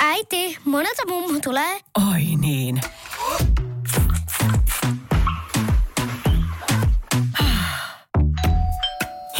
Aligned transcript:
Äiti, 0.00 0.58
monelta 0.64 1.02
mummu 1.08 1.40
tulee? 1.40 1.80
Oi 2.12 2.22
niin. 2.40 2.80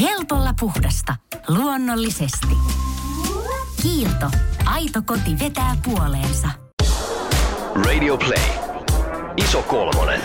Helpolla 0.01 0.54
puhdasta. 0.61 1.17
Luonnollisesti. 1.48 2.57
Kiilto. 3.82 4.30
Aito 4.64 5.02
koti 5.07 5.39
vetää 5.39 5.77
puoleensa. 5.84 6.48
Radio 7.86 8.16
Play. 8.16 8.48
Iso 9.36 9.62
kolmonen. 9.62 10.21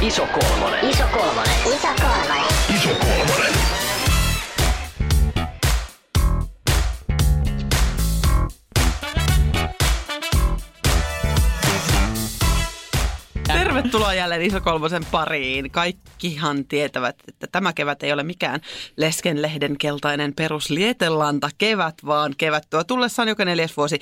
Iso 0.00 0.26
kolmonen. 0.26 0.90
Iso 0.90 1.02
kolmonen. 1.12 1.54
Iso 1.66 1.88
kolmonen. 2.00 2.44
Iso 2.76 2.88
kolmonen. 2.88 3.45
Tervetuloa 13.86 14.14
jälleen 14.14 14.42
Iso 14.42 14.60
Kolmosen 14.60 15.04
pariin. 15.10 15.70
Kaikkihan 15.70 16.64
tietävät, 16.64 17.16
että 17.28 17.46
tämä 17.52 17.72
kevät 17.72 18.02
ei 18.02 18.12
ole 18.12 18.22
mikään 18.22 18.60
leskenlehden 18.96 19.78
keltainen 19.78 20.34
peruslietelanta 20.34 21.50
kevät, 21.58 21.94
vaan 22.06 22.34
kevät 22.38 22.66
tuo 22.70 22.84
tullessaan 22.84 23.28
joka 23.28 23.44
neljäs 23.44 23.76
vuosi 23.76 23.98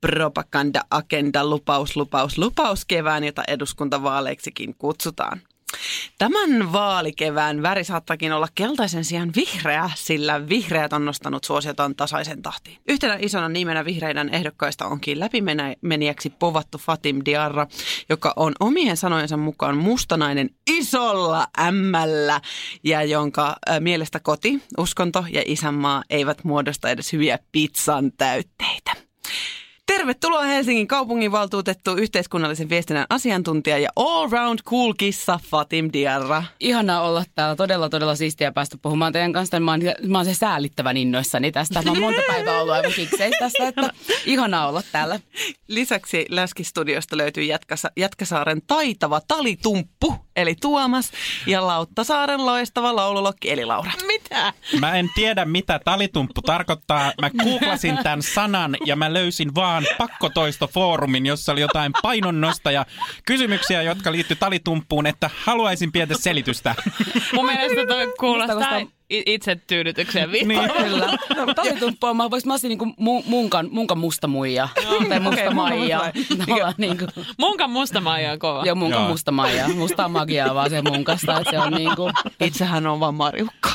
propaganda-agenda 0.00 1.44
lupaus, 1.44 1.96
lupaus, 1.96 2.38
lupaus 2.38 2.84
kevään, 2.84 3.24
jota 3.24 3.42
eduskuntavaaleiksikin 3.48 4.74
kutsutaan. 4.78 5.40
Tämän 6.18 6.72
vaalikevään 6.72 7.62
väri 7.62 7.84
saattakin 7.84 8.32
olla 8.32 8.48
keltaisen 8.54 9.04
sijaan 9.04 9.32
vihreä, 9.36 9.90
sillä 9.94 10.48
vihreät 10.48 10.92
on 10.92 11.04
nostanut 11.04 11.44
suosiotaan 11.44 11.96
tasaisen 11.96 12.42
tahtiin. 12.42 12.78
Yhtenä 12.88 13.18
isona 13.20 13.48
nimenä 13.48 13.84
vihreiden 13.84 14.34
ehdokkaista 14.34 14.86
onkin 14.86 15.20
läpimenijäksi 15.20 16.30
povattu 16.30 16.78
Fatim 16.78 17.22
Diarra, 17.24 17.66
joka 18.08 18.32
on 18.36 18.52
omien 18.60 18.96
sanojensa 18.96 19.36
mukaan 19.36 19.76
mustanainen 19.76 20.50
isolla 20.70 21.46
ämmällä 21.60 22.40
ja 22.84 23.02
jonka 23.02 23.56
mielestä 23.80 24.20
koti, 24.20 24.62
uskonto 24.78 25.24
ja 25.30 25.42
isänmaa 25.46 26.02
eivät 26.10 26.44
muodosta 26.44 26.90
edes 26.90 27.12
hyviä 27.12 27.38
pizzan 27.52 28.12
täytteitä. 28.12 28.92
Tervetuloa 29.86 30.42
Helsingin 30.42 30.86
kaupunginvaltuutettu, 30.86 31.94
yhteiskunnallisen 31.94 32.68
viestinnän 32.68 33.06
asiantuntija 33.10 33.78
ja 33.78 33.88
all-round 33.96 34.58
cool 34.64 34.92
kissa 34.98 35.40
Fatim 35.50 35.90
Diarra. 35.92 36.42
Ihanaa 36.60 37.02
olla 37.02 37.24
täällä. 37.34 37.56
Todella, 37.56 37.88
todella 37.88 38.14
siistiä 38.16 38.52
päästä 38.52 38.76
puhumaan 38.82 39.12
teidän 39.12 39.32
kanssa. 39.32 39.60
Mä 39.60 39.70
oon, 39.70 39.80
mä 40.06 40.18
oon 40.18 40.24
se 40.24 40.34
säälittävän 40.34 40.96
innoissani 40.96 41.52
tästä. 41.52 41.82
Mä 41.82 41.90
oon 41.90 42.00
monta 42.00 42.20
päivää 42.28 42.60
ollut 42.60 42.74
aivan 42.74 42.92
kiksei 42.92 43.30
tästä, 43.38 43.68
että 43.68 43.90
ihanaa 44.26 44.68
olla 44.68 44.82
täällä. 44.92 45.20
Lisäksi 45.68 46.26
Läskistudiosta 46.28 47.16
löytyy 47.16 47.44
Jätkäsa, 47.44 47.90
Jätkäsaaren 47.96 48.62
taitava 48.66 49.20
talitumppu, 49.28 50.14
eli 50.36 50.54
Tuomas, 50.54 51.12
ja 51.46 51.66
Lauttasaaren 51.66 52.46
loistava 52.46 52.96
laululokki, 52.96 53.50
eli 53.50 53.64
Laura. 53.64 53.90
Mitä? 54.06 54.52
Mä 54.80 54.96
en 54.96 55.10
tiedä, 55.14 55.44
mitä 55.44 55.80
talitumppu 55.84 56.42
tarkoittaa. 56.42 57.12
Mä 57.20 57.30
googlasin 57.30 57.98
tämän 58.02 58.22
sanan 58.22 58.76
ja 58.86 58.96
mä 58.96 59.12
löysin 59.12 59.54
vaan 59.54 59.75
pakkotoistofoorumin, 59.98 61.26
jossa 61.26 61.52
oli 61.52 61.60
jotain 61.60 61.92
painonnosta 62.02 62.70
ja 62.70 62.86
kysymyksiä, 63.26 63.82
jotka 63.82 64.12
liittyy 64.12 64.36
talitumppuun, 64.36 65.06
että 65.06 65.30
haluaisin 65.44 65.92
pientä 65.92 66.14
selitystä. 66.18 66.74
Mun 67.34 67.46
mielestä 67.46 67.86
toi 67.86 68.14
kuulostaa 68.20 68.80
itse 69.10 69.56
tyydytykseen 69.66 70.30
Niin. 70.30 70.70
Kyllä. 70.78 71.06
Talitumppu 71.54 72.06
on, 72.06 72.16
mä 72.16 72.30
voisin 72.30 72.48
mä 72.48 72.52
olisin 72.52 72.68
niinku 72.68 72.94
mu, 72.98 73.22
munkan, 73.26 73.68
munkan 73.70 73.98
musta 73.98 74.26
muija. 74.26 74.68
tai 75.08 75.20
musta 75.20 75.40
okei, 75.42 75.54
maija. 75.54 76.12
niinku, 76.78 77.04
Munkan 77.38 77.70
musta 77.70 78.00
maija 78.00 78.32
on 78.32 78.38
kova. 78.38 78.62
joo, 78.64 78.74
munkan 78.74 79.00
Joo. 79.00 79.08
musta 79.08 79.32
maija. 79.32 79.68
Musta 79.68 80.08
magiaa 80.08 80.54
vaan 80.54 80.70
se 80.70 80.82
munkasta, 80.82 81.38
että 81.40 81.50
se 81.50 81.58
on 81.58 81.72
niinku... 81.72 82.10
Itsehän 82.40 82.86
on 82.86 83.00
vaan 83.00 83.14
Marjukka. 83.14 83.70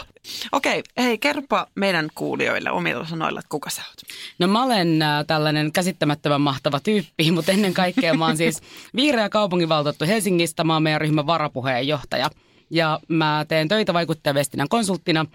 Okei, 0.52 0.84
hei, 0.98 1.18
kerropa 1.18 1.68
meidän 1.76 2.10
kuulijoille 2.16 2.72
omilla 2.72 3.06
sanoilla, 3.06 3.40
että 3.40 3.50
kuka 3.50 3.70
sä 3.70 3.82
oot. 3.82 4.02
No 4.40 4.48
mä 4.48 4.64
olen 4.64 5.02
äh, 5.02 5.26
tällainen 5.28 5.72
käsittämättömän 5.72 6.42
mahtava 6.42 6.80
tyyppi, 6.80 7.32
mutta 7.36 7.52
ennen 7.52 7.74
kaikkea 7.74 8.14
mä 8.14 8.26
oon 8.26 8.38
siis 8.38 8.62
vihreä 8.96 9.30
kaupunginvaltuutettu 9.30 10.06
Helsingistä. 10.06 10.64
Mä 10.64 10.74
oon 10.74 10.84
meidän 10.84 11.02
ryhmän 11.02 11.28
varapuheenjohtaja. 11.28 12.30
Ja 12.70 13.00
mä 13.08 13.46
teen 13.48 13.68
töitä 13.68 13.94
vaikuttajaviestinnän 13.94 14.70
konsulttina 14.70 15.26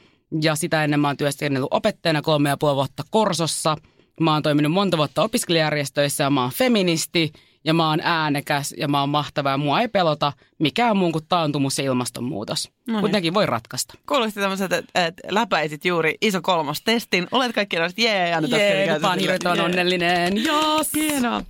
ja 0.43 0.55
sitä 0.55 0.85
ennen 0.85 1.01
mä 1.01 1.09
oon 1.09 1.17
työskennellyt 1.17 1.69
opettajana 1.71 2.23
kolme 2.23 2.49
ja 2.49 2.57
puoli 2.57 2.77
vuotta 2.77 3.03
Korsossa. 3.11 3.77
Mä 4.21 4.33
oon 4.33 4.43
toiminut 4.43 4.73
monta 4.73 4.97
vuotta 4.97 5.23
opiskelijärjestöissä 5.23 6.25
ja 6.25 6.31
mä 6.31 6.43
oon 6.43 6.51
feministi 6.51 7.33
ja 7.66 7.75
mä 7.75 7.88
oon 7.88 8.00
äänekäs 8.03 8.75
ja 8.78 8.88
mä 8.88 9.00
oon 9.00 9.09
mahtava 9.09 9.50
ja 9.50 9.56
mua 9.56 9.81
ei 9.81 9.88
pelota 9.88 10.32
mikään 10.59 10.97
muun 10.97 11.12
kuin 11.12 11.25
taantumus 11.28 11.78
ja 11.78 11.84
ilmastonmuutos. 11.84 12.69
No 12.69 12.93
niin. 12.93 13.00
Mutta 13.00 13.16
nekin 13.16 13.34
voi 13.34 13.47
ratkaista. 13.47 13.94
Kuulosti 14.09 14.41
tämmöiset, 14.41 14.72
että, 14.72 15.06
että 15.06 15.22
läpäisit 15.31 15.84
juuri 15.84 16.15
iso 16.21 16.43
kolmos 16.43 16.82
testin. 16.82 17.26
Olet 17.31 17.53
kaikki 17.53 17.76
sellaiset, 17.76 17.99
jee, 17.99 18.34
annetaan 18.34 18.62
Jee, 18.62 18.93
nyt 18.93 19.03
mä 19.03 19.09
oon 19.09 19.19
hirveän 19.19 19.60
onnellinen. 19.60 20.44
Jos. 20.44 20.94
Hienoa. 20.94 21.43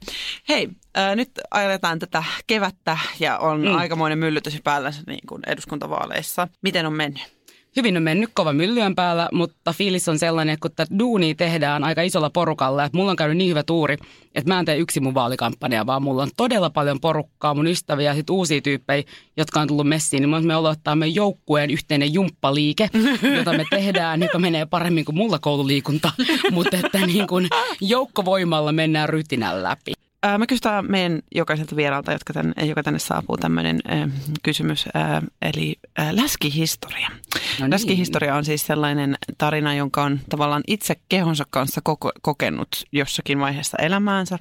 Hei, 0.49 0.69
äh, 0.99 1.17
nyt 1.17 1.31
ajetaan 1.51 1.99
tätä 1.99 2.25
kevättä 2.47 2.99
ja 3.21 3.39
on 3.39 3.61
mm. 3.61 3.77
aikamoinen 3.77 4.19
myllytys 4.19 4.61
päällä 4.65 4.93
niin 5.07 5.27
kuin 5.29 5.43
eduskuntavaaleissa. 5.47 6.49
Miten 6.63 6.87
on 6.87 6.93
mennyt? 6.93 7.36
Hyvin 7.77 7.97
on 7.97 8.03
mennyt 8.03 8.31
kova 8.35 8.53
myllyön 8.53 8.95
päällä, 8.95 9.29
mutta 9.33 9.73
fiilis 9.73 10.09
on 10.09 10.19
sellainen, 10.19 10.53
että 10.53 10.63
kun 10.63 10.71
tätä 10.77 10.99
duunia 10.99 11.35
tehdään 11.35 11.85
aika 11.85 12.03
isolla 12.03 12.31
porukalla, 12.31 12.85
että 12.85 12.99
mulla 12.99 13.11
on 13.11 13.17
käynyt 13.17 13.37
niin 13.37 13.51
hyvä 13.51 13.63
tuuri, 13.63 13.97
että 14.35 14.55
mä 14.55 14.59
en 14.59 14.65
tee 14.65 14.77
yksin 14.77 15.03
mun 15.03 15.15
vaalikampanjaa, 15.15 15.87
vaan 15.87 16.03
mulla 16.03 16.23
on 16.23 16.31
todella 16.37 16.71
paljon 16.71 17.01
porukkaa, 17.01 17.55
mun 17.55 17.67
ystäviä 17.67 18.11
ja 18.11 18.15
sit 18.15 18.31
uusia 18.31 18.61
tyyppejä, 18.61 19.03
jotka 19.37 19.61
on 19.61 19.69
tullut 19.69 19.89
messiin. 19.89 20.21
Niin 20.23 20.47
me 20.47 20.55
aloittaa 20.55 20.97
meidän 20.97 21.15
joukkueen 21.15 21.71
yhteinen 21.71 22.15
jumppaliike, 22.15 22.91
jota 23.37 23.53
me 23.53 23.65
tehdään, 23.71 24.23
joka 24.23 24.39
menee 24.39 24.67
paremmin 24.67 25.05
kuin 25.05 25.17
mulla 25.17 25.39
koululiikunta, 25.39 26.13
mutta 26.53 26.77
että 26.77 27.07
niin 27.07 27.27
kuin 27.27 27.49
joukkovoimalla 27.81 28.73
mennään 28.73 29.09
rytinän 29.09 29.63
läpi. 29.63 29.93
Ää, 30.27 30.39
Mä 30.39 30.47
kysytään 30.47 30.91
meidän 30.91 31.21
jokaiselta 31.35 31.77
vieraalta, 31.77 32.13
jotka 32.13 32.33
tänne, 32.33 32.67
joka 32.67 32.83
tänne 32.83 32.99
saapuu 32.99 33.37
tämmöinen 33.37 33.81
äh, 33.93 34.11
kysymys, 34.43 34.85
äh, 34.97 35.23
eli 35.43 35.77
äh, 36.01 36.09
läskihistoria. 36.13 37.09
No 37.09 37.19
niin. 37.61 37.71
Läskihistoria 37.71 38.37
on 38.37 38.45
siis 38.45 38.67
sellainen 38.67 39.17
tarina, 39.39 39.75
jonka 39.75 40.03
on 40.03 40.21
tavallaan 40.31 40.63
itse 40.67 40.95
kehonsa 41.09 41.45
kanssa 41.51 41.81
koko, 41.85 42.13
kokenut 42.23 42.69
jossakin 42.93 43.41
vaiheessa 43.41 43.79
elämäänsä. 43.79 44.39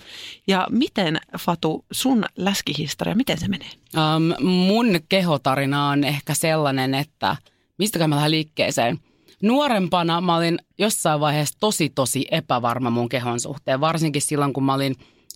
Ja 0.48 0.68
miten, 0.70 1.20
Fatu, 1.40 1.86
sun 1.92 2.26
läskihistoria, 2.38 3.16
miten 3.16 3.38
se 3.38 3.48
menee? 3.48 3.70
Um, 3.98 4.46
mun 4.48 4.88
kehotarina 5.10 5.90
on 5.90 6.04
ehkä 6.04 6.34
sellainen, 6.34 6.94
että 6.94 7.36
mistäkään 7.78 8.10
mä 8.10 8.16
lähden 8.16 8.32
liikkeeseen. 8.32 9.00
Nuorempana 9.44 10.22
mä 10.22 10.36
olin 10.36 10.60
jossain 10.78 11.20
vaiheessa 11.20 11.58
tosi 11.60 11.90
tosi 11.90 12.28
epävarma 12.32 12.90
mun 12.90 13.10
kehon 13.10 13.40
suhteen, 13.40 13.82
varsinkin 13.82 14.22
silloin 14.22 14.54
kun 14.54 14.64
mä 14.64 14.74
olin 14.74 14.96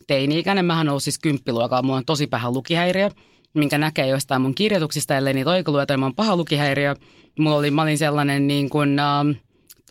teini-ikäinen. 0.09 0.66
Mähän 0.66 0.90
ollut 0.90 1.03
siis 1.03 1.20
kymppiluokalla, 1.20 1.81
mulla 1.84 1.97
on 1.97 2.06
tosi 2.06 2.28
paha 2.28 2.52
lukihäiriö, 2.52 3.09
minkä 3.53 3.78
näkee 3.78 4.08
jostain 4.08 4.42
mun 4.42 4.56
kirjoituksista, 4.56 5.18
ellei 5.18 5.34
niitä 5.34 5.50
oikolueta, 5.50 5.94
niin 5.94 6.00
mä 6.00 6.06
oon 6.06 6.16
paha 6.16 6.36
lukihäiriö. 6.36 6.96
Mulla 7.40 7.56
oli, 7.56 7.72
mä 7.72 7.81
olin 7.81 7.97
sellainen 7.97 8.47
niin 8.47 8.70
kuin, 8.70 9.00
ähm, 9.00 9.31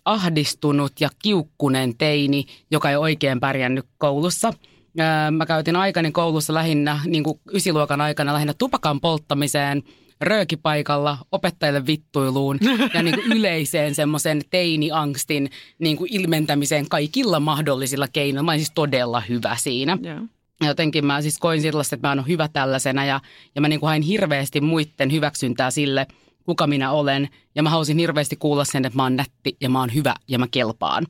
ahdistunut 0.04 0.92
ja 1.00 1.08
kiukkunen 1.22 1.98
teini, 1.98 2.44
joka 2.70 2.90
ei 2.90 2.96
oikein 2.96 3.40
pärjännyt 3.40 3.86
koulussa. 3.98 4.52
Ää, 4.98 5.30
Mä 5.30 5.46
käytin 5.46 5.76
aikani 5.76 6.12
koulussa 6.12 6.54
lähinnä, 6.54 7.00
niin 7.06 7.24
kuin 7.24 7.40
ysiluokan 7.54 8.00
aikana 8.00 8.32
lähinnä 8.32 8.54
tupakan 8.58 9.00
polttamiseen, 9.00 9.82
röökipaikalla, 10.20 11.18
opettajille 11.32 11.86
vittuiluun 11.86 12.58
ja 12.94 13.02
niin 13.02 13.14
kuin 13.14 13.32
yleiseen 13.38 13.94
semmoisen 13.94 14.42
teiniangstin 14.50 15.50
niin 15.78 15.96
kuin 15.96 16.14
ilmentämiseen 16.14 16.88
kaikilla 16.88 17.40
mahdollisilla 17.40 18.08
keinoilla. 18.12 18.42
Mä 18.46 18.50
olin 18.50 18.60
siis 18.60 18.72
todella 18.74 19.20
hyvä 19.20 19.56
siinä. 19.56 19.98
Ja 20.02 20.20
Jotenkin 20.66 21.06
mä 21.06 21.22
siis 21.22 21.38
koin 21.38 21.62
sellaista, 21.62 21.94
että 21.94 22.08
mä 22.08 22.12
oon 22.12 22.28
hyvä 22.28 22.48
tällaisena 22.48 23.04
ja, 23.04 23.20
ja 23.54 23.60
mä 23.60 23.68
niin 23.68 23.80
kuin 23.80 23.88
hain 23.88 24.02
hirveästi 24.02 24.60
muiden 24.60 25.12
hyväksyntää 25.12 25.70
sille, 25.70 26.06
kuka 26.44 26.66
minä 26.66 26.92
olen. 26.92 27.28
Ja 27.54 27.62
mä 27.62 27.70
halusin 27.70 27.98
hirveästi 27.98 28.36
kuulla 28.36 28.64
sen, 28.64 28.84
että 28.84 28.96
mä 28.96 29.02
oon 29.02 29.16
nätti 29.16 29.56
ja 29.60 29.70
mä 29.70 29.80
oon 29.80 29.94
hyvä 29.94 30.14
ja 30.28 30.38
mä 30.38 30.46
kelpaan. 30.50 31.06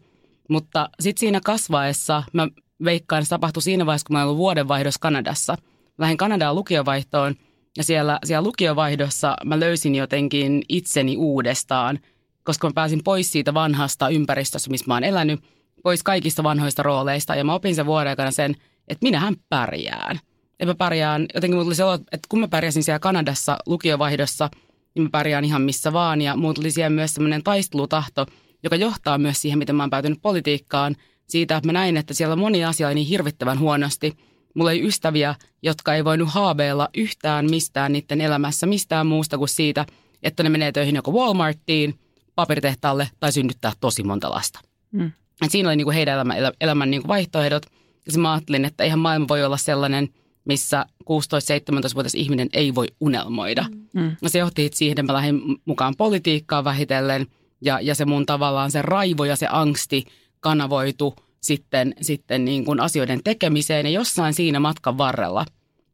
Mutta 0.48 0.90
sitten 1.00 1.20
siinä 1.20 1.40
kasvaessa 1.44 2.22
mä 2.32 2.48
veikkaan, 2.84 3.20
että 3.20 3.26
se 3.26 3.30
tapahtui 3.30 3.62
siinä 3.62 3.86
vaiheessa, 3.86 4.06
kun 4.06 4.16
mä 4.16 4.24
olin 4.24 4.36
vuodenvaihdossa 4.36 5.00
Kanadassa. 5.00 5.56
Lähdin 5.98 6.16
Kanadaan 6.16 6.54
lukiovaihtoon 6.54 7.34
ja 7.78 7.84
siellä, 7.84 8.18
siellä 8.24 8.46
lukiovaihdossa 8.46 9.36
mä 9.44 9.60
löysin 9.60 9.94
jotenkin 9.94 10.62
itseni 10.68 11.16
uudestaan, 11.16 11.98
koska 12.44 12.68
mä 12.68 12.72
pääsin 12.74 13.04
pois 13.04 13.32
siitä 13.32 13.54
vanhasta 13.54 14.08
ympäristöstä, 14.08 14.70
missä 14.70 14.84
mä 14.88 14.94
oon 14.94 15.04
elänyt, 15.04 15.40
pois 15.82 16.02
kaikista 16.02 16.42
vanhoista 16.42 16.82
rooleista 16.82 17.34
ja 17.34 17.44
mä 17.44 17.54
opin 17.54 17.74
sen 17.74 17.86
vuoden 17.86 18.08
aikana 18.10 18.30
sen, 18.30 18.54
että 18.88 19.04
minähän 19.06 19.36
pärjään. 19.48 20.20
Että 20.50 20.66
mä 20.66 20.74
pärjään, 20.74 21.26
jotenkin 21.34 21.54
mulla 21.54 21.64
tuli 21.64 21.74
se 21.74 21.84
olo, 21.84 21.94
että 21.94 22.26
kun 22.28 22.40
mä 22.40 22.48
pärjäsin 22.48 22.82
siellä 22.82 22.98
Kanadassa 22.98 23.58
lukiovaihdossa, 23.66 24.50
niin 24.94 25.02
mä 25.02 25.08
pärjään 25.12 25.44
ihan 25.44 25.62
missä 25.62 25.92
vaan 25.92 26.20
ja 26.20 26.36
mulla 26.36 26.54
tuli 26.54 26.70
siellä 26.70 26.90
myös 26.90 27.14
semmoinen 27.14 27.42
taistelutahto, 27.42 28.26
joka 28.62 28.76
johtaa 28.76 29.18
myös 29.18 29.42
siihen, 29.42 29.58
miten 29.58 29.76
mä 29.76 29.82
oon 29.82 29.90
päätynyt 29.90 30.18
politiikkaan. 30.22 30.96
Siitä, 31.28 31.56
että 31.56 31.68
mä 31.68 31.72
näin, 31.72 31.96
että 31.96 32.14
siellä 32.14 32.32
on 32.32 32.38
moni 32.38 32.64
asia 32.64 32.94
niin 32.94 33.06
hirvittävän 33.06 33.58
huonosti. 33.58 34.16
Mulla 34.54 34.72
ei 34.72 34.86
ystäviä, 34.86 35.34
jotka 35.62 35.94
ei 35.94 36.04
voinut 36.04 36.28
haaveilla 36.28 36.88
yhtään 36.96 37.50
mistään 37.50 37.92
niiden 37.92 38.20
elämässä, 38.20 38.66
mistään 38.66 39.06
muusta 39.06 39.38
kuin 39.38 39.48
siitä, 39.48 39.86
että 40.22 40.42
ne 40.42 40.48
menee 40.48 40.72
töihin 40.72 40.96
joko 40.96 41.12
Walmartiin, 41.12 41.98
paperitehtaalle 42.34 43.10
tai 43.20 43.32
synnyttää 43.32 43.72
tosi 43.80 44.02
monta 44.02 44.30
lasta. 44.30 44.60
Mm. 44.92 45.12
Et 45.42 45.50
siinä 45.50 45.68
oli 45.68 45.76
niinku 45.76 45.90
heidän 45.90 46.14
elämän, 46.14 46.38
elä- 46.38 46.52
elämän 46.60 46.90
niinku 46.90 47.08
vaihtoehdot. 47.08 47.66
Ja 48.12 48.18
mä 48.18 48.32
ajattelin, 48.32 48.64
että 48.64 48.84
eihän 48.84 48.98
maailma 48.98 49.28
voi 49.28 49.44
olla 49.44 49.56
sellainen, 49.56 50.08
missä 50.44 50.86
16-17-vuotias 51.04 52.14
ihminen 52.14 52.48
ei 52.52 52.74
voi 52.74 52.86
unelmoida. 53.00 53.64
Mm. 53.94 54.16
No 54.22 54.28
se 54.28 54.38
johti 54.38 54.70
siihen, 54.74 54.92
että 54.92 55.02
mä 55.02 55.16
lähdin 55.16 55.40
mukaan 55.64 55.94
politiikkaan 55.96 56.64
vähitellen 56.64 57.26
ja, 57.60 57.80
ja 57.80 57.94
se 57.94 58.04
mun 58.04 58.26
tavallaan 58.26 58.70
se 58.70 58.82
raivo 58.82 59.24
ja 59.24 59.36
se 59.36 59.46
angsti 59.50 60.04
kanavoitu 60.40 61.16
sitten, 61.40 61.94
sitten 62.00 62.44
niin 62.44 62.64
kuin 62.64 62.80
asioiden 62.80 63.20
tekemiseen 63.24 63.86
ja 63.86 63.92
jossain 63.92 64.34
siinä 64.34 64.60
matkan 64.60 64.98
varrella 64.98 65.46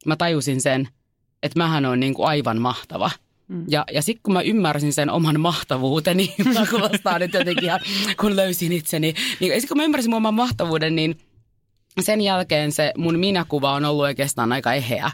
mä 0.07 0.17
tajusin 0.17 0.61
sen, 0.61 0.89
että 1.43 1.59
mähän 1.59 1.87
on 1.87 2.01
niin 2.01 2.15
kuin 2.15 2.29
aivan 2.29 2.61
mahtava. 2.61 3.11
Mm. 3.49 3.65
Ja, 3.69 3.85
ja 3.93 4.03
sitten 4.03 4.23
kun 4.23 4.33
mä 4.33 4.41
ymmärsin 4.41 4.93
sen 4.93 5.11
oman 5.11 5.41
mahtavuuteni, 5.41 6.35
mä 6.55 6.67
kuulostaa 6.71 7.19
nyt 7.19 7.33
jotenkin 7.33 7.65
ihan, 7.65 7.81
kun 8.21 8.37
löysin 8.37 8.73
itseni, 8.73 9.15
niin 9.41 9.53
sitten 9.53 9.69
kun 9.69 9.77
mä 9.77 9.85
ymmärsin 9.85 10.11
mun 10.11 10.17
oman 10.17 10.35
mahtavuuden, 10.35 10.97
niin 10.97 11.19
sen 12.01 12.21
jälkeen 12.21 12.73
se 12.73 12.93
mun 12.97 13.19
minäkuva 13.19 13.73
on 13.73 13.85
ollut 13.85 14.03
oikeastaan 14.03 14.53
aika 14.53 14.75
eheä. 14.75 15.11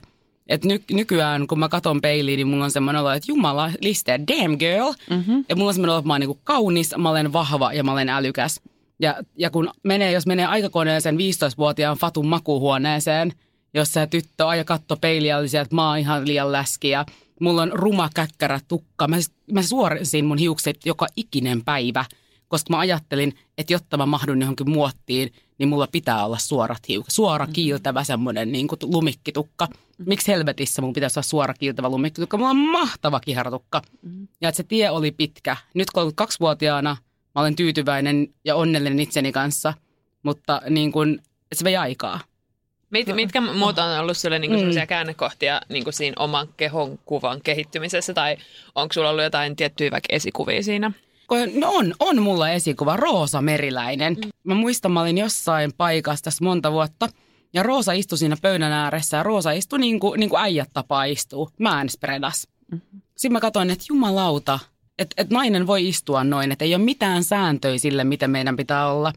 Et 0.47 0.65
ny, 0.65 0.83
nykyään, 0.93 1.47
kun 1.47 1.59
mä 1.59 1.69
katon 1.69 2.01
peiliin, 2.01 2.37
niin 2.37 2.49
mulla 2.49 2.65
on 2.65 2.71
semmoinen 2.71 3.01
olo, 3.01 3.11
että 3.11 3.33
jumala, 3.33 3.71
liste, 3.81 4.21
damn 4.29 4.57
girl. 4.59 4.93
Mm-hmm. 5.11 5.45
Ja 5.49 5.57
mulla 5.57 5.69
on 5.69 5.75
semmoinen 5.75 5.93
olo, 5.93 5.99
että 5.99 6.07
mä 6.07 6.13
oon 6.13 6.21
niinku 6.21 6.41
kaunis, 6.45 6.95
mä 6.99 7.11
olen 7.11 7.33
vahva 7.33 7.73
ja 7.73 7.85
mä 7.85 7.93
olen 7.93 8.09
älykäs. 8.09 8.61
Ja, 9.01 9.15
ja 9.37 9.51
kun 9.51 9.71
menee, 9.83 10.13
jos 10.13 10.27
menee 10.27 10.47
aikakoneeseen 10.47 11.17
15-vuotiaan 11.17 11.97
Fatun 11.97 12.27
makuuhuoneeseen, 12.27 13.33
jossa 13.75 14.07
tyttö 14.07 14.49
aja 14.49 14.65
katto 14.65 14.97
peiliä, 14.97 15.39
oli 15.39 15.49
sieltä, 15.49 15.63
että 15.63 15.75
mä 15.75 15.89
oon 15.89 15.99
ihan 15.99 16.27
liian 16.27 16.53
läski 16.53 16.89
ja 16.89 17.07
mulla 17.41 17.63
on 17.63 17.73
ruma 17.73 18.11
käkkärä 18.15 18.61
tukka. 18.69 19.09
Mä, 19.09 19.17
mä 19.53 19.63
suorisin 19.63 20.25
mun 20.25 20.39
hiukset 20.39 20.87
joka 20.87 21.07
ikinen 21.17 21.65
päivä, 21.65 22.05
koska 22.49 22.71
mä 22.71 22.79
ajattelin, 22.79 23.35
että 23.59 23.73
jotta 23.73 23.97
mä 23.97 24.07
mahdun 24.07 24.41
johonkin 24.41 24.71
muottiin, 24.71 25.33
niin 25.59 25.69
mulla 25.69 25.89
pitää 25.93 26.25
olla 26.25 26.39
suorat 26.39 26.89
hiukset. 26.89 27.15
Suora 27.15 27.47
kiiltävä 27.47 28.05
semmoinen 28.05 28.53
niin 28.53 28.69
kuin 28.69 28.79
lumikkitukka. 28.83 29.69
Miksi 30.07 30.33
helvetissä 30.33 30.83
mun 30.83 30.93
pitäisi 30.93 31.19
olla 31.19 31.27
suora 31.27 31.55
kiiltävä 31.55 31.89
lumikkitukka? 31.89 32.37
Mulla 32.37 32.51
on 32.51 32.57
mahtava 32.57 33.21
kiharatukka. 33.21 33.83
Ja 34.41 34.49
että 34.49 34.57
se 34.57 34.63
tie 34.63 34.91
oli 34.91 35.11
pitkä. 35.11 35.57
Nyt 35.75 35.89
32-vuotiaana 35.99 36.97
mä 37.35 37.41
olen 37.41 37.57
tyytyväinen 37.57 38.29
ja 38.45 38.57
onnellinen 38.57 39.01
itseni 39.01 39.33
kanssa, 39.33 39.75
mutta 40.23 40.63
niin 40.71 40.93
kuin, 40.93 41.19
se 41.55 41.65
vei 41.65 41.77
aikaa. 41.77 42.21
Mit, 42.91 43.07
mitkä 43.15 43.41
muut 43.41 43.79
on 43.79 43.99
ollut 44.01 44.17
sulle 44.17 44.39
niinku 44.39 44.57
sellaisia 44.59 44.87
käännekohtia 44.87 45.61
niinku 45.69 45.93
siinä 45.93 46.15
oman 46.19 46.49
kehon 46.57 46.99
kuvan 47.05 47.41
kehittymisessä 47.45 48.15
tai 48.15 48.37
onko 48.75 48.93
sulla 48.93 49.11
ollut 49.11 49.25
jotain 49.25 49.57
tiettyjä 49.57 49.91
vaikka 49.91 50.15
esikuvia 50.15 50.63
siinä? 50.63 50.93
Kun- 51.27 51.61
No 51.61 51.71
on, 51.73 51.95
on 52.01 52.23
mulla 52.23 52.51
esikuva, 52.51 52.97
Roosa 52.97 53.43
Meriläinen. 53.43 54.17
Mä 54.45 54.55
muistan, 54.55 54.93
mä 54.93 55.01
olin 55.01 55.19
jossain 55.19 55.73
paikassa 55.77 56.25
tässä 56.25 56.45
monta 56.45 56.73
vuotta. 56.73 57.09
Ja 57.53 57.63
Roosa 57.63 57.93
istui 57.93 58.19
siinä 58.19 58.37
pöydän 58.43 58.73
ääressä 58.73 59.17
ja 59.17 59.23
Roosa 59.23 59.53
istui 59.53 59.79
niin 59.79 60.01
kuin, 60.01 60.21
niin 60.21 60.31
kuin 60.31 60.43
äijät 60.43 60.69
tapaa 60.75 61.05
istuu. 61.05 61.51
Mä 61.59 61.81
en 61.81 61.89
spredas. 61.89 62.49
Sitten 63.17 63.33
mä 63.33 63.41
katsoin, 63.41 63.71
että 63.71 63.85
jumalauta, 63.89 64.59
että, 65.01 65.15
että 65.23 65.35
nainen 65.35 65.67
voi 65.67 65.89
istua 65.89 66.25
noin, 66.25 66.53
että 66.53 66.65
ei 66.65 66.75
ole 66.75 66.85
mitään 66.85 67.25
sääntöjä 67.25 67.79
sille, 67.79 68.05
miten 68.05 68.31
meidän 68.31 68.57
pitää 68.57 68.93
olla. 68.93 69.13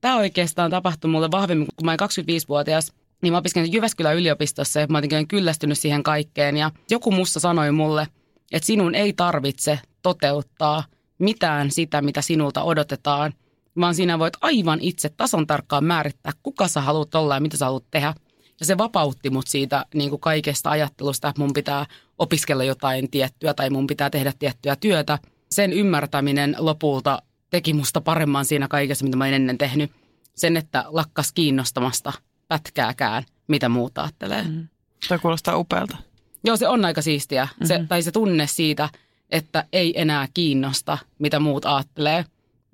Tämä 0.00 0.16
oikeastaan 0.16 0.70
tapahtui 0.70 1.10
mulle 1.10 1.30
vahvemmin, 1.30 1.66
kun 1.76 1.86
mä 1.86 1.90
olin 1.90 2.00
25-vuotias. 2.00 2.92
Niin 3.22 3.32
mä 3.32 3.38
opiskelin 3.38 3.72
Jyväskylän 3.72 4.16
yliopistossa 4.16 4.80
ja 4.80 4.86
mä 4.90 4.98
olin 4.98 5.28
kyllästynyt 5.28 5.78
siihen 5.78 6.02
kaikkeen. 6.02 6.56
Ja 6.56 6.70
joku 6.90 7.10
musta 7.10 7.40
sanoi 7.40 7.72
mulle, 7.72 8.06
että 8.52 8.66
sinun 8.66 8.94
ei 8.94 9.12
tarvitse 9.12 9.78
toteuttaa 10.02 10.84
mitään 11.18 11.70
sitä, 11.70 12.02
mitä 12.02 12.22
sinulta 12.22 12.62
odotetaan, 12.62 13.32
vaan 13.80 13.94
sinä 13.94 14.18
voit 14.18 14.34
aivan 14.40 14.78
itse 14.80 15.08
tasan 15.08 15.46
tarkkaan 15.46 15.84
määrittää, 15.84 16.32
kuka 16.42 16.68
sä 16.68 16.80
haluat 16.80 17.14
olla 17.14 17.34
ja 17.34 17.40
mitä 17.40 17.56
sä 17.56 17.64
haluat 17.64 17.90
tehdä. 17.90 18.14
Ja 18.60 18.66
se 18.66 18.78
vapautti 18.78 19.30
mut 19.30 19.46
siitä 19.46 19.86
niin 19.94 20.10
kuin 20.10 20.20
kaikesta 20.20 20.70
ajattelusta, 20.70 21.28
että 21.28 21.42
mun 21.42 21.52
pitää 21.52 21.86
opiskella 22.18 22.64
jotain 22.64 23.10
tiettyä 23.10 23.54
tai 23.54 23.70
mun 23.70 23.86
pitää 23.86 24.10
tehdä 24.10 24.32
tiettyä 24.38 24.76
työtä. 24.76 25.18
Sen 25.50 25.72
ymmärtäminen 25.72 26.56
lopulta 26.58 27.22
teki 27.50 27.72
musta 27.72 28.00
paremman 28.00 28.44
siinä 28.44 28.68
kaikessa, 28.68 29.04
mitä 29.04 29.16
mä 29.16 29.24
olin 29.24 29.34
ennen 29.34 29.58
tehnyt. 29.58 29.90
Sen, 30.34 30.56
että 30.56 30.84
lakkas 30.86 31.32
kiinnostamasta 31.32 32.12
pätkääkään, 32.48 33.24
mitä 33.48 33.68
muut 33.68 33.98
ajattelee. 33.98 34.42
Mm. 34.42 34.68
Toi 35.08 35.18
kuulostaa 35.18 35.56
upealta. 35.56 35.96
Joo, 36.44 36.56
se 36.56 36.68
on 36.68 36.84
aika 36.84 37.02
siistiä. 37.02 37.44
Mm-hmm. 37.44 37.66
Se, 37.66 37.84
tai 37.88 38.02
se 38.02 38.10
tunne 38.10 38.46
siitä, 38.46 38.88
että 39.30 39.64
ei 39.72 40.00
enää 40.00 40.28
kiinnosta, 40.34 40.98
mitä 41.18 41.40
muut 41.40 41.64
ajattelee, 41.64 42.24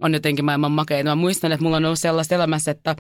on 0.02 0.14
jotenkin 0.14 0.44
maailman 0.44 0.72
makeita. 0.72 1.10
Mä 1.10 1.14
muistan, 1.14 1.52
että 1.52 1.62
mulla 1.64 1.76
on 1.76 1.84
ollut 1.84 1.98
sellaista 1.98 2.34
elämässä, 2.34 2.70
että 2.70 2.96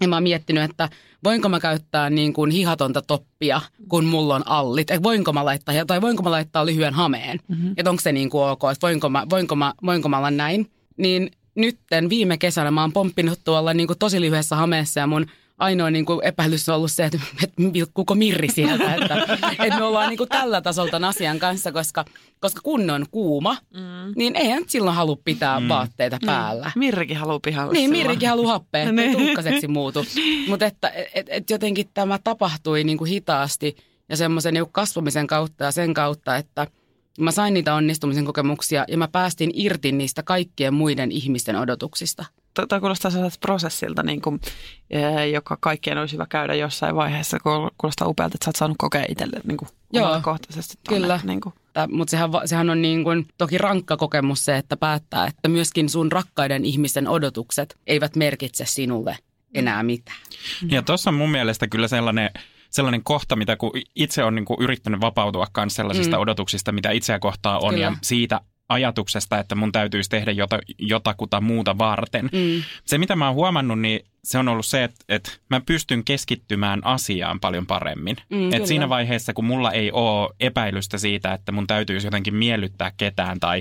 ja 0.00 0.08
mä 0.08 0.16
oon 0.16 0.22
miettinyt, 0.22 0.70
että 0.70 0.88
voinko 1.24 1.48
mä 1.48 1.60
käyttää 1.60 2.10
niin 2.10 2.32
kuin 2.32 2.50
hihatonta 2.50 3.02
toppia, 3.02 3.60
kun 3.88 4.04
mulla 4.04 4.34
on 4.34 4.48
allit. 4.48 4.90
Että 4.90 5.02
voinko 5.02 5.32
mä 5.32 5.44
laittaa, 5.44 5.74
tai 5.86 6.00
voinko 6.00 6.22
mä 6.22 6.30
laittaa 6.30 6.66
lyhyen 6.66 6.94
hameen. 6.94 7.38
Mm-hmm. 7.48 7.74
Että 7.76 7.90
onko 7.90 8.00
se 8.00 8.12
niin 8.12 8.30
kuin 8.30 8.44
ok, 8.44 8.62
että 8.72 8.86
voinko 8.86 9.08
mä, 9.08 9.26
voinko, 9.30 9.56
mä, 9.56 9.74
voinko 9.86 10.08
mä 10.08 10.18
olla 10.18 10.30
näin. 10.30 10.70
Niin 10.96 11.30
nytten 11.54 12.08
viime 12.08 12.38
kesänä 12.38 12.70
mä 12.70 12.80
oon 12.80 12.92
pomppinut 12.92 13.40
tuolla 13.44 13.74
niin 13.74 13.86
kuin 13.86 13.98
tosi 13.98 14.20
lyhyessä 14.20 14.56
hameessa 14.56 15.00
ja 15.00 15.06
mun 15.06 15.26
ainoa 15.58 15.90
niin 15.90 16.04
kuin 16.04 16.24
epäilys 16.24 16.68
on 16.68 16.74
ollut 16.76 16.92
se, 16.92 17.04
että, 17.04 17.18
että 17.44 17.62
vilkkuuko 17.72 18.14
Mirri 18.14 18.48
sieltä. 18.48 18.94
Että, 18.94 19.14
että 19.64 19.78
me 19.78 19.84
ollaan 19.84 20.08
niin 20.08 20.18
kuin 20.18 20.28
tällä 20.28 20.60
tasolla 20.60 20.90
tämän 20.90 21.08
asian 21.08 21.38
kanssa, 21.38 21.72
koska, 21.72 22.04
koska 22.40 22.60
kun 22.64 22.90
on 22.90 23.06
kuuma, 23.10 23.56
mm. 23.74 24.12
niin 24.16 24.36
eihän 24.36 24.62
silloin 24.66 24.96
halua 24.96 25.16
pitää 25.24 25.60
mm. 25.60 25.68
vaatteita 25.68 26.18
päällä. 26.26 26.70
Mirrikin 26.76 27.16
haluaa 27.16 27.40
pihalle 27.40 27.72
Niin, 27.72 27.90
silloin. 27.90 28.06
Mirrikin 28.06 28.28
haluaa 28.28 28.52
happea, 28.52 28.82
että 28.82 28.92
Niin. 29.02 29.16
tuhkaseksi 29.18 29.68
muutu. 29.68 30.04
Mutta 30.48 30.66
että 30.66 30.92
et, 31.14 31.26
et 31.30 31.50
jotenkin 31.50 31.88
tämä 31.94 32.18
tapahtui 32.24 32.84
niin 32.84 32.98
kuin 32.98 33.10
hitaasti 33.10 33.76
ja 34.08 34.16
semmoisen 34.16 34.54
niin 34.54 34.72
kasvamisen 34.72 35.26
kautta 35.26 35.64
ja 35.64 35.72
sen 35.72 35.94
kautta, 35.94 36.36
että 36.36 36.66
mä 37.20 37.30
sain 37.30 37.54
niitä 37.54 37.74
onnistumisen 37.74 38.24
kokemuksia 38.24 38.84
ja 38.88 38.98
mä 38.98 39.08
päästin 39.08 39.50
irti 39.54 39.92
niistä 39.92 40.22
kaikkien 40.22 40.74
muiden 40.74 41.12
ihmisten 41.12 41.56
odotuksista. 41.56 42.24
Tämä 42.68 42.80
kuulostaa 42.80 43.10
sellaiselta 43.10 43.46
prosessilta, 43.46 44.02
niin 44.02 44.20
kuin, 44.20 44.40
eh, 44.90 45.30
joka 45.32 45.56
kaikkien 45.60 45.98
olisi 45.98 46.12
hyvä 46.14 46.26
käydä 46.28 46.54
jossain 46.54 46.96
vaiheessa. 46.96 47.36
Kuul- 47.36 47.70
Kuulostaa 47.78 48.08
upealta, 48.08 48.34
että 48.34 48.44
sä 48.44 48.48
oot 48.48 48.56
saanut 48.56 48.76
kokea 48.78 49.04
itselle 49.08 49.40
niin 49.44 49.56
kuin, 49.56 49.68
Joo, 49.92 50.10
omakohtaisesti. 50.10 50.74
tonne, 50.84 51.00
kyllä. 51.00 51.20
Niin 51.24 51.40
kuin. 51.40 51.54
Mutta 51.88 52.10
sehän, 52.10 52.30
sehän 52.44 52.70
on 52.70 52.82
niin 52.82 53.04
kuin 53.04 53.26
toki 53.38 53.58
rankka 53.58 53.96
kokemus 53.96 54.44
se, 54.44 54.56
että 54.56 54.76
päättää, 54.76 55.26
että 55.26 55.48
myöskin 55.48 55.88
sun 55.88 56.12
rakkaiden 56.12 56.64
ihmisten 56.64 57.08
odotukset 57.08 57.76
eivät 57.86 58.16
merkitse 58.16 58.64
sinulle 58.66 59.18
enää 59.54 59.82
mitään. 59.82 60.18
Ja 60.68 60.82
tuossa 60.82 61.10
on 61.10 61.14
mun 61.14 61.30
mielestä 61.30 61.66
kyllä 61.66 61.88
sellainen, 61.88 62.30
sellainen 62.70 63.04
kohta, 63.04 63.36
mitä 63.36 63.56
kun 63.56 63.70
itse 63.94 64.24
on 64.24 64.34
niin 64.34 64.44
kuin 64.44 64.60
yrittänyt 64.60 65.00
vapautua 65.00 65.46
myös 65.56 65.74
sellaisista 65.74 66.16
mm. 66.16 66.22
odotuksista, 66.22 66.72
mitä 66.72 66.90
itseä 66.90 67.18
kohtaa 67.18 67.58
on, 67.58 67.74
Kyllä. 67.74 67.84
ja 67.84 67.96
siitä 68.02 68.40
ajatuksesta, 68.68 69.38
että 69.38 69.54
mun 69.54 69.72
täytyisi 69.72 70.10
tehdä 70.10 70.30
jota, 70.30 70.58
jotakuta 70.78 71.40
muuta 71.40 71.78
varten. 71.78 72.28
Mm. 72.32 72.62
Se, 72.84 72.98
mitä 72.98 73.16
mä 73.16 73.26
oon 73.26 73.34
huomannut, 73.34 73.80
niin 73.80 74.00
se 74.24 74.38
on 74.38 74.48
ollut 74.48 74.66
se, 74.66 74.84
että, 74.84 75.04
että 75.08 75.30
mä 75.50 75.60
pystyn 75.60 76.04
keskittymään 76.04 76.80
asiaan 76.84 77.40
paljon 77.40 77.66
paremmin. 77.66 78.16
Mm, 78.30 78.52
Et 78.52 78.66
siinä 78.66 78.88
vaiheessa, 78.88 79.32
kun 79.32 79.44
mulla 79.44 79.72
ei 79.72 79.92
ole 79.92 80.30
epäilystä 80.40 80.98
siitä, 80.98 81.32
että 81.32 81.52
mun 81.52 81.66
täytyisi 81.66 82.06
jotenkin 82.06 82.34
miellyttää 82.34 82.92
ketään 82.96 83.40
tai, 83.40 83.60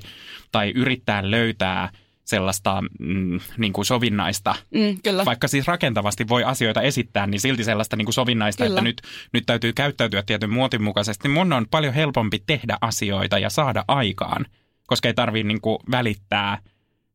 tai 0.51 0.71
yrittää 0.75 1.31
löytää 1.31 1.89
sellaista 2.25 2.83
mm, 2.99 3.39
niin 3.57 3.73
kuin 3.73 3.85
sovinnaista 3.85 4.55
Mm, 4.71 4.97
kyllä. 5.03 5.25
vaikka 5.25 5.47
siis 5.47 5.67
rakentavasti 5.67 6.27
voi 6.27 6.43
asioita 6.43 6.81
esittää, 6.81 7.27
niin 7.27 7.41
silti 7.41 7.63
sellaista 7.63 7.95
niin 7.95 8.05
kuin 8.05 8.13
sovinnaista, 8.13 8.63
Kyllä. 8.63 8.73
että 8.73 8.83
nyt, 8.83 9.01
nyt 9.33 9.43
täytyy 9.45 9.73
käyttäytyä 9.73 10.23
tietyn 10.23 10.49
muotin 10.49 10.83
mukaisesti. 10.83 11.27
Mun 11.29 11.53
on 11.53 11.65
paljon 11.71 11.93
helpompi 11.93 12.43
tehdä 12.47 12.77
asioita 12.81 13.39
ja 13.39 13.49
saada 13.49 13.85
aikaan, 13.87 14.45
koska 14.87 15.07
ei 15.07 15.13
tarvitse 15.13 15.47
niin 15.47 15.61
kuin 15.61 15.77
välittää 15.91 16.57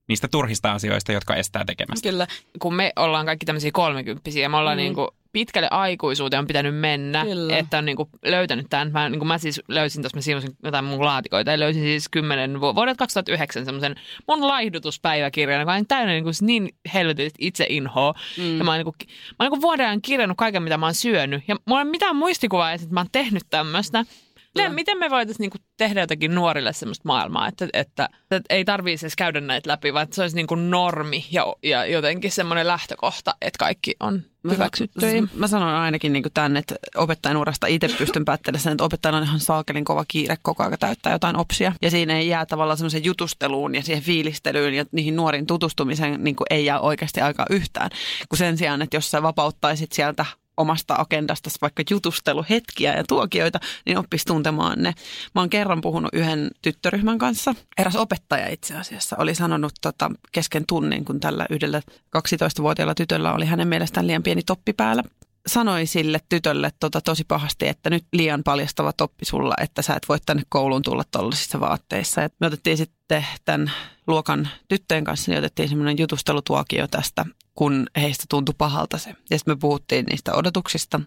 niistä 0.09 0.29
turhista 0.29 0.73
asioista, 0.73 1.13
jotka 1.13 1.37
estää 1.37 1.65
tekemästä. 1.65 2.09
Kyllä. 2.09 2.27
kun 2.59 2.75
me 2.75 2.93
ollaan 2.97 3.27
kaikki 3.27 3.47
tämmöisiä 3.47 3.71
kolmekymppisiä, 3.73 4.49
me 4.49 4.57
ollaan 4.57 4.77
Mm. 4.79 4.81
mm. 4.81 4.85
niinku 4.85 5.09
pitkälle 5.33 5.69
aikuisuuteen 5.71 6.41
on 6.41 6.47
pitänyt 6.47 6.77
mennä, 6.77 7.25
Kyllä. 7.25 7.59
että 7.59 7.79
on 7.79 7.85
niinku 7.85 8.09
löytänyt 8.25 8.67
tämän. 8.71 8.93
Mä, 8.93 9.09
niinku 9.09 9.25
mä 9.25 9.39
siis 9.39 9.61
löysin 9.69 10.03
tuossa, 10.03 10.17
mä 10.17 10.21
siivosin 10.21 10.57
jotain 10.65 10.85
mun 10.85 11.05
laatikoita, 11.05 11.51
ja 11.51 11.59
löysin 11.59 11.83
siis 11.83 12.09
10 12.09 12.61
vu- 12.61 12.75
vuodelta 12.75 12.99
2009 12.99 13.65
semmoisen 13.65 13.95
mun 14.29 14.47
laihdutuspäiväkirjan, 14.49 15.61
joka 15.61 15.73
on 15.73 15.87
täynnä 15.87 16.13
niinku 16.13 16.31
niin 16.41 16.69
helvetin 16.95 17.31
itse 17.39 17.67
inhoa. 17.69 18.15
Mm. 18.39 18.59
Ja 18.59 18.65
mä 18.65 18.71
oon, 18.71 18.79
niinku, 18.79 18.95
mä 19.01 19.07
oon 19.41 19.51
niinku 19.51 19.61
vuoden 19.63 19.87
ajan 19.87 20.03
kirjannut 20.03 20.39
kaiken, 20.39 20.63
mitä 20.63 20.79
mä 20.79 20.87
oon 20.87 20.95
syönyt, 20.95 21.43
ja 21.49 21.57
mulla 21.67 21.81
ei 21.81 21.85
ole 21.85 21.91
mitään 21.91 22.17
muistikuvaa, 22.17 22.73
että 22.73 22.87
mä 22.91 23.01
oon 23.01 23.09
tehnyt 23.13 23.43
tämmöistä. 23.51 24.05
Miten, 24.55 24.75
miten 24.75 24.99
me 24.99 25.11
voitaisiin 25.11 25.45
niinku 25.45 25.59
tehdä 25.77 26.01
jotakin 26.01 26.35
nuorille 26.35 26.73
semmoista 26.73 27.03
maailmaa, 27.07 27.49
että, 27.49 27.69
että, 27.73 28.09
että 28.31 28.55
ei 28.55 28.65
tarvitsisi 28.65 29.07
edes 29.07 29.17
käydä 29.17 29.41
näitä 29.41 29.71
läpi, 29.71 29.95
vaan 29.95 30.03
että 30.03 30.17
se 30.17 30.23
olisi 30.23 30.37
niinku 30.37 30.55
normi 30.55 31.27
ja, 31.31 31.47
ja 31.63 31.87
jotenkin 31.87 32.31
semmoinen 32.31 32.67
lähtökohta, 32.67 33.35
että 33.43 33.59
kaikki 33.59 33.95
on 34.01 34.23
hyväksyttyjä. 34.51 35.23
Mä, 35.23 35.29
mä 35.35 35.49
sanon 35.49 35.69
ainakin 35.69 36.13
niin 36.13 36.25
tämän, 36.35 36.57
että 36.57 36.75
opettajan 36.97 37.37
urasta 37.37 37.67
itse 37.67 37.89
pystyn 37.89 38.25
päättelemään 38.25 38.63
sen, 38.63 38.73
että 38.73 38.85
opettajalla 38.85 39.19
on 39.19 39.25
ihan 39.25 39.41
saakelin 39.41 39.85
kova 39.85 40.05
kiire 40.09 40.37
koko 40.43 40.63
ajan 40.63 40.79
täyttää 40.81 41.13
jotain 41.13 41.37
opsia. 41.37 41.73
Ja 41.83 41.91
siinä 41.91 42.19
ei 42.19 42.29
jää 42.29 42.47
tavallaan 42.47 42.79
semmoisen 42.79 43.05
jutusteluun 43.05 43.75
ja 43.75 43.83
siihen 43.83 44.03
fiilistelyyn 44.03 44.75
ja 44.75 44.85
niihin 44.93 45.17
nuoriin 45.17 45.47
tutustumiseen 45.47 46.25
niin 46.25 46.37
kuin 46.37 46.47
ei 46.51 46.65
jää 46.65 46.81
oikeasti 46.81 47.21
aikaa 47.21 47.47
yhtään. 47.51 47.91
Kun 48.29 48.39
sen 48.39 48.57
sijaan, 48.57 48.83
että 48.83 48.97
jos 48.97 49.11
sä 49.11 49.23
vapauttaisit 49.23 49.93
sieltä 49.93 50.25
omasta 50.61 50.95
agendasta 50.99 51.51
vaikka 51.63 51.83
jutusteluhetkiä 51.91 52.95
ja 52.95 53.05
tuokioita, 53.09 53.61
niin 53.87 53.99
oppisi 53.99 54.25
tuntemaan 54.25 54.83
ne. 54.83 54.95
Mä 55.35 55.41
oon 55.41 55.51
kerran 55.51 55.81
puhunut 55.81 56.11
yhden 56.13 56.51
tyttöryhmän 56.63 57.19
kanssa. 57.19 57.55
Eräs 57.79 57.97
opettaja 57.97 58.49
itse 58.49 58.77
asiassa 58.77 59.17
oli 59.19 59.35
sanonut 59.35 59.73
tota, 59.81 60.11
kesken 60.33 60.67
tunnin, 60.67 61.05
kun 61.05 61.21
tällä 61.21 61.47
yhdellä 61.51 61.83
12-vuotiaalla 62.17 62.95
tytöllä 62.95 63.33
oli 63.33 63.47
hänen 63.47 63.69
mielestään 63.69 64.07
liian 64.07 64.23
pieni 64.23 64.43
toppi 64.43 64.73
päällä 64.73 65.03
sanoi 65.47 65.87
sille 65.87 66.21
tytölle 66.29 66.71
tota 66.81 67.01
tosi 67.01 67.25
pahasti, 67.25 67.69
että 67.69 67.91
nyt 67.91 68.05
liian 68.13 68.43
paljastava 68.43 68.93
toppi 68.93 69.25
sulla, 69.25 69.55
että 69.61 69.83
sä 69.83 69.95
et 69.95 70.09
voi 70.09 70.19
tänne 70.27 70.43
kouluun 70.49 70.83
tulla 70.83 71.05
tuollaisissa 71.11 71.61
vaatteissa. 71.61 72.25
Et 72.25 72.35
me 72.41 72.47
otettiin 72.47 72.77
sitten 72.77 73.00
tämän 73.45 73.73
luokan 74.07 74.49
tyttöjen 74.69 75.05
kanssa, 75.05 75.31
niin 75.31 75.39
otettiin 75.39 75.69
semmoinen 75.69 75.99
jutustelutuokio 75.99 76.87
tästä 76.89 77.25
kun 77.61 77.87
heistä 77.97 78.25
tuntui 78.29 78.55
pahalta 78.59 78.99
se. 78.99 79.11
Ja 79.31 79.39
sitten 79.39 79.55
me 79.55 79.59
puhuttiin 79.59 80.05
niistä 80.05 80.35
odotuksista, 80.35 81.01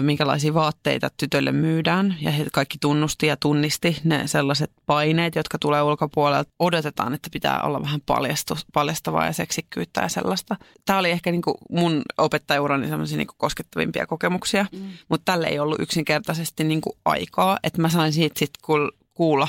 minkälaisia 0.00 0.54
vaatteita 0.54 1.10
tytöille 1.16 1.52
myydään. 1.52 2.16
Ja 2.20 2.30
he 2.30 2.46
kaikki 2.52 2.78
tunnusti 2.80 3.26
ja 3.26 3.36
tunnisti 3.36 3.96
ne 4.04 4.26
sellaiset 4.26 4.70
paineet, 4.86 5.34
jotka 5.34 5.58
tulee 5.58 5.82
ulkopuolelta. 5.82 6.50
Odotetaan, 6.58 7.14
että 7.14 7.28
pitää 7.32 7.62
olla 7.62 7.82
vähän 7.82 8.00
paljastus, 8.06 8.66
paljastavaa 8.72 9.26
ja 9.26 9.32
seksikkyyttä 9.32 10.00
ja 10.00 10.08
sellaista. 10.08 10.56
Tämä 10.84 10.98
oli 10.98 11.10
ehkä 11.10 11.30
niinku 11.30 11.58
mun 11.70 12.02
opettajaurani 12.18 12.88
sellaisia 12.88 13.16
niinku 13.16 13.34
koskettavimpia 13.36 14.06
kokemuksia, 14.06 14.66
mm. 14.72 14.90
mutta 15.08 15.32
tälle 15.32 15.46
ei 15.46 15.58
ollut 15.58 15.80
yksinkertaisesti 15.80 16.64
niinku 16.64 16.96
aikaa. 17.04 17.58
Että 17.62 17.80
mä 17.80 17.88
sain 17.88 18.12
siitä 18.12 18.38
sitten 18.38 18.90
kuulla 19.14 19.48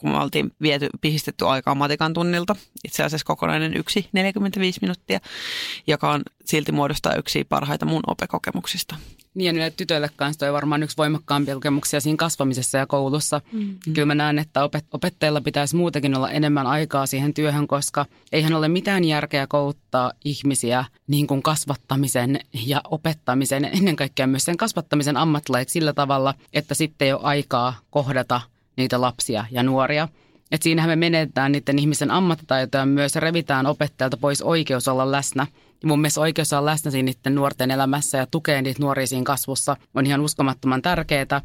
kun 0.00 0.10
me 0.10 0.18
oltiin 0.18 0.52
viety, 0.62 0.88
pihistetty 1.00 1.46
aikaa 1.46 1.74
matikan 1.74 2.14
tunnilta, 2.14 2.56
itse 2.84 3.02
asiassa 3.02 3.24
kokonainen 3.24 3.76
yksi 3.76 4.08
45 4.12 4.78
minuuttia, 4.82 5.20
joka 5.86 6.10
on 6.10 6.22
silti 6.44 6.72
muodostaa 6.72 7.14
yksi 7.14 7.44
parhaita 7.44 7.86
mun 7.86 8.02
opekokemuksista. 8.06 8.96
Niin 9.34 9.46
ja 9.46 9.52
niille 9.52 9.70
tytöille 9.70 10.10
kanssa 10.16 10.38
toi 10.38 10.52
varmaan 10.52 10.82
yksi 10.82 10.96
voimakkaampia 10.96 11.54
kokemuksia 11.54 12.00
siinä 12.00 12.16
kasvamisessa 12.16 12.78
ja 12.78 12.86
koulussa. 12.86 13.40
Mm-hmm. 13.52 13.94
Kyllä 13.94 14.06
mä 14.06 14.14
näen, 14.14 14.38
että 14.38 14.60
opet- 14.60 14.88
opettajilla 14.92 15.40
pitäisi 15.40 15.76
muutenkin 15.76 16.16
olla 16.16 16.30
enemmän 16.30 16.66
aikaa 16.66 17.06
siihen 17.06 17.34
työhön, 17.34 17.66
koska 17.66 18.06
eihän 18.32 18.54
ole 18.54 18.68
mitään 18.68 19.04
järkeä 19.04 19.46
kouluttaa 19.46 20.12
ihmisiä 20.24 20.84
niin 21.06 21.26
kuin 21.26 21.42
kasvattamisen 21.42 22.40
ja 22.66 22.80
opettamisen, 22.90 23.64
ennen 23.64 23.96
kaikkea 23.96 24.26
myös 24.26 24.44
sen 24.44 24.56
kasvattamisen 24.56 25.16
ammattilaiksi 25.16 25.72
sillä 25.72 25.92
tavalla, 25.92 26.34
että 26.52 26.74
sitten 26.74 27.06
ei 27.06 27.12
ole 27.12 27.20
aikaa 27.22 27.74
kohdata– 27.90 28.40
niitä 28.80 29.00
lapsia 29.00 29.44
ja 29.50 29.62
nuoria. 29.62 30.08
Et 30.52 30.62
siinähän 30.62 30.90
me 30.90 30.96
menetään 30.96 31.52
niiden 31.52 31.78
ihmisen 31.78 32.10
ammattitaitoja 32.10 32.86
myös 32.86 33.14
revitään 33.16 33.66
opettajalta 33.66 34.16
pois 34.16 34.42
oikeus 34.42 34.88
olla 34.88 35.12
läsnä. 35.12 35.46
Ja 35.82 35.88
mun 35.88 36.00
mielestä 36.00 36.20
oikeus 36.20 36.52
olla 36.52 36.64
läsnä 36.64 36.90
siinä 36.90 37.12
niiden 37.12 37.34
nuorten 37.34 37.70
elämässä 37.70 38.18
ja 38.18 38.26
tukea 38.30 38.62
niitä 38.62 38.82
nuoria 38.82 39.06
siinä 39.06 39.24
kasvussa 39.24 39.76
on 39.94 40.06
ihan 40.06 40.20
uskomattoman 40.20 40.82
tärkeää. 40.82 41.40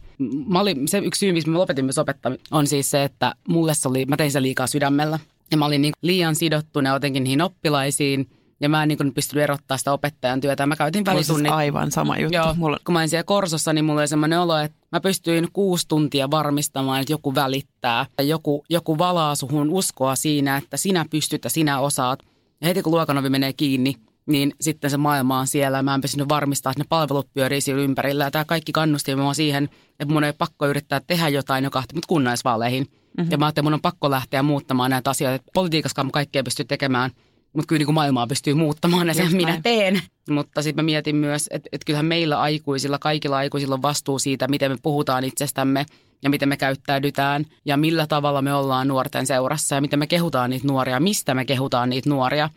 Mä 0.47 0.59
olin, 0.59 0.87
se 0.87 0.97
yksi 0.97 1.19
syy, 1.19 1.33
miksi 1.33 1.49
mä 1.49 1.57
lopetin 1.57 1.85
myös 1.85 1.97
opettaminen, 1.97 2.45
on 2.51 2.67
siis 2.67 2.89
se, 2.89 3.03
että 3.03 3.33
mulle 3.47 3.73
se 3.73 3.87
oli, 3.87 4.05
mä 4.05 4.17
tein 4.17 4.31
se 4.31 4.41
liikaa 4.41 4.67
sydämellä. 4.67 5.19
Ja 5.51 5.57
mä 5.57 5.65
olin 5.65 5.81
niin 5.81 5.93
liian 6.01 6.35
sidottuna 6.35 6.93
jotenkin 6.93 7.23
niihin 7.23 7.41
oppilaisiin 7.41 8.29
ja 8.65 8.69
mä 8.69 8.83
en 8.83 8.87
niin 8.87 9.13
pystynyt 9.13 9.43
erottaa 9.43 9.77
sitä 9.77 9.93
opettajan 9.93 10.41
työtä. 10.41 10.65
Mä 10.65 10.75
käytin 10.75 11.05
välitunnit. 11.05 11.51
aivan 11.51 11.91
sama 11.91 12.17
juttu. 12.17 12.35
Joo, 12.35 12.53
mulla... 12.53 12.77
kun 12.85 12.93
mä 12.93 12.99
olin 12.99 13.09
siellä 13.09 13.23
Korsossa, 13.23 13.73
niin 13.73 13.85
mulla 13.85 14.01
oli 14.01 14.07
semmoinen 14.07 14.39
olo, 14.39 14.57
että 14.57 14.77
mä 14.91 14.99
pystyin 14.99 15.47
kuusi 15.53 15.87
tuntia 15.87 16.31
varmistamaan, 16.31 17.01
että 17.01 17.13
joku 17.13 17.35
välittää. 17.35 18.05
Joku, 18.21 18.65
joku 18.69 18.97
valaa 18.97 19.35
suhun 19.35 19.69
uskoa 19.69 20.15
siinä, 20.15 20.57
että 20.57 20.77
sinä 20.77 21.05
pystyt 21.09 21.43
ja 21.43 21.49
sinä 21.49 21.79
osaat. 21.79 22.19
Ja 22.61 22.67
heti 22.67 22.81
kun 22.81 22.93
luokanovi 22.93 23.29
menee 23.29 23.53
kiinni, 23.53 23.95
niin 24.25 24.53
sitten 24.61 24.89
se 24.89 24.97
maailma 24.97 25.39
on 25.39 25.47
siellä. 25.47 25.83
Mä 25.83 25.95
en 25.95 26.01
pystynyt 26.01 26.29
varmistaa, 26.29 26.71
että 26.71 26.83
ne 26.83 26.87
palvelut 26.89 27.33
pyörii 27.33 27.61
siellä 27.61 27.83
ympärillä. 27.83 28.23
Ja 28.23 28.31
tämä 28.31 28.45
kaikki 28.45 28.71
kannusti 28.71 29.15
mua 29.15 29.33
siihen, 29.33 29.69
että 29.99 30.13
mun 30.13 30.23
ei 30.23 30.33
pakko 30.33 30.67
yrittää 30.67 31.01
tehdä 31.07 31.29
jotain, 31.29 31.63
joka 31.63 31.83
mut 31.93 32.05
kunnaisvaaleihin. 32.05 32.83
Mm-hmm. 32.83 33.31
Ja 33.31 33.37
mä 33.37 33.45
ajattelin, 33.45 33.63
että 33.63 33.69
mun 33.69 33.73
on 33.73 33.81
pakko 33.81 34.11
lähteä 34.11 34.43
muuttamaan 34.43 34.91
näitä 34.91 35.09
asioita. 35.09 35.45
Politiikassa 35.53 36.05
kaikkea 36.11 36.43
pystyy 36.43 36.65
tekemään– 36.65 37.11
mutta 37.55 37.67
kyllä 37.67 37.79
niin 37.79 37.85
kuin 37.85 37.95
maailmaa 37.95 38.27
pystyy 38.27 38.53
muuttamaan 38.53 39.07
ja 39.07 39.13
sen 39.13 39.35
minä 39.35 39.59
teen. 39.63 40.01
Mutta 40.29 40.61
sitten 40.61 40.83
mä 40.83 40.85
mietin 40.85 41.15
myös, 41.15 41.47
että, 41.51 41.69
että 41.71 41.85
kyllähän 41.85 42.05
meillä 42.05 42.39
aikuisilla, 42.39 42.99
kaikilla 42.99 43.37
aikuisilla 43.37 43.75
on 43.75 43.81
vastuu 43.81 44.19
siitä, 44.19 44.47
miten 44.47 44.71
me 44.71 44.77
puhutaan 44.83 45.23
itsestämme 45.23 45.85
ja 46.23 46.29
miten 46.29 46.49
me 46.49 46.57
käyttäydytään 46.57 47.45
ja 47.65 47.77
millä 47.77 48.07
tavalla 48.07 48.41
me 48.41 48.53
ollaan 48.53 48.87
nuorten 48.87 49.27
seurassa 49.27 49.75
ja 49.75 49.81
miten 49.81 49.99
me 49.99 50.07
kehutaan 50.07 50.49
niitä 50.49 50.67
nuoria, 50.67 50.99
mistä 50.99 51.33
me 51.33 51.45
kehutaan 51.45 51.89
niitä 51.89 52.09
nuoria. 52.09 52.49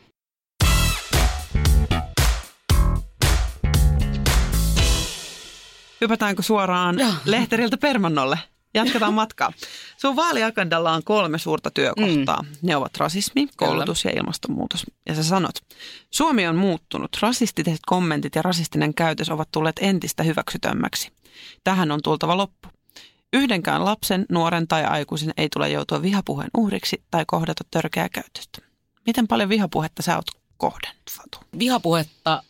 Hypätäänkö 6.01 6.43
suoraan 6.43 6.99
Joo. 6.99 7.13
lehteriltä 7.25 7.77
Permannolle? 7.77 8.39
Jatketaan 8.79 9.15
matkaa. 9.15 9.53
Sun 9.97 10.17
vaaliagendalla 10.17 10.93
on 10.93 11.05
kolme 11.05 11.39
suurta 11.39 11.71
työkohtaa. 11.71 12.43
Mm. 12.43 12.49
Ne 12.63 12.77
ovat 12.77 12.97
rasismi, 12.97 13.49
koulutus 13.57 14.03
Kyllä. 14.03 14.13
ja 14.13 14.21
ilmastonmuutos. 14.21 14.87
Ja 15.09 15.15
sä 15.15 15.23
sanot, 15.23 15.55
Suomi 16.11 16.47
on 16.47 16.57
muuttunut. 16.57 17.17
Rasistiset 17.21 17.81
kommentit 17.87 18.35
ja 18.35 18.43
rasistinen 18.43 18.95
käytös 18.95 19.31
ovat 19.31 19.49
tulleet 19.53 19.77
entistä 19.81 20.23
hyväksytömmäksi. 20.23 21.13
Tähän 21.65 21.91
on 21.91 22.01
tultava 22.03 22.37
loppu. 22.37 22.69
Yhdenkään 23.33 23.85
lapsen, 23.85 24.27
nuoren 24.29 24.69
tai 24.69 24.85
aikuisen 24.85 25.33
ei 25.37 25.49
tule 25.49 25.69
joutua 25.69 26.03
vihapuheen 26.03 26.51
uhriksi 26.57 27.03
tai 27.11 27.25
kohdata 27.27 27.65
törkeää 27.71 28.09
käytöstä. 28.09 28.59
Miten 29.07 29.29
paljon 29.29 29.49
vihapuhetta 29.49 30.03
sä 30.03 30.17
oot 30.17 30.27
kohdannut, 30.57 31.11
Fatu? 31.11 31.39
Vihapuhetta 31.59 32.43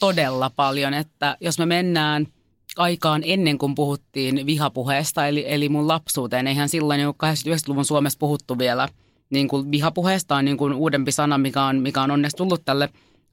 todella 0.00 0.50
paljon, 0.50 0.94
että 0.94 1.36
jos 1.40 1.58
me 1.58 1.66
mennään– 1.66 2.26
aikaan 2.76 3.22
ennen 3.24 3.58
kuin 3.58 3.74
puhuttiin 3.74 4.46
vihapuheesta, 4.46 5.26
eli, 5.26 5.44
eli 5.48 5.68
mun 5.68 5.88
lapsuuteen. 5.88 6.46
Eihän 6.46 6.68
silloin 6.68 7.00
jo 7.00 7.10
80-90-luvun 7.10 7.84
Suomessa 7.84 8.18
puhuttu 8.18 8.58
vielä 8.58 8.88
niin 9.30 9.48
kuin 9.48 9.70
vihapuheesta 9.70 10.36
on 10.36 10.44
niin 10.44 10.56
kuin 10.56 10.72
uudempi 10.72 11.12
sana, 11.12 11.38
mikä 11.38 11.62
on, 11.62 11.80
mikä 11.80 12.02
on 12.02 12.10
onneksi 12.10 12.36
tullut 12.36 12.64
tälle 12.64 12.88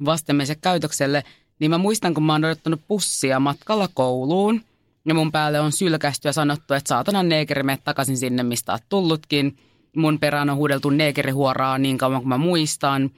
vastenmielisen 0.06 0.62
käytökselle. 0.62 1.24
Niin 1.60 1.72
mä 1.72 1.78
muistan, 1.78 2.14
kun 2.14 2.24
mä 2.24 2.34
oon 2.34 2.46
odottanut 2.46 2.82
pussia 2.88 3.40
matkalla 3.40 3.90
kouluun 3.94 4.62
ja 5.06 5.14
mun 5.14 5.32
päälle 5.32 5.60
on 5.60 5.72
sylkästy 5.72 6.28
ja 6.28 6.34
sanottu, 6.34 6.74
että 6.74 6.90
saatana 6.90 7.24
neekeri, 7.24 7.64
mene 7.64 7.80
takaisin 7.84 8.18
sinne, 8.18 8.44
mistä 8.44 8.72
oot 8.72 8.84
tullutkin. 8.90 9.58
Mun 9.96 10.20
perään 10.20 10.50
on 10.50 10.58
huudeltu 10.58 10.90
neekerihuoraa 10.90 11.78
niin 11.78 11.98
kauan 11.98 12.22
kuin 12.22 12.30
mä 12.30 12.38
muistan– 12.38 13.10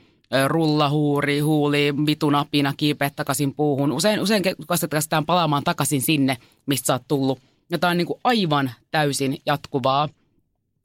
rullahuuri, 0.48 1.40
huuli, 1.40 1.94
vitunapina, 2.06 2.74
kiipeät 2.78 3.16
takaisin 3.16 3.54
puuhun. 3.56 3.92
Usein, 3.92 4.20
usein 4.20 4.44
käsitetään 4.70 5.26
palaamaan 5.26 5.64
takaisin 5.64 6.02
sinne, 6.02 6.38
mistä 6.66 6.86
sä 6.86 6.94
oot 6.94 7.08
tullut. 7.08 7.40
Ja 7.70 7.80
tämä 7.80 7.92
on 7.92 7.98
niin 7.98 8.08
kuin 8.08 8.20
aivan 8.24 8.72
täysin 8.92 9.38
jatkuvaa. 9.46 10.10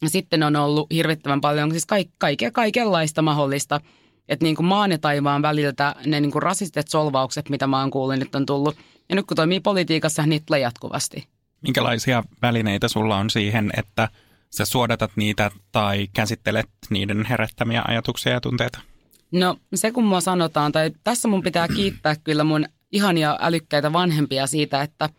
Ja 0.03 0.11
sitten 0.11 0.43
on 0.43 0.57
ollut 0.57 0.87
hirvittävän 0.93 1.41
paljon 1.41 1.71
siis 1.71 1.87
kaik, 1.87 2.09
kaikkea, 2.19 2.51
kaikenlaista 2.51 3.23
mahdollista. 3.23 3.81
Että 4.29 4.45
niin 4.45 4.57
kuin 4.57 4.67
maan 4.67 4.91
ja 4.91 4.99
taivaan 4.99 5.43
väliltä 5.43 5.95
ne 6.07 6.21
niin 6.21 6.33
kuin 6.33 6.43
rasistiset 6.43 6.89
solvaukset, 6.89 7.49
mitä 7.49 7.67
mä 7.67 7.81
oon 7.81 7.91
kuullut, 7.91 8.19
nyt 8.19 8.35
on 8.35 8.47
tullut. 8.47 8.77
Ja 9.09 9.17
nyt 9.17 9.27
kun 9.27 9.37
toimii 9.37 9.61
politiikassa, 9.61 10.27
niitä 10.27 10.47
tulee 10.47 10.61
jatkuvasti. 10.61 11.29
Minkälaisia 11.61 12.25
välineitä 12.43 12.89
sulla 12.89 13.17
on 13.17 13.31
siihen, 13.31 13.71
että 13.77 14.09
sä 14.51 14.65
suodatat 14.65 15.11
niitä 15.17 15.51
tai 15.73 16.09
käsittelet 16.13 16.69
niiden 16.91 17.25
herättämiä 17.25 17.83
ajatuksia 17.89 18.33
ja 18.33 18.41
tunteita? 18.41 18.81
No 19.33 19.57
se 19.75 19.93
kun 19.93 20.05
mua 20.05 20.21
sanotaan, 20.21 20.73
tai 20.73 20.91
tässä 21.05 21.29
mun 21.29 21.43
pitää 21.43 21.69
kiittää 21.77 22.17
kyllä 22.17 22.45
mun 22.45 22.67
ihania 22.93 23.39
älykkäitä 23.41 23.93
vanhempia 23.93 24.47
siitä, 24.47 24.83
että 24.83 25.11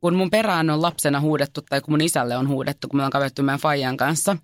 kun 0.00 0.14
mun 0.14 0.30
perään 0.30 0.70
on 0.70 0.82
lapsena 0.82 1.20
huudettu 1.20 1.60
tai 1.68 1.80
kun 1.80 1.92
mun 1.92 2.00
isälle 2.00 2.36
on 2.36 2.48
huudettu, 2.48 2.88
kun 2.88 2.96
me 3.00 3.04
on 3.04 3.10
kävetty 3.10 3.42
meidän 3.42 3.60
Fajan 3.60 3.96
kanssa, 3.96 4.36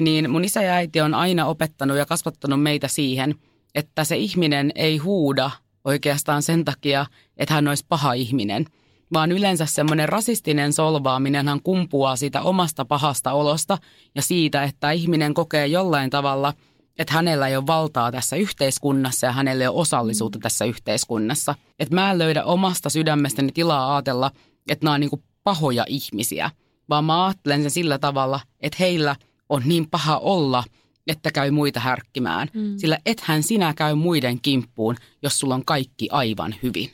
niin 0.00 0.30
mun 0.30 0.44
isä 0.44 0.62
ja 0.62 0.72
äiti 0.72 1.00
on 1.00 1.14
aina 1.14 1.46
opettanut 1.46 1.96
ja 1.96 2.06
kasvattanut 2.06 2.62
meitä 2.62 2.88
siihen, 2.88 3.34
että 3.74 4.04
se 4.04 4.16
ihminen 4.16 4.72
ei 4.74 4.98
huuda 4.98 5.50
oikeastaan 5.84 6.42
sen 6.42 6.64
takia, 6.64 7.06
että 7.36 7.54
hän 7.54 7.68
olisi 7.68 7.86
paha 7.88 8.12
ihminen, 8.12 8.64
vaan 9.12 9.32
yleensä 9.32 9.66
semmoinen 9.66 10.08
rasistinen 10.08 10.72
solvaaminenhan 10.72 11.62
kumpuaa 11.62 12.16
siitä 12.16 12.42
omasta 12.42 12.84
pahasta 12.84 13.32
olosta 13.32 13.78
ja 14.14 14.22
siitä, 14.22 14.62
että 14.62 14.90
ihminen 14.90 15.34
kokee 15.34 15.66
jollain 15.66 16.10
tavalla– 16.10 16.54
että 16.98 17.14
hänellä 17.14 17.48
ei 17.48 17.56
ole 17.56 17.66
valtaa 17.66 18.12
tässä 18.12 18.36
yhteiskunnassa 18.36 19.26
ja 19.26 19.32
hänellä 19.32 19.64
ei 19.64 19.68
ole 19.68 19.80
osallisuutta 19.80 20.38
tässä 20.38 20.64
yhteiskunnassa. 20.64 21.54
Että 21.78 21.94
mä 21.94 22.10
en 22.10 22.18
löydä 22.18 22.44
omasta 22.44 22.90
sydämestäni 22.90 23.52
tilaa 23.52 23.94
ajatella, 23.94 24.30
että 24.68 24.84
nämä 24.84 24.94
on 24.94 25.00
niin 25.00 25.24
pahoja 25.44 25.84
ihmisiä. 25.88 26.50
vaan 26.88 27.04
mä 27.04 27.26
ajattelen 27.26 27.62
sen 27.62 27.70
sillä 27.70 27.98
tavalla, 27.98 28.40
että 28.60 28.76
heillä 28.80 29.16
on 29.48 29.62
niin 29.64 29.90
paha 29.90 30.18
olla, 30.18 30.64
että 31.06 31.30
käy 31.32 31.50
muita 31.50 31.80
härkkimään. 31.80 32.48
Mm. 32.54 32.78
Sillä 32.78 32.98
ethän 33.06 33.42
sinä 33.42 33.74
käy 33.74 33.94
muiden 33.94 34.40
kimppuun, 34.40 34.96
jos 35.22 35.38
sulla 35.38 35.54
on 35.54 35.64
kaikki 35.64 36.08
aivan 36.12 36.54
hyvin. 36.62 36.90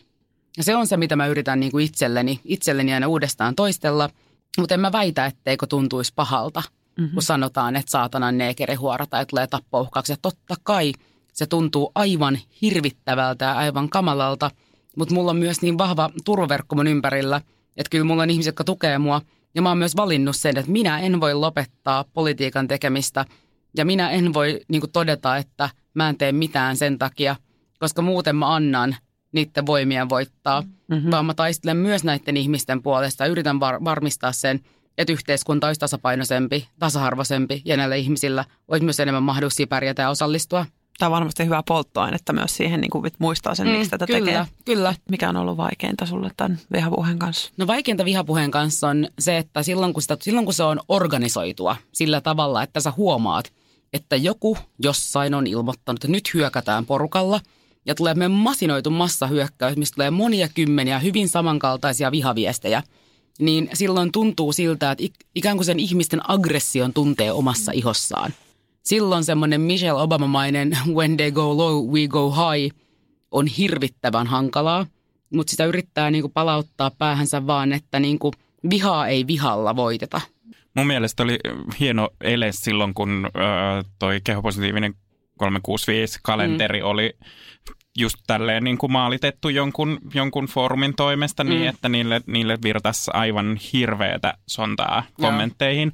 Ja 0.57 0.65
se 0.65 0.77
on 0.77 0.87
se, 0.87 0.97
mitä 0.97 1.17
mä 1.17 1.27
yritän 1.27 1.61
niin 1.61 1.73
kuin 1.73 1.85
itselleni, 1.85 2.41
itselleni 2.45 2.95
aina 2.95 3.09
uudestaan 3.09 3.55
toistella, 3.55 4.11
mutta 4.59 4.75
en 4.75 4.81
mä 4.81 4.93
väitä, 4.93 5.27
etteikö 5.27 5.67
tuntuisi 5.67 6.13
pahalta, 6.17 6.63
mm-hmm. 6.99 7.15
kun 7.15 7.23
sanotaan, 7.23 7.77
että 7.77 7.91
saatanan 7.91 8.39
neekerihuora 8.39 9.07
tai 9.07 9.27
tulee 9.27 9.47
tappouhkauksia. 9.47 10.13
Ja 10.13 10.19
totta 10.23 10.55
kai 10.63 10.93
se 11.33 11.47
tuntuu 11.47 11.93
aivan 11.95 12.39
hirvittävältä 12.63 13.45
ja 13.45 13.53
aivan 13.53 13.89
kamalalta, 13.89 14.51
mutta 14.97 15.15
mulla 15.15 15.31
on 15.31 15.37
myös 15.37 15.63
niin 15.63 15.79
vahva 15.79 16.11
turvaverkko 16.25 16.77
mun 16.77 16.87
ympärillä, 16.87 17.41
että 17.77 17.91
kyllä 17.91 18.05
mulla 18.05 18.23
on 18.23 18.31
ihmisiä, 18.31 18.49
jotka 18.49 18.65
tukee 18.65 18.99
mua. 18.99 19.21
Ja 19.55 19.63
mä 19.63 19.69
oon 19.69 19.79
myös 19.79 19.97
valinnut 19.97 20.37
sen, 20.37 20.59
että 20.59 20.71
minä 20.71 20.99
en 20.99 21.21
voi 21.21 21.35
lopettaa 21.35 22.05
politiikan 22.15 22.69
tekemistä 22.69 23.25
ja 23.77 23.85
minä 23.85 24.11
en 24.11 24.35
voi 24.35 24.61
niin 24.69 24.81
kuin 24.81 24.93
todeta, 24.93 25.37
että 25.37 25.71
mä 25.95 26.09
en 26.09 26.19
tee 26.19 26.33
mitään 26.33 26.77
sen 26.77 26.99
takia, 26.99 27.37
koska 27.79 28.03
muuten 28.03 28.37
mä 28.37 28.55
annan 28.55 28.97
niiden 29.33 29.67
voimien 29.67 30.09
voittaa, 30.09 30.63
mm-hmm. 30.89 31.11
vaan 31.11 31.27
mä 31.27 31.35
taistelen 31.35 31.77
myös 31.77 32.05
näiden 32.05 32.37
ihmisten 32.37 32.83
puolesta 32.83 33.25
ja 33.25 33.31
yritän 33.31 33.61
var- 33.61 33.85
varmistaa 33.85 34.33
sen, 34.33 34.61
että 34.99 35.13
yhteiskunta 35.13 35.67
olisi 35.67 35.81
tasapainoisempi, 35.81 36.69
tasa-arvoisempi 36.79 37.63
ja 37.65 37.77
näillä 37.77 37.95
ihmisillä 37.95 38.45
olisi 38.69 38.85
myös 38.85 39.01
enemmän 39.01 39.23
mahdollisuuksia 39.23 39.67
pärjätä 39.67 40.03
ja 40.03 40.11
osallistua. 40.11 40.67
Tämä 40.99 41.07
on 41.07 41.13
varmasti 41.13 41.45
hyvä 41.45 41.63
polttoainetta 41.69 42.33
myös 42.33 42.57
siihen, 42.57 42.81
niin 42.81 42.91
kuin 42.91 43.11
muistaa 43.19 43.55
sen, 43.55 43.69
miksi 43.69 43.91
tätä 43.91 44.05
Mm, 44.05 44.07
kyllä, 44.07 44.25
tekee. 44.25 44.47
Kyllä. 44.65 44.95
Mikä 45.11 45.29
on 45.29 45.37
ollut 45.37 45.57
vaikeinta 45.57 46.07
sulle 46.07 46.31
tämän 46.37 46.59
vihapuheen 46.73 47.19
kanssa? 47.19 47.53
No 47.57 47.67
vaikeinta 47.67 48.05
vihapuheen 48.05 48.51
kanssa 48.51 48.89
on 48.89 49.09
se, 49.19 49.39
että 49.39 49.63
silloin 49.63 49.93
kun, 49.93 50.03
sitä, 50.03 50.17
silloin 50.21 50.45
kun 50.45 50.55
se 50.55 50.63
on 50.63 50.81
organisoitua 50.89 51.77
sillä 51.93 52.21
tavalla, 52.21 52.63
että 52.63 52.81
sä 52.81 52.93
huomaat, 52.97 53.53
että 53.93 54.17
joku 54.17 54.59
jossain 54.79 55.35
on 55.35 55.47
ilmoittanut, 55.47 56.05
että 56.05 56.13
nyt 56.13 56.35
hyökätään 56.35 56.87
porukalla 56.87 57.41
ja 57.87 57.95
tulee 57.95 58.15
meidän 58.15 58.33
masinoitu 58.33 58.91
massahyökkäys, 58.91 59.77
mistä 59.77 59.95
tulee 59.95 60.11
monia 60.11 60.49
kymmeniä 60.49 60.99
hyvin 60.99 61.29
samankaltaisia 61.29 62.11
vihaviestejä, 62.11 62.83
niin 63.39 63.71
silloin 63.73 64.13
tuntuu 64.13 64.53
siltä, 64.53 64.91
että 64.91 65.05
ik- 65.05 65.27
ikään 65.35 65.57
kuin 65.57 65.65
sen 65.65 65.81
ihmisten 65.81 66.31
aggression 66.31 66.93
tuntee 66.93 67.33
omassa 67.33 67.73
ihossaan. 67.73 68.35
Silloin 68.83 69.25
semmoinen 69.25 69.61
Michelle 69.61 70.03
Obama-mainen 70.03 70.79
when 70.95 71.17
they 71.17 71.31
go 71.31 71.57
low, 71.57 71.89
we 71.93 72.09
go 72.09 72.31
high 72.31 72.77
on 73.31 73.47
hirvittävän 73.47 74.27
hankalaa, 74.27 74.87
mutta 75.35 75.51
sitä 75.51 75.65
yrittää 75.65 76.11
niinku 76.11 76.29
palauttaa 76.29 76.91
päähänsä 76.91 77.47
vaan, 77.47 77.73
että 77.73 78.01
niinku 78.01 78.31
vihaa 78.71 79.09
ei 79.09 79.27
vihalla 79.27 79.77
voiteta. 79.77 80.21
Mun 80.77 80.87
mielestä 80.87 81.23
oli 81.23 81.39
hieno 81.81 82.11
ele 82.21 82.53
silloin, 82.53 82.95
kun 82.95 83.31
ö, 83.37 83.39
toi 83.99 84.21
kehopositiivinen 84.25 84.95
365-kalenteri 85.43 86.81
mm. 86.81 86.87
oli 86.87 87.13
just 87.99 88.17
tälleen 88.27 88.65
niin 88.65 88.79
kuin 88.79 88.93
maalitettu 88.93 89.49
jonkun, 89.49 89.99
jonkun 90.15 90.47
foorumin 90.47 90.95
toimesta 90.95 91.45
niin, 91.45 91.61
Mm. 91.63 91.69
että 91.69 91.89
niille, 91.89 92.21
niille 92.27 92.59
virtasi 92.65 93.11
aivan 93.15 93.57
hirveätä 93.73 94.35
sontaa 94.49 95.03
Joo. 95.19 95.31
kommentteihin. 95.31 95.93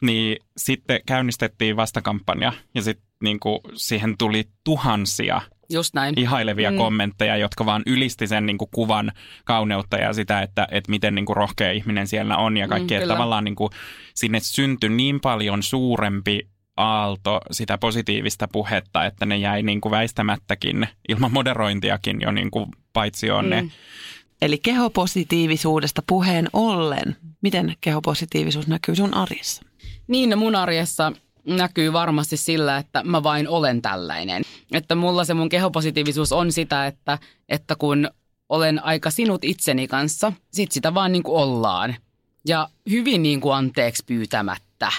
Niin 0.00 0.36
sitten 0.56 1.00
käynnistettiin 1.06 1.76
vastakampanja 1.76 2.52
ja 2.74 2.82
sitten 2.82 3.06
niin 3.22 3.40
kuin 3.40 3.58
siihen 3.74 4.14
tuli 4.18 4.44
tuhansia 4.64 5.40
Just 5.72 5.94
näin. 5.94 6.14
ihailevia 6.20 6.70
Mm. 6.70 6.74
mm. 6.74 6.78
kommentteja, 6.78 7.36
jotka 7.36 7.66
vaan 7.66 7.82
ylisti 7.86 8.26
sen 8.26 8.46
niin 8.46 8.58
kuin 8.58 8.68
kuvan 8.74 9.12
kauneutta 9.44 9.96
ja 9.96 10.12
sitä, 10.12 10.42
että, 10.42 10.68
että 10.70 10.90
miten 10.90 11.14
niin 11.14 11.26
kuin 11.26 11.36
rohkea 11.36 11.72
ihminen 11.72 12.06
siellä 12.06 12.36
on 12.36 12.56
ja 12.56 12.68
kaikki. 12.68 12.94
Mm, 12.94 12.98
että 13.00 13.14
tavallaan 13.14 13.44
niin 13.44 13.54
kuin 13.56 13.70
sinne 14.14 14.40
syntyi 14.40 14.90
niin 14.90 15.20
paljon 15.20 15.62
suurempi 15.62 16.48
aalto 16.76 17.40
sitä 17.50 17.78
positiivista 17.78 18.48
puhetta, 18.48 19.04
että 19.04 19.26
ne 19.26 19.36
jäi 19.36 19.62
niin 19.62 19.80
kuin 19.80 19.90
väistämättäkin 19.90 20.88
ilman 21.08 21.32
moderointiakin 21.32 22.20
jo 22.20 22.30
niin 22.30 22.50
kuin 22.50 22.66
paitsi 22.92 23.30
on 23.30 23.50
ne. 23.50 23.62
Mm. 23.62 23.70
Eli 24.42 24.58
kehopositiivisuudesta 24.58 26.02
puheen 26.06 26.48
ollen. 26.52 27.16
Miten 27.42 27.74
kehopositiivisuus 27.80 28.66
näkyy 28.66 28.96
sun 28.96 29.14
arjessa? 29.14 29.62
Niin 30.08 30.30
no 30.30 30.36
mun 30.36 30.54
arjessa 30.54 31.12
näkyy 31.46 31.92
varmasti 31.92 32.36
sillä, 32.36 32.76
että 32.76 33.02
mä 33.04 33.22
vain 33.22 33.48
olen 33.48 33.82
tällainen. 33.82 34.42
Että 34.72 34.94
mulla 34.94 35.24
se 35.24 35.34
mun 35.34 35.48
kehopositiivisuus 35.48 36.32
on 36.32 36.52
sitä, 36.52 36.86
että, 36.86 37.18
että 37.48 37.76
kun 37.76 38.10
olen 38.48 38.84
aika 38.84 39.10
sinut 39.10 39.44
itseni 39.44 39.88
kanssa, 39.88 40.32
sit 40.52 40.72
sitä 40.72 40.94
vaan 40.94 41.12
niin 41.12 41.22
kuin 41.22 41.42
ollaan. 41.42 41.96
Ja 42.48 42.68
hyvin 42.90 43.22
niin 43.22 43.40
kuin 43.40 43.54
anteeksi 43.54 44.04
pyytämättä, 44.06 44.92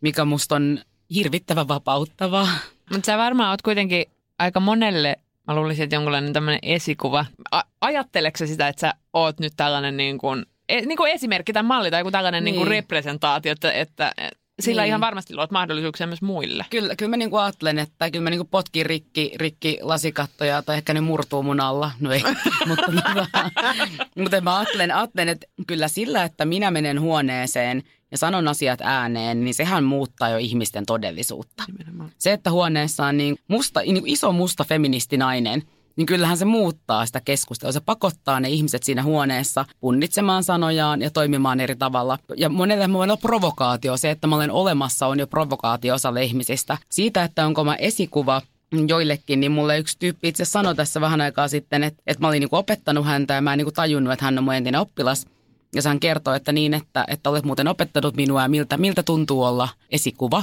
mikä 0.00 0.24
musta 0.24 0.54
on 0.54 0.78
hirvittävän 1.14 1.68
vapauttavaa. 1.68 2.48
Mutta 2.92 3.06
sä 3.06 3.18
varmaan 3.18 3.50
oot 3.50 3.62
kuitenkin 3.62 4.04
aika 4.38 4.60
monelle, 4.60 5.16
mä 5.46 5.54
luulisin, 5.56 5.84
että 5.84 5.96
jonkunlainen 5.96 6.32
tämmöinen 6.32 6.60
esikuva. 6.62 7.26
A- 7.50 7.62
ajatteleksä 7.80 8.46
sä 8.46 8.52
sitä, 8.52 8.68
että 8.68 8.80
sä 8.80 8.94
oot 9.12 9.40
nyt 9.40 9.52
tällainen 9.56 9.96
niin 9.96 10.18
kuin, 10.18 10.46
e- 10.68 10.80
niin 10.80 10.96
kuin 10.96 11.12
esimerkki 11.12 11.52
tai 11.52 11.62
malli 11.62 11.90
tai 11.90 12.00
joku 12.00 12.10
tällainen 12.10 12.44
niin. 12.44 12.52
Niin 12.52 12.60
kuin 12.60 12.68
representaatio, 12.68 13.52
että, 13.52 13.72
että 13.72 14.12
sillä 14.60 14.82
Niin. 14.82 14.88
ihan 14.88 15.00
varmasti 15.00 15.34
luot 15.34 15.50
mahdollisuuksia 15.50 16.06
myös 16.06 16.22
muille. 16.22 16.66
Kyllä, 16.70 16.96
kyllä 16.96 17.10
mä 17.10 17.16
niinku 17.16 17.36
ajattelen, 17.36 17.78
että 17.78 18.10
kyllä 18.10 18.22
mä 18.22 18.30
niinku 18.30 18.48
potkin 18.50 18.86
rikki, 18.86 19.32
rikki 19.36 19.78
lasikattoja 19.82 20.62
tai 20.62 20.76
ehkä 20.76 20.94
ne 20.94 21.00
murtuu 21.00 21.42
mun 21.42 21.60
alla. 21.60 21.90
No 22.00 22.12
ei, 22.12 22.22
mutta, 22.68 22.92
mutta 24.18 24.40
mä 24.40 24.56
ajattelen, 24.58 24.94
ajattelen, 24.94 25.28
että 25.28 25.46
kyllä 25.66 25.88
sillä, 25.88 26.24
että 26.24 26.44
minä 26.44 26.70
menen 26.70 27.00
huoneeseen 27.00 27.82
ja 28.12 28.18
sanon 28.18 28.48
asiat 28.48 28.80
ääneen, 28.82 29.44
niin 29.44 29.54
sehän 29.54 29.84
muuttaa 29.84 30.28
jo 30.28 30.38
ihmisten 30.38 30.86
todellisuutta. 30.86 31.64
Se, 32.18 32.32
että 32.32 32.50
huoneessa 32.50 33.06
on 33.06 33.16
niin, 33.16 33.36
musta, 33.48 33.80
niin 33.80 34.02
iso 34.06 34.32
musta 34.32 34.64
feministinainen, 34.64 35.62
niin 35.96 36.06
kyllähän 36.06 36.36
se 36.36 36.44
muuttaa 36.44 37.06
sitä 37.06 37.20
keskustelua. 37.24 37.72
Se 37.72 37.80
pakottaa 37.80 38.40
ne 38.40 38.48
ihmiset 38.48 38.82
siinä 38.82 39.02
huoneessa 39.02 39.64
punnitsemaan 39.80 40.44
sanojaan 40.44 41.02
ja 41.02 41.10
toimimaan 41.10 41.60
eri 41.60 41.76
tavalla. 41.76 42.18
Ja 42.36 42.48
monelle 42.48 42.92
voi 42.92 43.04
olla 43.04 43.16
provokaatio. 43.16 43.96
Se, 43.96 44.10
että 44.10 44.26
mä 44.26 44.36
olen 44.36 44.50
olemassa, 44.50 45.06
on 45.06 45.18
jo 45.18 45.26
provokaatio 45.26 45.94
osalle 45.94 46.24
ihmisistä. 46.24 46.78
Siitä, 46.90 47.24
että 47.24 47.46
onko 47.46 47.64
mä 47.64 47.74
esikuva 47.74 48.42
joillekin, 48.88 49.40
niin 49.40 49.52
mulle 49.52 49.78
yksi 49.78 49.96
tyyppi 49.98 50.28
itse 50.28 50.44
sanoi 50.44 50.74
tässä 50.74 51.00
vähän 51.00 51.20
aikaa 51.20 51.48
sitten, 51.48 51.82
että, 51.82 52.02
että 52.06 52.20
mä 52.20 52.28
olin 52.28 52.40
niin 52.40 52.48
opettanut 52.52 53.06
häntä 53.06 53.34
ja 53.34 53.40
mä 53.40 53.52
en 53.52 53.58
niin 53.58 53.74
tajunnut, 53.74 54.12
että 54.12 54.24
hän 54.24 54.38
on 54.38 54.44
mun 54.44 54.54
entinen 54.54 54.80
oppilas. 54.80 55.26
Ja 55.74 55.82
hän 55.86 56.00
kertoi, 56.00 56.36
että 56.36 56.52
niin, 56.52 56.74
että, 56.74 57.04
että 57.08 57.30
olet 57.30 57.44
muuten 57.44 57.68
opettanut 57.68 58.16
minua 58.16 58.42
ja 58.42 58.48
miltä, 58.48 58.76
miltä 58.76 59.02
tuntuu 59.02 59.42
olla 59.42 59.68
esikuva. 59.90 60.42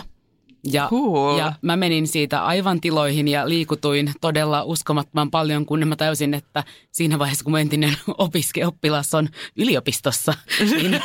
Ja, 0.71 0.87
Cool. 0.89 1.37
ja 1.37 1.53
mä 1.61 1.77
menin 1.77 2.07
siitä 2.07 2.45
aivan 2.45 2.81
tiloihin 2.81 3.27
ja 3.27 3.49
liikutuin 3.49 4.13
todella 4.21 4.63
uskomattoman 4.63 5.31
paljon, 5.31 5.65
kun 5.65 5.87
mä 5.87 5.95
täysin, 5.95 6.33
että 6.33 6.63
siinä 6.91 7.19
vaiheessa, 7.19 7.43
kun 7.43 7.51
mun 7.51 7.59
entinen 7.59 7.97
opiske 8.17 8.65
oppilas 8.65 9.13
on 9.13 9.29
yliopistossa, 9.57 10.33
niin, 10.71 11.01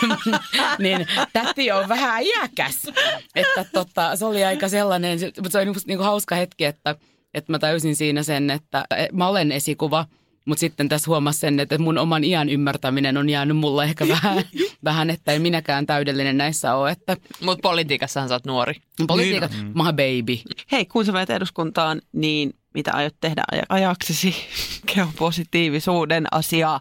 niin 0.78 1.06
täti 1.32 1.72
on 1.72 1.88
vähän 1.88 2.22
iäkäs. 2.22 2.90
Että 3.34 3.64
tota, 3.72 4.16
se 4.16 4.24
oli 4.24 4.44
aika 4.44 4.68
sellainen, 4.68 5.18
se- 5.18 5.32
mutta 5.36 5.50
se 5.50 5.58
oli 5.58 5.72
niinku 5.86 6.04
hauska 6.04 6.34
hetki, 6.34 6.64
että, 6.64 6.96
että 7.34 7.52
mä 7.52 7.58
täysin 7.58 7.96
siinä 7.96 8.22
sen, 8.22 8.50
että 8.50 8.84
mä 9.12 9.28
olen 9.28 9.52
esikuva, 9.52 10.06
mutta 10.44 10.60
sitten 10.60 10.88
tässä 10.88 11.06
huomasin 11.10 11.40
sen, 11.40 11.60
että 11.60 11.78
mun 11.78 11.98
oman 11.98 12.24
iän 12.24 12.48
ymmärtäminen 12.48 13.16
on 13.16 13.30
jäänyt 13.30 13.56
mulle 13.56 13.84
ehkä 13.84 14.08
vähän, 14.14 14.44
vähän 14.84 15.10
että 15.10 15.32
en 15.32 15.42
minäkään 15.42 15.86
täydellinen 15.86 16.36
näissä 16.36 16.74
ole, 16.74 16.90
että 16.90 17.16
Mutta 17.40 17.62
politiikassahan 17.68 18.28
sä 18.28 18.34
oot 18.34 18.46
nuori. 18.46 18.74
politiikka, 19.06 19.48
mä 19.74 19.84
oon 19.84 19.94
baby. 19.96 20.38
Hei, 20.72 20.86
kun 20.86 21.04
sä 21.04 21.12
menet 21.12 21.30
eduskuntaan, 21.30 22.00
niin 22.12 22.54
mitä 22.74 22.92
aiot 22.94 23.14
tehdä 23.20 23.42
aj- 23.54 23.66
ajaksesi 23.68 24.34
kehopositiivisuuden 24.94 26.26
asiaa? 26.30 26.80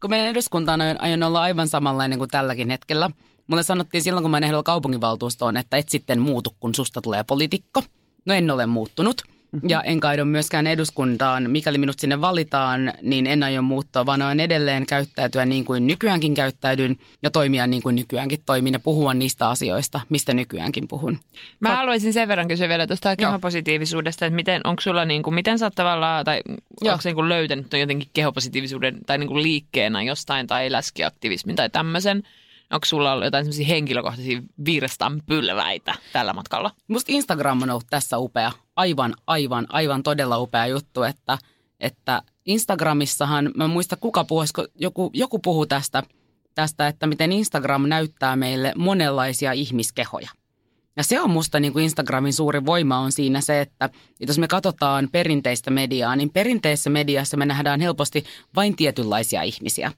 Kun 0.00 0.10
menen 0.10 0.26
eduskuntaan, 0.26 0.80
aion, 0.80 1.00
aion 1.00 1.22
olla 1.22 1.42
aivan 1.42 1.68
samanlainen 1.68 2.18
kuin 2.18 2.30
tälläkin 2.30 2.70
hetkellä. 2.70 3.10
Mulle 3.46 3.62
sanottiin 3.62 4.02
silloin, 4.02 4.22
kun 4.24 4.30
mä 4.30 4.36
en 4.36 4.44
ehdolla 4.44 4.62
kaupunginvaltuustoon, 4.62 5.56
että 5.56 5.76
et 5.76 5.88
sitten 5.88 6.20
muutu, 6.20 6.56
kun 6.60 6.74
susta 6.74 7.02
tulee 7.02 7.24
poliitikko. 7.24 7.82
No 8.26 8.34
en 8.34 8.50
ole 8.50 8.66
muuttunut. 8.66 9.22
Ja 9.68 9.82
en 9.82 10.00
kaido 10.00 10.24
myöskään 10.24 10.66
eduskuntaan. 10.66 11.50
Mikäli 11.50 11.78
minut 11.78 11.98
sinne 11.98 12.20
valitaan, 12.20 12.92
niin 13.02 13.26
en 13.26 13.42
aio 13.42 13.62
muuttua, 13.62 14.06
vaan 14.06 14.22
aion 14.22 14.40
edelleen 14.40 14.86
käyttäytyä 14.86 15.46
niin 15.46 15.64
kuin 15.64 15.86
nykyäänkin 15.86 16.34
käyttäydyn 16.34 16.96
ja 17.22 17.30
toimia 17.30 17.66
niin 17.66 17.82
kuin 17.82 17.96
nykyäänkin 17.96 18.42
toimin 18.46 18.72
ja 18.72 18.78
puhua 18.80 19.14
niistä 19.14 19.48
asioista, 19.48 20.00
mistä 20.08 20.34
nykyäänkin 20.34 20.88
puhun. 20.88 21.18
Mä 21.60 21.76
haluaisin 21.76 22.12
sen 22.12 22.28
verran 22.28 22.48
kysyä 22.48 22.68
vielä 22.68 22.86
tuosta 22.86 23.16
kehopositiivisuudesta, 23.16 24.26
että 24.26 24.36
miten, 24.36 24.60
onko 24.64 24.80
sulla 24.80 25.04
niin 25.04 25.22
kuin, 25.22 25.34
miten 25.34 25.58
sä 25.58 25.66
oot 25.66 25.74
tavallaan, 25.74 26.24
tai 26.24 26.40
Joo. 26.82 26.92
onko 26.92 27.02
se 27.02 27.08
niin 27.08 27.14
kuin 27.14 27.28
löytänyt 27.28 27.72
jotenkin 27.72 28.08
kehopositiivisuuden 28.12 28.98
tai 29.06 29.18
niin 29.18 29.28
kuin 29.28 29.42
liikkeenä 29.42 30.02
jostain 30.02 30.46
tai 30.46 30.72
läskiaktivismin 30.72 31.56
tai 31.56 31.70
tämmöisen? 31.70 32.22
Onko 32.70 32.84
sulla 32.84 33.12
ollut 33.12 33.24
jotain 33.24 33.44
semmoisia 33.44 33.66
henkilökohtaisia 33.66 34.42
virstanpylväitä 34.64 35.94
tällä 36.12 36.32
matkalla? 36.32 36.70
Musta 36.88 37.12
Instagram 37.12 37.62
on 37.62 37.70
ollut 37.70 37.86
tässä 37.90 38.18
upea, 38.18 38.52
aivan, 38.76 39.14
aivan, 39.26 39.66
aivan 39.68 40.02
todella 40.02 40.38
upea 40.38 40.66
juttu, 40.66 41.02
että, 41.02 41.38
että 41.80 42.22
Instagramissahan, 42.44 43.50
mä 43.56 43.68
muista 43.68 43.96
kuka 43.96 44.26
olisiko 44.30 44.66
joku, 44.74 45.10
joku 45.14 45.38
puhuu 45.38 45.66
tästä 45.66 46.02
tästä, 46.54 46.88
että 46.88 47.06
miten 47.06 47.32
Instagram 47.32 47.88
näyttää 47.88 48.36
meille 48.36 48.72
monenlaisia 48.76 49.52
ihmiskehoja. 49.52 50.30
Ja 50.96 51.02
se 51.02 51.20
on 51.20 51.30
musta 51.30 51.60
niin 51.60 51.72
kuin 51.72 51.82
Instagramin 51.82 52.32
suuri 52.32 52.66
voima 52.66 52.98
on 52.98 53.12
siinä 53.12 53.40
se, 53.40 53.60
että 53.60 53.90
jos 54.20 54.38
me 54.38 54.48
katsotaan 54.48 55.08
perinteistä 55.12 55.70
mediaa, 55.70 56.16
niin 56.16 56.30
perinteisessä 56.30 56.90
mediassa 56.90 57.36
me 57.36 57.46
nähdään 57.46 57.80
helposti 57.80 58.24
vain 58.56 58.76
tietynlaisia 58.76 59.42
ihmisiä. 59.42 59.92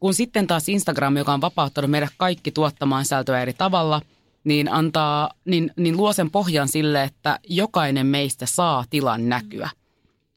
Kun 0.00 0.14
sitten 0.14 0.46
taas 0.46 0.68
Instagram, 0.68 1.16
joka 1.16 1.32
on 1.32 1.40
vapauttanut 1.40 1.90
meidät 1.90 2.12
kaikki 2.16 2.50
tuottamaan 2.50 3.04
sisältöä 3.04 3.42
eri 3.42 3.52
tavalla, 3.52 4.02
niin, 4.44 4.72
antaa, 4.72 5.30
niin, 5.44 5.70
niin 5.76 5.96
luo 5.96 6.12
sen 6.12 6.30
pohjan 6.30 6.68
sille, 6.68 7.02
että 7.02 7.38
jokainen 7.48 8.06
meistä 8.06 8.46
saa 8.46 8.84
tilan 8.90 9.28
näkyä. 9.28 9.70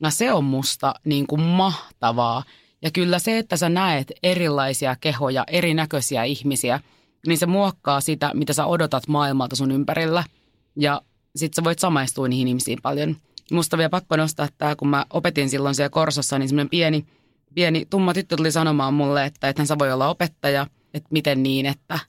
Ja 0.02 0.10
se 0.10 0.34
on 0.34 0.44
musta 0.44 0.94
niin 1.06 1.28
kuin 1.28 1.42
mahtavaa. 1.42 2.44
Ja 2.82 2.92
kyllä 2.92 3.20
se, 3.20 3.38
että 3.38 3.58
sä 3.58 3.70
näet 3.70 4.12
erilaisia 4.24 4.96
kehoja, 5.02 5.44
erinäköisiä 5.48 6.24
ihmisiä, 6.24 6.80
niin 7.28 7.38
se 7.38 7.46
muokkaa 7.46 8.02
sitä, 8.02 8.32
mitä 8.34 8.54
sä 8.54 8.66
odotat 8.66 9.08
maailmalta 9.08 9.56
sun 9.56 9.72
ympärillä. 9.72 10.24
Ja 10.76 11.02
sit 11.36 11.54
sä 11.54 11.64
voit 11.64 11.80
samaistua 11.80 12.28
niihin 12.28 12.48
ihmisiin 12.48 12.80
paljon. 12.82 13.16
Musta 13.52 13.78
vielä 13.78 13.90
pakko 13.90 14.16
nostaa 14.16 14.48
tämä, 14.58 14.76
kun 14.76 14.88
mä 14.88 15.06
opetin 15.10 15.50
silloin 15.50 15.76
siellä 15.76 15.90
Korsossa, 15.90 16.40
niin 16.40 16.50
semmoinen 16.50 16.70
pieni, 16.70 17.06
pieni 17.56 17.86
tumma 17.90 18.14
tyttö 18.14 18.36
tuli 18.36 18.52
sanomaan 18.52 18.94
mulle, 18.94 19.26
että 19.26 19.50
ethän 19.50 19.68
sä 19.68 19.80
voi 19.80 19.92
olla 19.92 20.10
opettaja, 20.10 20.68
että 20.94 21.10
miten 21.12 21.44
niin, 21.44 21.66
että, 21.66 22.00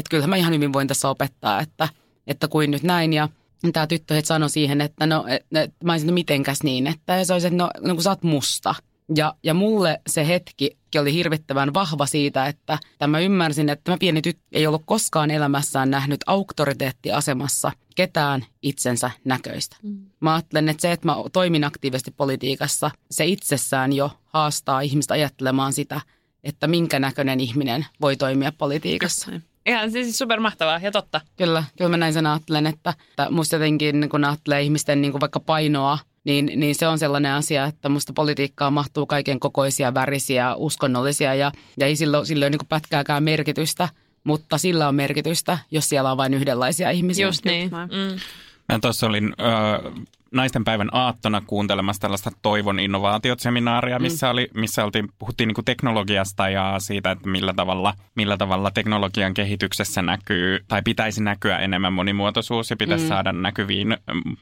että 0.00 0.10
kyllähän 0.10 0.30
mä 0.30 0.36
ihan 0.36 0.54
hyvin 0.54 0.72
voin 0.72 0.88
tässä 0.88 1.08
opettaa, 1.08 1.60
että, 1.60 1.88
että 2.26 2.48
kuin 2.48 2.70
nyt 2.70 2.82
näin. 2.82 3.12
Ja 3.12 3.28
tämä 3.72 3.86
tyttö 3.86 4.14
heti 4.14 4.26
sanoi 4.26 4.50
siihen, 4.50 4.80
että 4.80 5.06
no, 5.06 5.24
et, 5.28 5.74
mä 5.84 5.92
olisin, 5.92 6.06
no 6.06 6.12
mitenkäs 6.12 6.62
niin, 6.62 6.86
että 6.86 7.24
se 7.24 7.32
olisi, 7.32 7.46
että 7.46 7.56
no, 7.56 7.70
no 7.80 7.94
kun 7.94 8.02
sä 8.02 8.10
oot 8.10 8.22
musta. 8.22 8.74
Ja, 9.16 9.34
ja 9.42 9.54
mulle 9.54 10.00
se 10.08 10.26
hetki 10.26 10.76
oli 11.00 11.12
hirvittävän 11.12 11.74
vahva 11.74 12.06
siitä, 12.06 12.46
että 12.46 12.78
mä 13.06 13.20
ymmärsin, 13.20 13.68
että 13.68 13.84
tämä 13.84 13.98
pieni 13.98 14.22
tyttö 14.22 14.42
ei 14.52 14.66
ollut 14.66 14.82
koskaan 14.84 15.30
elämässään 15.30 15.90
nähnyt 15.90 16.20
auktoriteettiasemassa 16.26 17.72
ketään 17.96 18.46
itsensä 18.62 19.10
näköistä. 19.24 19.76
Mm. 19.82 20.06
Mä 20.20 20.34
ajattelen, 20.34 20.68
että 20.68 20.80
se, 20.80 20.92
että 20.92 21.06
mä 21.06 21.16
toimin 21.32 21.64
aktiivisesti 21.64 22.10
politiikassa, 22.10 22.90
se 23.10 23.26
itsessään 23.26 23.92
jo 23.92 24.10
haastaa 24.24 24.80
ihmistä 24.80 25.14
ajattelemaan 25.14 25.72
sitä, 25.72 26.00
että 26.44 26.66
minkä 26.66 26.98
näköinen 26.98 27.40
ihminen 27.40 27.86
voi 28.00 28.16
toimia 28.16 28.52
politiikassa. 28.58 29.30
Ihan 29.66 29.90
siis 29.90 30.18
supermahtavaa 30.18 30.80
ja 30.82 30.92
totta. 30.92 31.20
Kyllä, 31.36 31.64
kyllä 31.78 31.90
mä 31.90 31.96
näin 31.96 32.12
sen 32.12 32.26
ajattelen, 32.26 32.66
että, 32.66 32.94
että 33.10 33.30
musta 33.30 33.56
jotenkin 33.56 34.08
kun 34.10 34.24
ajattelee 34.24 34.62
ihmisten 34.62 35.00
niin 35.02 35.12
kuin 35.12 35.20
vaikka 35.20 35.40
painoa 35.40 35.98
niin, 36.24 36.50
niin 36.56 36.74
se 36.74 36.88
on 36.88 36.98
sellainen 36.98 37.32
asia, 37.32 37.64
että 37.64 37.88
musta 37.88 38.12
politiikkaa 38.12 38.70
mahtuu 38.70 39.06
kaiken 39.06 39.40
kokoisia, 39.40 39.94
värisiä, 39.94 40.54
uskonnollisia 40.54 41.34
ja, 41.34 41.52
ja 41.76 41.86
ei 41.86 41.96
sillä, 41.96 42.24
sillä 42.24 42.44
ole 42.44 42.50
niin 42.50 42.68
pätkääkään 42.68 43.22
merkitystä, 43.22 43.88
mutta 44.24 44.58
sillä 44.58 44.88
on 44.88 44.94
merkitystä, 44.94 45.58
jos 45.70 45.88
siellä 45.88 46.10
on 46.10 46.16
vain 46.16 46.34
yhdenlaisia 46.34 46.90
ihmisiä. 46.90 47.26
Just 47.26 47.44
niin. 47.44 47.70
Mm. 47.70 48.20
Mä 48.68 48.78
tuossa 48.78 49.06
olin 49.06 49.34
ö, 49.40 49.90
naisten 50.34 50.64
päivän 50.64 50.88
aattona 50.92 51.42
kuuntelemassa 51.46 52.00
tällaista 52.00 52.30
Toivon 52.42 52.78
innovaatiot-seminaaria, 52.78 53.98
mm. 53.98 54.02
missä, 54.02 54.30
oli, 54.30 54.48
missä 54.54 54.84
oltiin, 54.84 55.08
puhuttiin 55.18 55.48
niin 55.48 55.64
teknologiasta 55.64 56.48
ja 56.48 56.74
siitä, 56.78 57.10
että 57.10 57.28
millä 57.28 57.52
tavalla, 57.52 57.94
millä 58.14 58.36
tavalla 58.36 58.70
teknologian 58.70 59.34
kehityksessä 59.34 60.02
näkyy 60.02 60.64
tai 60.68 60.82
pitäisi 60.82 61.22
näkyä 61.22 61.58
enemmän 61.58 61.92
monimuotoisuus 61.92 62.70
ja 62.70 62.76
pitäisi 62.76 63.04
mm. 63.04 63.08
saada 63.08 63.32
näkyviin 63.32 63.96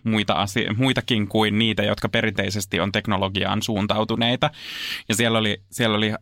muita 0.04 0.32
asia, 0.32 0.74
muitakin 0.76 1.28
kuin 1.28 1.58
niitä, 1.58 1.82
jotka 1.82 2.08
perinteisesti 2.08 2.80
on 2.80 2.92
teknologiaan 2.92 3.62
suuntautuneita. 3.62 4.50
Ja 5.08 5.14
siellä 5.14 5.38
oli, 5.38 5.62
siellä 5.70 5.96
oli 5.96 6.10
ö, 6.10 6.14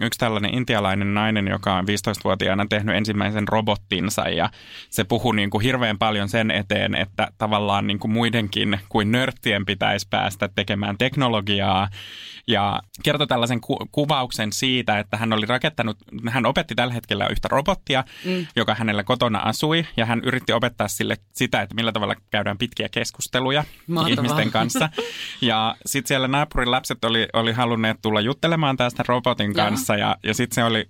yksi 0.00 0.18
tällainen 0.18 0.54
intialainen 0.54 1.14
nainen, 1.14 1.48
joka 1.48 1.74
on 1.74 1.84
15-vuotiaana 1.84 2.66
tehnyt 2.68 2.96
ensimmäisen 2.96 3.48
robottinsa 3.48 4.28
ja 4.28 4.50
se 4.90 5.04
puhui 5.04 5.36
niin 5.36 5.50
kuin 5.50 5.62
hirveän 5.62 5.98
paljon 5.98 6.28
sen 6.28 6.50
eteen, 6.50 6.94
että 6.94 7.28
tavallaan 7.38 7.86
niin 7.86 7.98
kuin 7.98 8.12
muidenkin 8.12 8.81
kuin 8.88 9.12
nörttien 9.12 9.66
pitäisi 9.66 10.06
päästä 10.10 10.48
tekemään 10.54 10.98
teknologiaa. 10.98 11.88
Ja 12.46 12.80
kertoi 13.02 13.26
tällaisen 13.26 13.60
ku- 13.60 13.88
kuvauksen 13.92 14.52
siitä, 14.52 14.98
että 14.98 15.16
hän 15.16 15.32
oli 15.32 15.46
rakettanut, 15.46 15.96
hän 16.30 16.46
opetti 16.46 16.74
tällä 16.74 16.94
hetkellä 16.94 17.28
yhtä 17.28 17.48
robottia, 17.48 18.04
mm. 18.24 18.46
joka 18.56 18.74
hänellä 18.74 19.04
kotona 19.04 19.38
asui. 19.38 19.86
Ja 19.96 20.06
hän 20.06 20.20
yritti 20.24 20.52
opettaa 20.52 20.88
sille 20.88 21.16
sitä, 21.34 21.62
että 21.62 21.74
millä 21.74 21.92
tavalla 21.92 22.14
käydään 22.30 22.58
pitkiä 22.58 22.88
keskusteluja 22.88 23.64
Mahtavaa. 23.86 24.14
ihmisten 24.14 24.50
kanssa. 24.50 24.88
Ja 25.40 25.76
sitten 25.86 26.08
siellä 26.08 26.28
naapurin 26.28 26.70
lapset 26.70 27.04
oli, 27.04 27.28
oli 27.32 27.52
halunneet 27.52 27.96
tulla 28.02 28.20
juttelemaan 28.20 28.76
tästä 28.76 29.04
robotin 29.08 29.54
kanssa. 29.54 29.96
Ja, 29.96 30.16
ja 30.22 30.34
sitten 30.34 30.54
se 30.54 30.64
oli 30.64 30.88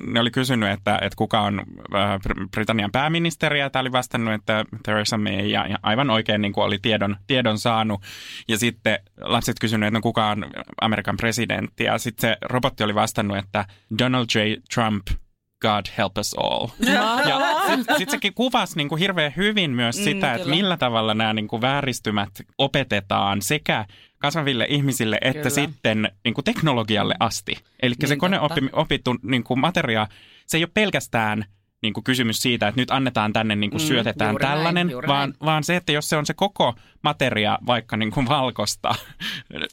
ne 0.00 0.20
oli 0.20 0.30
kysynyt, 0.30 0.70
että, 0.70 0.94
että 0.94 1.16
kuka 1.16 1.40
on 1.40 1.62
äh, 1.94 2.20
Britannian 2.50 2.92
pääministeri, 2.92 3.60
ja 3.60 3.70
tämä 3.70 3.80
oli 3.80 3.92
vastannut, 3.92 4.34
että 4.34 4.64
Theresa 4.82 5.18
May, 5.18 5.46
ja, 5.46 5.78
aivan 5.82 6.10
oikein 6.10 6.40
niin 6.40 6.52
kuin 6.52 6.64
oli 6.64 6.78
tiedon, 6.82 7.16
tiedon 7.26 7.58
saanut. 7.58 8.02
Ja 8.48 8.58
sitten 8.58 8.98
lapset 9.20 9.56
kysynyt, 9.60 9.86
että 9.86 9.98
no 9.98 10.02
kuka 10.02 10.30
on 10.30 10.46
Amerikan 10.80 11.16
presidentti, 11.16 11.84
ja 11.84 11.98
sitten 11.98 12.30
se 12.30 12.36
robotti 12.42 12.84
oli 12.84 12.94
vastannut, 12.94 13.38
että 13.38 13.64
Donald 13.98 14.26
J. 14.34 14.38
Trump– 14.74 15.02
God 15.62 15.86
help 15.98 16.18
us 16.18 16.34
all. 16.34 16.68
Ja 16.80 17.40
sitten 17.76 17.98
sit 17.98 18.10
sekin 18.16 18.34
kuvasi 18.34 18.76
niin 18.76 18.88
kuin 18.88 18.98
hirveän 18.98 19.32
hyvin 19.36 19.70
myös 19.70 19.98
mm, 19.98 20.04
sitä, 20.04 20.26
mm, 20.26 20.36
että 20.36 20.48
millä 20.48 20.76
tavalla 20.76 21.14
nämä 21.14 21.32
niin 21.32 21.48
kuin 21.48 21.62
vääristymät 21.62 22.30
opetetaan 22.58 23.42
sekä 23.42 23.84
kasvaville 24.18 24.66
ihmisille 24.68 25.18
että 25.20 25.38
kyllä. 25.38 25.50
sitten 25.50 26.08
niin 26.24 26.34
kuin 26.34 26.44
teknologialle 26.44 27.14
asti. 27.20 27.56
Eli 27.82 27.94
niin, 28.00 28.08
se 28.08 28.16
koneopittu 28.16 29.16
niin 29.22 29.44
kuin 29.44 29.60
materia, 29.60 30.06
se 30.46 30.56
ei 30.56 30.64
ole 30.64 30.70
pelkästään– 30.74 31.44
niin 31.82 31.92
kuin 31.92 32.04
kysymys 32.04 32.42
siitä, 32.42 32.68
että 32.68 32.80
nyt 32.80 32.90
annetaan 32.90 33.32
tänne, 33.32 33.56
niin 33.56 33.70
kuin 33.70 33.82
mm, 33.82 33.86
syötetään 33.86 34.36
tällainen, 34.36 34.86
näin, 34.86 35.06
vaan, 35.06 35.30
näin. 35.30 35.44
vaan 35.44 35.64
se, 35.64 35.76
että 35.76 35.92
jos 35.92 36.08
se 36.08 36.16
on 36.16 36.26
se 36.26 36.34
koko 36.34 36.74
materia 37.02 37.58
vaikka 37.66 37.96
niin 38.02 38.10
kuin 38.10 38.28
valkosta 38.28 38.94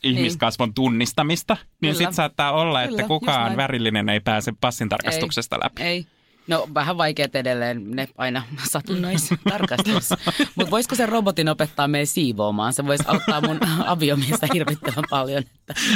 ihmiskasvon 0.04 0.74
tunnistamista, 0.74 1.58
niin 1.82 1.96
sitten 1.96 2.14
saattaa 2.14 2.52
olla, 2.52 2.82
Kyllä, 2.84 2.92
että 2.92 3.08
kukaan 3.08 3.58
värillinen 3.58 4.10
ei 4.10 4.20
pääse 4.20 4.54
passintarkastuksesta 4.62 5.56
ei, 5.56 5.60
läpi. 5.64 5.82
Ei, 5.82 6.08
No 6.50 6.68
vähän 6.74 6.98
vaikeat 6.98 7.36
edelleen 7.36 7.92
ne 7.92 8.08
aina 8.18 8.44
satunnaistarkastelussa. 8.72 10.18
Mutta 10.56 10.72
voisiko 10.72 10.96
se 10.96 11.06
robotin 11.06 11.50
opettaa 11.50 11.88
meidän 11.88 12.08
siivoamaan? 12.08 12.74
Se 12.74 12.86
voisi 12.86 13.04
auttaa 13.08 13.42
mun 13.42 13.60
aviomiestä 13.86 14.48
hirvittävän 14.54 15.04
paljon. 15.10 15.44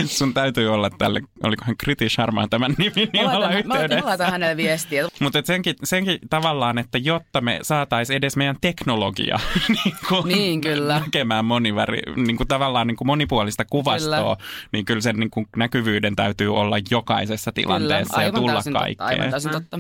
Sun 0.06 0.34
täytyy 0.34 0.74
olla 0.74 0.90
tälle, 0.90 1.22
olikohan 1.44 1.78
Kriti 1.78 2.10
Sharma 2.10 2.48
tämän 2.48 2.76
nimi, 2.78 3.10
niin 3.14 3.28
olla 3.28 3.52
yhteydessä. 3.52 4.02
Mä 4.02 4.10
laitan 4.10 4.32
hänelle 4.32 4.58
viestiä. 4.58 5.08
Mutta 5.20 5.42
senkin, 5.44 5.76
senkin 5.84 6.20
tavallaan, 6.30 6.78
että 6.78 6.98
jotta 6.98 7.42
me 7.42 7.60
saataisiin 7.62 8.18
edes 8.18 8.38
meidän 8.38 8.56
teknologia 8.62 9.40
niin, 9.70 9.96
kuin 10.10 10.28
niin 10.28 10.62
kyllä. 10.62 11.00
näkemään 11.00 11.46
moniväri, 11.46 12.02
niin 12.16 12.38
kuin 12.38 12.48
tavallaan 12.48 12.88
niin 12.88 12.98
kuin 12.98 13.08
monipuolista 13.08 13.66
kuvastoa, 13.66 14.36
kyllä. 14.36 14.50
niin 14.72 14.86
kyllä 14.86 15.02
sen 15.02 15.16
niin 15.16 15.30
kuin 15.30 15.46
näkyvyyden 15.56 16.16
täytyy 16.16 16.56
olla 16.56 16.78
jokaisessa 16.92 17.52
tilanteessa 17.52 18.14
kyllä, 18.14 18.26
ja 18.26 18.32
tulla 18.32 18.62
kaikkeen. 18.74 18.98
Totta, 18.98 19.06
aivan 19.06 19.30
täysin 19.30 19.52
totta. 19.52 19.80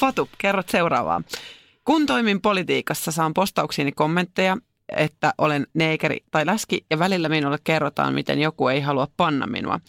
Fatu, 0.00 0.28
kerrot 0.38 0.68
seuraavaa. 0.68 1.22
Kun 1.84 2.06
toimin 2.06 2.40
politiikassa, 2.40 3.12
saan 3.12 3.34
postauksiini 3.34 3.92
kommentteja, 3.92 4.56
että 4.96 5.34
olen 5.38 5.66
neekeri 5.74 6.18
tai 6.30 6.46
läski 6.46 6.86
ja 6.90 6.98
välillä 6.98 7.28
minulle 7.28 7.58
kerrotaan, 7.64 8.14
miten 8.14 8.40
joku 8.40 8.68
ei 8.68 8.80
halua 8.80 9.08
panna 9.16 9.46
minua. 9.46 9.80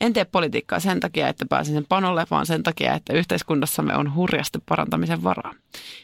En 0.00 0.12
tee 0.12 0.24
politiikkaa 0.24 0.80
sen 0.80 1.00
takia, 1.00 1.28
että 1.28 1.46
pääsen 1.48 1.74
sen 1.74 1.86
panolle, 1.88 2.26
vaan 2.30 2.46
sen 2.46 2.62
takia, 2.62 2.94
että 2.94 3.12
yhteiskunnassamme 3.12 3.96
on 3.96 4.14
hurjasti 4.14 4.58
parantamisen 4.68 5.24
varaa. 5.24 5.54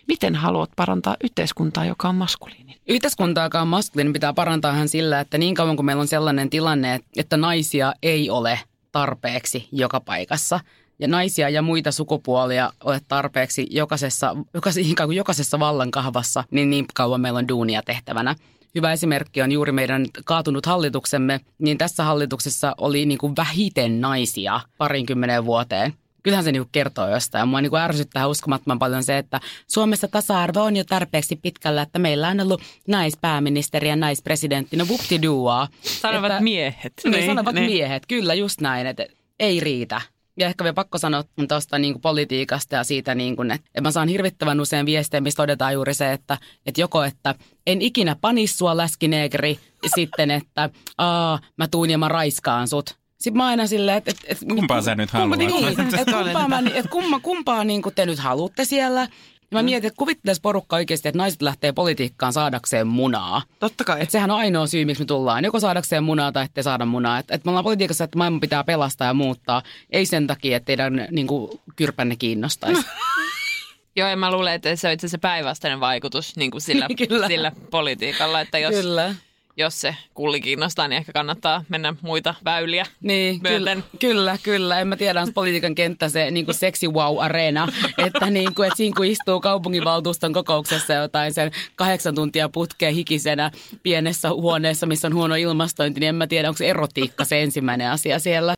Miten 0.09 0.35
haluat 0.35 0.70
parantaa 0.77 1.16
yhteiskuntaa, 1.24 1.85
joka 1.85 2.09
on 2.09 2.14
maskuliini? 2.14 2.77
Yhteiskuntaa, 2.88 3.44
joka 3.44 3.61
on 3.61 3.68
maskuliini, 3.68 4.12
pitää 4.12 4.33
parantaa 4.33 4.72
hän 4.72 4.88
sillä, 4.88 5.20
että 5.20 5.38
niin 5.38 5.55
kauan 5.55 5.77
kuin 5.77 5.87
meillä 5.87 6.00
on 6.00 6.09
sellainen 6.09 6.50
tilanne, 6.50 7.00
että 7.16 7.37
naisia 7.37 7.94
ei 8.03 8.31
ole 8.31 8.61
tarpeeksi 8.92 9.68
joka 9.72 10.00
paikassa– 10.00 10.61
ja 10.98 11.09
naisia 11.09 11.48
ja 11.48 11.62
muita 11.62 11.92
sukupuolia 11.92 12.72
ole 12.85 13.00
tarpeeksi 13.09 13.66
jokaisessa, 13.70 14.37
jokaisessa, 14.54 15.04
jokaisessa 15.12 15.59
vallankahvassa, 15.59 16.44
niin 16.50 16.70
niin 16.70 16.87
kauan 16.94 17.20
meillä 17.20 17.38
on 17.38 17.48
duunia 17.48 17.83
tehtävänä. 17.83 18.35
Hyvä 18.74 18.92
esimerkki 18.92 19.42
on 19.42 19.52
juuri 19.52 19.72
meidän 19.72 20.07
kaatunut 20.24 20.66
hallituksemme, 20.66 21.40
niin 21.59 21.78
tässä 21.78 22.04
hallituksessa 22.04 22.74
oli 22.78 23.07
niin 23.07 23.18
kuin 23.18 23.37
vähiten 23.37 24.00
naisia 24.00 24.61
parinkymmenen 24.78 25.44
vuoteen. 25.44 25.94
Kyllähän 26.22 26.44
se 26.44 26.52
niin 26.52 26.64
kertoo 26.72 27.09
jostain. 27.09 27.40
Ja 27.40 27.46
mua 27.46 27.61
niin 27.61 27.76
ärsyttää 27.76 28.26
uskomattoman 28.26 28.78
paljon 28.78 29.04
se, 29.04 29.18
että 29.18 29.40
Suomessa 29.66 30.09
tasa-arvo 30.09 30.62
on 30.62 30.76
jo 30.76 30.85
tarpeeksi 30.85 31.37
pitkällä, 31.37 31.83
että 31.83 31.98
meillä 31.98 32.28
on 32.28 32.40
ollut 32.40 32.61
naispääministeri 32.88 33.88
ja 33.88 33.96
naispresidentti. 33.96 34.76
No 34.76 34.88
vuptiduaa. 34.88 35.68
Sanovat 35.83 36.30
että, 36.30 36.42
miehet. 36.42 36.92
Niin, 37.04 37.12
niin 37.12 37.26
sanovat 37.26 37.54
niin. 37.54 37.70
miehet. 37.70 38.07
Kyllä, 38.07 38.35
just 38.35 38.61
näin. 38.61 38.87
Että 38.87 39.07
ei 39.40 39.61
riitä 39.61 40.00
Ja 40.38 40.47
ehkä 40.47 40.64
vielä 40.64 40.75
pakko 40.75 40.99
sanoa 40.99 41.25
tuosta 41.49 41.79
niin 41.79 42.01
politiikasta 42.01 42.75
ja 42.77 42.85
siitä, 42.85 43.14
niin 43.14 43.37
kuin, 43.37 43.51
että 43.51 43.81
mä 43.81 43.90
saan 43.90 44.09
hirvittävän 44.09 44.61
usein 44.61 44.87
viestejä, 44.87 45.20
missä 45.20 45.37
todetaan 45.37 45.75
juuri 45.75 45.94
se, 45.94 46.12
että, 46.12 46.38
että 46.66 46.81
joko, 46.81 47.05
että 47.05 47.35
en 47.66 47.83
ikinä 47.83 48.16
panis 48.20 48.59
sua 48.59 48.77
läskineegri, 48.77 49.59
sitten, 49.94 50.31
että 50.31 50.70
Aa, 50.99 51.38
mä 51.57 51.68
tuun 51.68 51.90
ja 51.90 51.99
mä 51.99 52.09
raiskaan 52.09 52.68
sut. 52.68 52.97
Sitten 53.20 53.37
mä 53.37 53.47
aina 53.47 53.66
silleen, 53.66 53.99
että... 53.99 54.11
että, 54.11 54.25
että 54.29 54.47
Kumpaa 54.55 54.83
sä 54.83 54.94
nyt 54.94 55.11
kumpa, 55.11 55.18
haluat? 55.18 55.38
niin, 55.38 55.81
että 55.81 56.05
kumpaa, 56.12 56.49
mä, 56.49 56.62
että 56.75 56.90
kumma, 56.90 57.20
kumpaa 57.20 57.64
niin 57.64 57.83
kuin 57.83 57.94
te 57.94 58.07
nyt 58.07 58.18
haluatte 58.18 58.64
siellä. 58.64 59.09
Ja 59.55 59.59
mä 59.59 59.62
mietin, 59.62 59.88
että 59.88 59.99
kuvittelisin 59.99 60.43
porukka 60.43 60.77
oikeasti, 60.77 61.09
että 61.09 61.19
naiset 61.19 61.43
lähtee 61.43 61.73
politiikkaan 61.73 62.33
saadakseen 62.33 62.87
munaa. 62.87 63.43
Totta 63.59 63.85
kai. 63.85 64.03
Että 64.03 64.12
sehän 64.12 64.31
on 64.31 64.38
ainoa 64.38 64.67
syy, 64.67 64.85
miksi 64.85 65.03
me 65.03 65.07
tullaan. 65.07 65.45
Joko 65.45 65.61
saadakseen 65.61 66.05
munaa 66.05 66.33
tai 66.33 66.45
ettei 66.45 66.64
saada 66.64 66.87
munaa. 66.87 67.19
Että 67.19 67.35
et 67.35 67.45
me 67.45 67.51
ollaan 67.51 67.64
politiikassa, 67.64 68.05
että 68.05 68.19
maailman 68.19 68.40
pitää 68.40 68.64
pelastaa 68.64 69.07
ja 69.07 69.14
muuttaa. 69.14 69.62
Ei 69.90 70.07
sen 70.07 70.27
takia, 70.27 70.57
että 70.57 70.67
teidän 70.67 71.09
niin 71.11 71.27
kuin, 71.27 71.61
kyrpänne 71.77 72.17
kiinnostaisi. 72.17 72.87
Joo, 73.97 74.09
ja 74.09 74.17
mä 74.17 74.33
luulen, 74.33 74.55
että 74.55 74.77
se 74.77 74.88
on 74.88 74.95
itse 74.95 75.07
asiassa 75.07 75.19
päinvastainen 75.19 75.81
vaikutus 75.81 76.37
niin 76.37 76.51
kuin 76.51 76.61
sillä, 76.61 76.87
Kyllä. 77.09 77.27
sillä 77.27 77.53
politiikalla, 77.71 78.40
että 78.40 78.59
jos, 78.59 78.75
Kyllä. 78.75 79.14
Jos 79.57 79.81
se 79.81 79.97
kulli 80.14 80.40
kiinnostaa, 80.40 80.88
niin 80.88 80.97
ehkä 80.97 81.12
kannattaa 81.12 81.64
mennä 81.69 81.95
muita 82.03 82.35
väyliä 82.45 82.87
Niin, 83.01 83.40
kyllä, 83.40 83.75
myöten. 83.75 83.85
kyllä, 84.01 84.38
kyllä. 84.43 84.81
En 84.81 84.88
mä 84.88 84.97
tiedä, 84.97 85.21
onko 85.21 85.33
politiikan 85.33 85.75
kenttä 85.75 86.09
se 86.09 86.31
niin 86.31 86.45
kuin 86.45 86.55
seksi 86.55 86.88
wow-areena, 86.88 87.69
että, 87.99 88.31
niin 88.31 88.55
kuin, 88.55 88.67
että 88.67 88.77
siinä 88.77 88.97
kun 88.97 89.07
istuu 89.07 89.40
kaupunginvaltuuston 89.40 90.33
kokouksessa 90.33 90.93
jotain 90.93 91.35
sen 91.35 91.51
kahdeksan 91.77 92.14
tuntia 92.14 92.49
putkeen 92.49 92.95
hikisenä 92.95 93.51
pienessä 93.83 94.31
huoneessa, 94.31 94.87
missä 94.87 95.09
on 95.09 95.14
huono 95.14 95.35
ilmastointi, 95.35 96.01
niin 96.01 96.09
en 96.09 96.14
mä 96.14 96.27
tiedä, 96.27 96.49
onko 96.49 96.59
se 96.59 96.71
erotiikka 96.71 97.25
se 97.25 97.43
ensimmäinen 97.43 97.90
asia 97.90 98.19
siellä. 98.19 98.55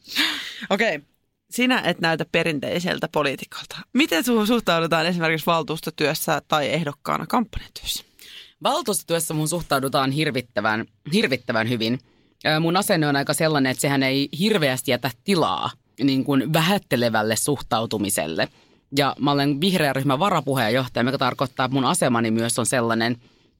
Okei. 0.71 1.01
Sinä 1.51 1.81
et 1.85 2.01
näytä 2.01 2.25
perinteiseltä 2.33 3.09
poliitikolta. 3.13 3.77
Miten 3.93 4.25
suhun 4.25 4.47
suhtaudutaan 4.47 5.07
esimerkiksi 5.07 5.47
valtuustotyössä 5.47 6.43
tai 6.49 6.69
ehdokkaana 6.69 7.27
kampanjatyössä? 7.27 8.05
Valtuustotyössä 8.63 9.35
mun 9.35 9.49
suhtaudutaan 9.49 10.11
hirvittävän, 10.11 10.87
hirvittävän 11.13 11.69
hyvin. 11.69 11.99
Mun 12.61 12.77
asenne 12.77 13.07
on 13.09 13.17
aika 13.17 13.35
sellainen, 13.35 13.71
että 13.71 13.81
sehän 13.81 14.03
ei 14.03 14.29
hirveästi 14.39 14.91
jätä 14.91 15.11
tilaa 15.25 15.71
niin 16.03 16.25
kuin 16.25 16.53
vähättelevälle 16.53 17.37
suhtautumiselle. 17.37 18.49
Ja 18.97 19.17
mä 19.21 19.33
olen 19.33 19.61
vihreän 19.61 19.97
ryhmän 19.97 20.19
varapuheenjohtaja, 20.19 21.05
mikä 21.05 21.19
tarkoittaa, 21.19 21.67
että 21.67 21.75
mun 21.75 21.85
asemani 21.85 22.31
myös 22.31 22.59
on 22.59 22.67
sellainen, 22.67 23.17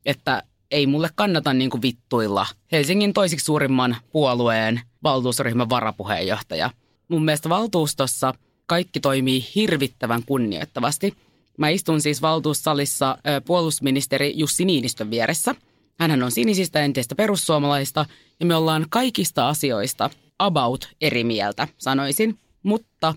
että 0.07 0.43
ei 0.71 0.87
mulle 0.87 1.11
kannata 1.15 1.53
niin 1.53 1.71
kuin 1.71 1.83
vittuilla 1.83 2.47
Helsingin 2.73 3.13
toisiksi 3.13 3.45
suurimman 3.45 3.97
puolueen 4.13 4.81
valtuustoryhmän 5.03 5.71
varapuheenjohtaja. 5.71 6.71
Mun 7.09 7.25
mielestä 7.25 7.49
valtuustossa 7.49 8.35
kaikki 8.67 9.01
toimii 9.01 9.47
hirvittävän 9.55 10.23
kunnioittavasti. 10.27 11.15
Mä 11.59 11.69
istun 11.69 12.01
siis 12.01 12.23
valtuussalissa 12.23 13.19
puolustusministeri 13.45 14.33
Jussi 14.37 14.65
Niinistön 14.65 15.11
vieressä. 15.11 15.55
Hänhän 15.99 16.23
on 16.23 16.31
sinisistä 16.31 16.81
entistä 16.81 17.15
perussuomalaista 17.15 18.07
ja 18.41 18.47
me 18.47 18.55
ollaan 18.55 18.87
kaikista 18.91 19.49
asioista 19.49 20.11
about 20.39 20.89
eri 21.01 21.25
mieltä, 21.25 21.69
sanoisin. 21.79 22.39
Mutta 22.63 23.15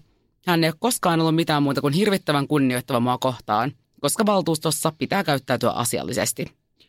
hän 0.47 0.63
ei 0.63 0.69
ole 0.69 0.75
koskaan 0.79 1.19
ollut 1.19 1.35
mitään 1.35 1.63
muuta 1.63 1.81
kuin 1.81 1.93
hirvittävän 1.93 2.47
kunnioittava 2.47 2.99
mua 2.99 3.17
kohtaan, 3.17 3.71
koska 4.01 4.25
valtuustossa 4.25 4.93
pitää 4.97 5.23
käyttäytyä 5.23 5.69
asiallisesti. 5.69 6.45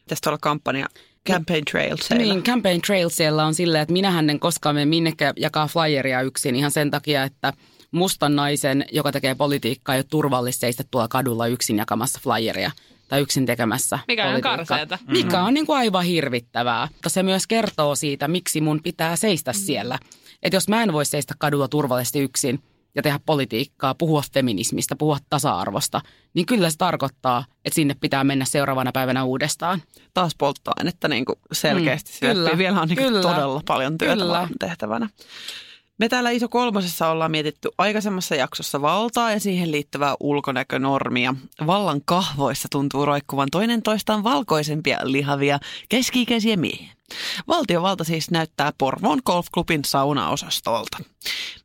Tästä 0.08 0.30
olla 0.30 0.38
kampanja 0.38 0.86
Campaign 1.28 1.64
Trail 1.70 1.96
Niin, 2.18 2.42
Campaign 2.42 2.80
Trail 2.80 3.08
siellä 3.08 3.46
on 3.46 3.54
silleen, 3.54 3.82
että 3.82 3.92
minähän 3.92 4.30
en 4.30 4.40
koskaan 4.40 4.74
mene 4.74 4.84
minnekään 4.84 5.34
jakaa 5.36 5.66
flyeria 5.66 6.22
yksin 6.22 6.56
ihan 6.56 6.70
sen 6.70 6.90
takia, 6.90 7.24
että 7.24 7.52
mustan 7.90 8.36
naisen, 8.36 8.84
joka 8.92 9.12
tekee 9.12 9.34
politiikkaa, 9.34 9.94
ei 9.94 9.98
ole 9.98 10.04
turvallista 10.10 10.60
seistä 10.60 10.84
tuolla 10.90 11.08
kadulla 11.08 11.46
yksin 11.46 11.78
jakamassa 11.78 12.20
flyeria 12.22 12.70
tai 13.08 13.20
yksin 13.20 13.46
tekemässä 13.46 13.98
Mikä 14.08 14.22
on 14.22 14.26
politiikkaa. 14.28 14.56
karseeta. 14.56 14.98
Mikä 15.06 15.42
on 15.42 15.54
niin 15.54 15.66
kuin 15.66 15.76
aivan 15.78 16.04
hirvittävää. 16.04 16.88
Mutta 16.92 17.08
se 17.08 17.22
myös 17.22 17.46
kertoo 17.46 17.94
siitä, 17.94 18.28
miksi 18.28 18.60
mun 18.60 18.80
pitää 18.82 19.16
seistä 19.16 19.52
siellä. 19.52 19.98
Että 20.42 20.56
jos 20.56 20.68
mä 20.68 20.82
en 20.82 20.92
voi 20.92 21.04
seistä 21.04 21.34
kadulla 21.38 21.68
turvallisesti 21.68 22.18
yksin 22.20 22.62
ja 22.94 23.02
tehdä 23.02 23.20
politiikkaa, 23.26 23.94
puhua 23.94 24.22
feminismistä, 24.34 24.96
puhua 24.96 25.18
tasa-arvosta, 25.30 26.00
niin 26.34 26.46
kyllä 26.46 26.70
se 26.70 26.76
tarkoittaa, 26.78 27.44
että 27.64 27.74
sinne 27.74 27.94
pitää 28.00 28.24
mennä 28.24 28.44
seuraavana 28.44 28.92
päivänä 28.92 29.24
uudestaan. 29.24 29.82
Taas 30.14 30.32
polttoainetta 30.38 31.08
niin 31.08 31.24
kuin 31.24 31.36
selkeästi. 31.52 32.10
Mm, 32.22 32.28
Mm, 32.28 32.32
kyllä, 32.34 32.58
Vielä 32.58 32.80
on 32.80 32.88
niin 32.88 32.96
kuin 32.98 33.06
kyllä, 33.08 33.22
todella 33.22 33.62
paljon 33.66 33.98
työtä 33.98 34.14
kyllä. 34.22 34.48
tehtävänä. 34.60 35.08
Me 36.00 36.08
täällä 36.08 36.30
Iso 36.30 36.48
Kolmosessa 36.48 37.08
ollaan 37.08 37.30
mietitty 37.30 37.68
aikaisemmassa 37.78 38.34
jaksossa 38.34 38.82
valtaa 38.82 39.32
ja 39.32 39.40
siihen 39.40 39.72
liittyvää 39.72 40.14
ulkonäkönormia. 40.20 41.34
Vallan 41.66 42.00
kahvoissa 42.04 42.68
tuntuu 42.70 43.06
roikkuvan 43.06 43.48
toinen 43.52 43.82
toistaan 43.82 44.24
valkoisempia 44.24 44.98
lihavia 45.02 45.58
keski-ikäisiä 45.88 46.56
miehiä. 46.56 46.92
Valtiovalta 47.48 48.04
siis 48.04 48.30
näyttää 48.30 48.72
Porvoon 48.78 49.20
golfklubin 49.26 49.84
saunaosastolta. 49.84 50.98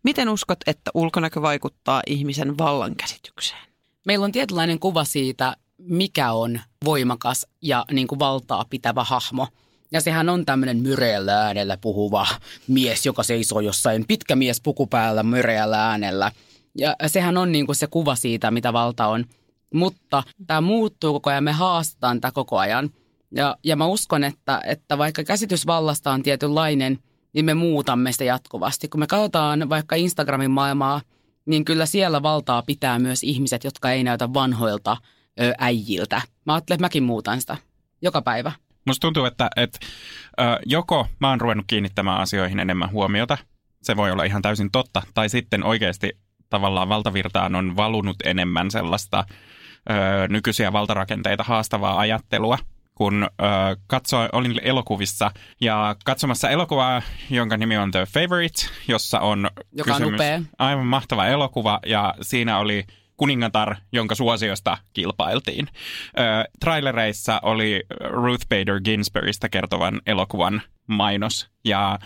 Miten 0.03 0.29
uskot, 0.29 0.59
että 0.67 0.91
ulkonäkö 0.93 1.41
vaikuttaa 1.41 2.01
ihmisen 2.07 2.57
vallankäsitykseen? 2.57 3.61
Meillä 4.05 4.25
on 4.25 4.31
tietynlainen 4.31 4.79
kuva 4.79 5.03
siitä, 5.03 5.55
mikä 5.77 6.31
on 6.31 6.59
voimakas 6.85 7.47
ja 7.61 7.85
niin 7.91 8.07
kuin 8.07 8.19
valtaa 8.19 8.65
pitävä 8.69 9.03
hahmo. 9.03 9.47
Ja 9.91 10.01
sehän 10.01 10.29
on 10.29 10.45
tämmöinen 10.45 10.77
myreällä 10.77 11.41
äänellä 11.41 11.77
puhuva 11.77 12.27
mies, 12.67 13.05
joka 13.05 13.23
seisoo 13.23 13.59
jossain 13.59 14.05
pitkä 14.07 14.35
mies 14.35 14.61
puku 14.61 14.87
päällä 14.87 15.23
myreällä 15.23 15.87
äänellä. 15.89 16.31
Ja 16.77 16.95
sehän 17.07 17.37
on 17.37 17.51
niin 17.51 17.65
kuin 17.65 17.75
se 17.75 17.87
kuva 17.87 18.15
siitä, 18.15 18.51
mitä 18.51 18.73
valta 18.73 19.07
on. 19.07 19.25
Mutta 19.73 20.23
tämä 20.47 20.61
muuttuu 20.61 21.13
koko 21.13 21.29
ajan, 21.29 21.43
me 21.43 21.51
haastetaan 21.51 22.21
tätä 22.21 22.31
koko 22.31 22.57
ajan. 22.57 22.89
Ja, 23.35 23.57
ja 23.63 23.75
mä 23.75 23.85
uskon, 23.85 24.23
että, 24.23 24.61
että 24.65 24.97
vaikka 24.97 25.23
käsitys 25.23 25.67
vallasta 25.67 26.11
on 26.11 26.23
tietynlainen, 26.23 26.99
niin 27.33 27.45
me 27.45 27.53
muutamme 27.53 28.11
sitä 28.11 28.23
jatkuvasti. 28.23 28.87
Kun 28.87 28.99
me 28.99 29.07
katsotaan 29.07 29.69
vaikka 29.69 29.95
Instagramin 29.95 30.51
maailmaa, 30.51 31.01
niin 31.45 31.65
kyllä 31.65 31.85
siellä 31.85 32.23
valtaa 32.23 32.61
pitää 32.61 32.99
myös 32.99 33.23
ihmiset, 33.23 33.63
jotka 33.63 33.91
ei 33.91 34.03
näytä 34.03 34.33
vanhoilta 34.33 34.97
ö, 35.41 35.53
äijiltä. 35.57 36.21
Mä 36.45 36.53
ajattelen, 36.53 36.75
että 36.75 36.85
mäkin 36.85 37.03
muutan 37.03 37.41
sitä 37.41 37.57
joka 38.01 38.21
päivä. 38.21 38.51
Musta 38.85 39.01
tuntuu, 39.01 39.25
että, 39.25 39.49
että 39.55 39.79
ö, 40.39 40.43
joko 40.65 41.07
mä 41.19 41.29
oon 41.29 41.41
ruvennut 41.41 41.65
kiinnittämään 41.67 42.21
asioihin 42.21 42.59
enemmän 42.59 42.91
huomiota, 42.91 43.37
se 43.81 43.95
voi 43.95 44.11
olla 44.11 44.23
ihan 44.23 44.41
täysin 44.41 44.71
totta, 44.71 45.01
tai 45.13 45.29
sitten 45.29 45.63
oikeasti 45.63 46.17
tavallaan 46.49 46.89
valtavirtaan 46.89 47.55
on 47.55 47.75
valunut 47.75 48.15
enemmän 48.23 48.71
sellaista 48.71 49.25
ö, 49.89 49.93
nykyisiä 50.27 50.73
valtarakenteita 50.73 51.43
haastavaa 51.43 51.99
ajattelua, 51.99 52.57
kun 52.95 53.23
ö, 53.23 53.45
katsoin, 53.87 54.29
olin 54.31 54.59
elokuvissa 54.63 55.31
ja 55.61 55.95
katsomassa 56.05 56.49
elokuvaa, 56.49 57.01
jonka 57.29 57.57
nimi 57.57 57.77
on 57.77 57.91
The 57.91 58.05
Favorite, 58.05 58.67
jossa 58.87 59.19
on 59.19 59.49
Joka 59.71 59.91
on 59.91 59.97
kysymys, 59.97 60.19
upea. 60.19 60.41
aivan 60.59 60.85
mahtava 60.85 61.25
elokuva 61.25 61.79
ja 61.85 62.13
siinä 62.21 62.57
oli 62.57 62.85
kuningatar, 63.17 63.75
jonka 63.91 64.15
suosiosta 64.15 64.77
kilpailtiin. 64.93 65.67
Ö, 65.67 66.21
trailereissa 66.59 67.39
oli 67.43 67.83
Ruth 67.99 68.47
Bader 68.47 68.81
Ginsburgista 68.81 69.49
kertovan 69.49 70.01
elokuvan 70.05 70.61
mainos 70.87 71.49
ja 71.65 71.99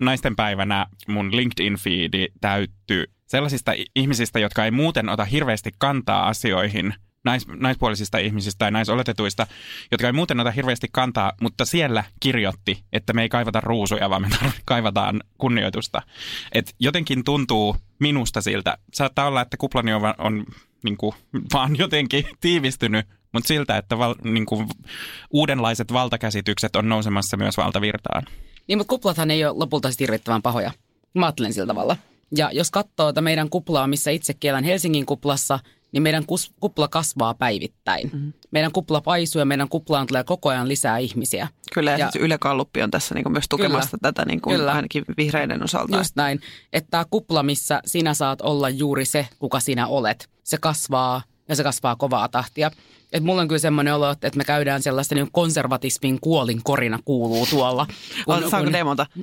naisten 0.00 0.36
päivänä 0.36 0.86
mun 1.08 1.36
LinkedIn-fiidi 1.36 2.26
täyttyi 2.40 3.04
sellaisista 3.26 3.72
ihmisistä, 3.96 4.38
jotka 4.38 4.64
ei 4.64 4.70
muuten 4.70 5.08
ota 5.08 5.24
hirveästi 5.24 5.70
kantaa 5.78 6.28
asioihin, 6.28 6.94
nais, 7.24 7.46
naispuolisista 7.48 8.18
ihmisistä 8.18 8.58
tai 8.58 8.70
naisoletetuista, 8.70 9.46
jotka 9.90 10.06
ei 10.06 10.12
muuten 10.12 10.40
ota 10.40 10.50
hirveästi 10.50 10.88
kantaa, 10.92 11.32
mutta 11.40 11.64
siellä 11.64 12.04
kirjoitti, 12.20 12.84
että 12.92 13.12
me 13.12 13.22
ei 13.22 13.28
kaivata 13.28 13.60
ruusuja, 13.60 14.10
vaan 14.10 14.22
me 14.22 14.28
kaivataan 14.64 15.20
kunnioitusta. 15.38 16.02
Et 16.52 16.74
jotenkin 16.80 17.24
tuntuu 17.24 17.76
minusta 17.98 18.40
siltä, 18.40 18.78
saattaa 18.92 19.26
olla, 19.26 19.40
että 19.40 19.56
kuplani 19.56 19.92
on, 19.92 20.02
on 20.18 20.44
niin 20.82 20.96
kuin, 20.96 21.14
vaan 21.52 21.76
jotenkin 21.78 22.24
tiivistynyt, 22.40 23.06
mutta 23.32 23.48
siltä, 23.48 23.76
että 23.76 23.98
val, 23.98 24.14
niin 24.24 24.46
kuin, 24.46 24.68
uudenlaiset 25.30 25.92
valtakäsitykset 25.92 26.76
on 26.76 26.88
nousemassa 26.88 27.36
myös 27.36 27.56
valtavirtaan. 27.56 28.22
Niin, 28.66 28.78
mutta 28.78 28.90
kuplathan 28.90 29.30
ei 29.30 29.44
ole 29.44 29.58
lopulta 29.58 29.88
hirvittävän 30.00 30.42
pahoja. 30.42 30.72
Mä 31.14 31.26
ajattelen 31.26 31.52
sillä 31.52 31.66
tavalla. 31.66 31.96
Ja 32.36 32.50
jos 32.52 32.70
katsoo 32.70 33.12
tätä 33.12 33.20
meidän 33.20 33.50
kuplaa, 33.50 33.86
missä 33.86 34.10
itsekin 34.10 34.50
elän 34.50 34.64
Helsingin 34.64 35.06
kuplassa, 35.06 35.58
niin 35.94 36.02
meidän 36.02 36.22
kus- 36.22 36.52
kupla 36.60 36.88
kasvaa 36.88 37.34
päivittäin. 37.34 38.10
Mm-hmm. 38.12 38.32
Meidän 38.50 38.72
kupla 38.72 39.00
paisuu 39.00 39.38
ja 39.40 39.44
meidän 39.44 39.68
kuplaan 39.68 40.06
tulee 40.06 40.24
koko 40.24 40.48
ajan 40.48 40.68
lisää 40.68 40.98
ihmisiä. 40.98 41.48
Kyllä, 41.74 41.90
ja, 41.90 41.98
Ja- 41.98 42.10
siis 42.10 42.24
Yle 42.24 42.38
Kalluppi 42.38 42.82
on 42.82 42.90
tässä 42.90 43.14
niin 43.14 43.32
myös 43.32 43.44
tukemassa 43.48 43.90
Kyllä. 43.90 44.00
tätä 44.12 44.24
niin 44.24 44.40
kuin 44.40 44.56
Kyllä. 44.56 44.72
ainakin 44.72 45.04
vihreiden 45.16 45.64
osalta. 45.64 45.96
Just 45.96 46.16
näin. 46.16 46.40
Että 46.72 46.90
tämä 46.90 47.04
kupla, 47.10 47.42
missä 47.42 47.80
sinä 47.86 48.14
saat 48.14 48.40
olla 48.40 48.68
juuri 48.68 49.04
se, 49.04 49.28
kuka 49.38 49.60
sinä 49.60 49.86
olet, 49.86 50.30
se 50.42 50.58
kasvaa 50.58 51.22
ja 51.48 51.56
se 51.56 51.62
kasvaa 51.62 51.96
kovaa 51.96 52.28
tahtia. 52.28 52.70
Et 53.12 53.24
mulla 53.24 53.42
on 53.42 53.48
kyllä 53.48 53.58
semmoinen 53.58 53.94
olo, 53.94 54.10
että 54.10 54.30
me 54.36 54.44
käydään 54.44 54.82
sellaista 54.82 55.14
niin 55.14 55.28
konservatismin 55.32 56.18
kuolin 56.20 56.60
korina 56.64 56.98
kuuluu 57.04 57.46
tuolla. 57.46 57.86
On, 58.26 58.50
saanko 58.50 58.72
demonta? 58.72 59.06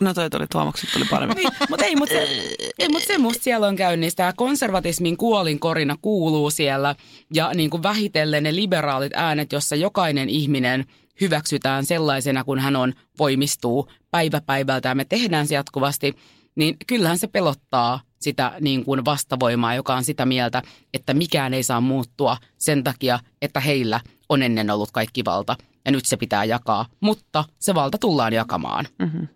No 0.00 0.14
toi 0.14 0.30
tuli 0.30 0.46
Tuomakset 0.52 0.90
tuli 0.92 1.04
paremmin. 1.10 1.36
Niin, 1.36 1.48
mutta 1.70 1.84
ei, 1.84 1.96
mutta 1.96 2.14
se, 2.14 2.20
ei, 2.78 2.88
mut 2.88 3.02
se 3.02 3.18
musta 3.18 3.42
siellä 3.42 3.66
on 3.66 3.76
käynnissä. 3.76 4.16
Tämä 4.16 4.32
konservatismin 4.36 5.16
kuolinkorina 5.16 5.96
kuuluu 6.02 6.50
siellä 6.50 6.94
ja 7.34 7.50
niin 7.54 7.70
kuin 7.70 7.82
vähitellen 7.82 8.42
ne 8.42 8.54
liberaalit 8.54 9.12
äänet, 9.14 9.52
jossa 9.52 9.76
jokainen 9.76 10.28
ihminen 10.28 10.84
hyväksytään 11.20 11.86
sellaisena, 11.86 12.44
kun 12.44 12.58
hän 12.58 12.76
on, 12.76 12.92
voimistuu 13.18 13.88
päivä 14.10 14.40
päivältä 14.40 14.88
ja 14.88 14.94
me 14.94 15.04
tehdään 15.04 15.46
se 15.46 15.54
jatkuvasti, 15.54 16.14
niin 16.54 16.76
kyllähän 16.86 17.18
se 17.18 17.26
pelottaa 17.26 18.00
sitä 18.20 18.52
niin 18.60 18.84
kuin 18.84 19.04
vastavoimaa, 19.04 19.74
joka 19.74 19.94
on 19.94 20.04
sitä 20.04 20.26
mieltä, 20.26 20.62
että 20.94 21.14
mikään 21.14 21.54
ei 21.54 21.62
saa 21.62 21.80
muuttua 21.80 22.36
sen 22.58 22.84
takia, 22.84 23.18
että 23.42 23.60
heillä 23.60 24.00
on 24.28 24.42
ennen 24.42 24.70
ollut 24.70 24.90
kaikki 24.90 25.24
valta 25.24 25.56
ja 25.84 25.92
nyt 25.92 26.06
se 26.06 26.16
pitää 26.16 26.44
jakaa, 26.44 26.86
mutta 27.00 27.44
se 27.58 27.74
valta 27.74 27.98
tullaan 27.98 28.32
jakamaan. 28.32 28.86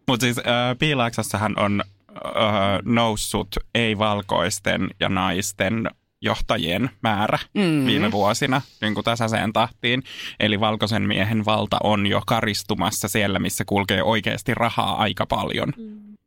Mutta 0.08 0.24
siis 0.24 0.38
äh, 0.38 0.44
Piilaaksassahan 0.78 1.58
on 1.58 1.82
äh, 2.26 2.80
noussut 2.84 3.48
ei-valkoisten 3.74 4.90
ja 5.00 5.08
naisten 5.08 5.90
johtajien 6.22 6.90
määrä 7.02 7.38
mm-hmm. 7.54 7.86
viime 7.86 8.10
vuosina 8.10 8.62
niin 8.80 8.94
kuin 8.94 9.04
tasaiseen 9.04 9.52
tahtiin. 9.52 10.02
Eli 10.40 10.60
valkoisen 10.60 11.02
miehen 11.02 11.44
valta 11.44 11.76
on 11.82 12.06
jo 12.06 12.22
karistumassa 12.26 13.08
siellä, 13.08 13.38
missä 13.38 13.64
kulkee 13.64 14.02
oikeasti 14.02 14.54
rahaa 14.54 14.96
aika 14.96 15.26
paljon. 15.26 15.72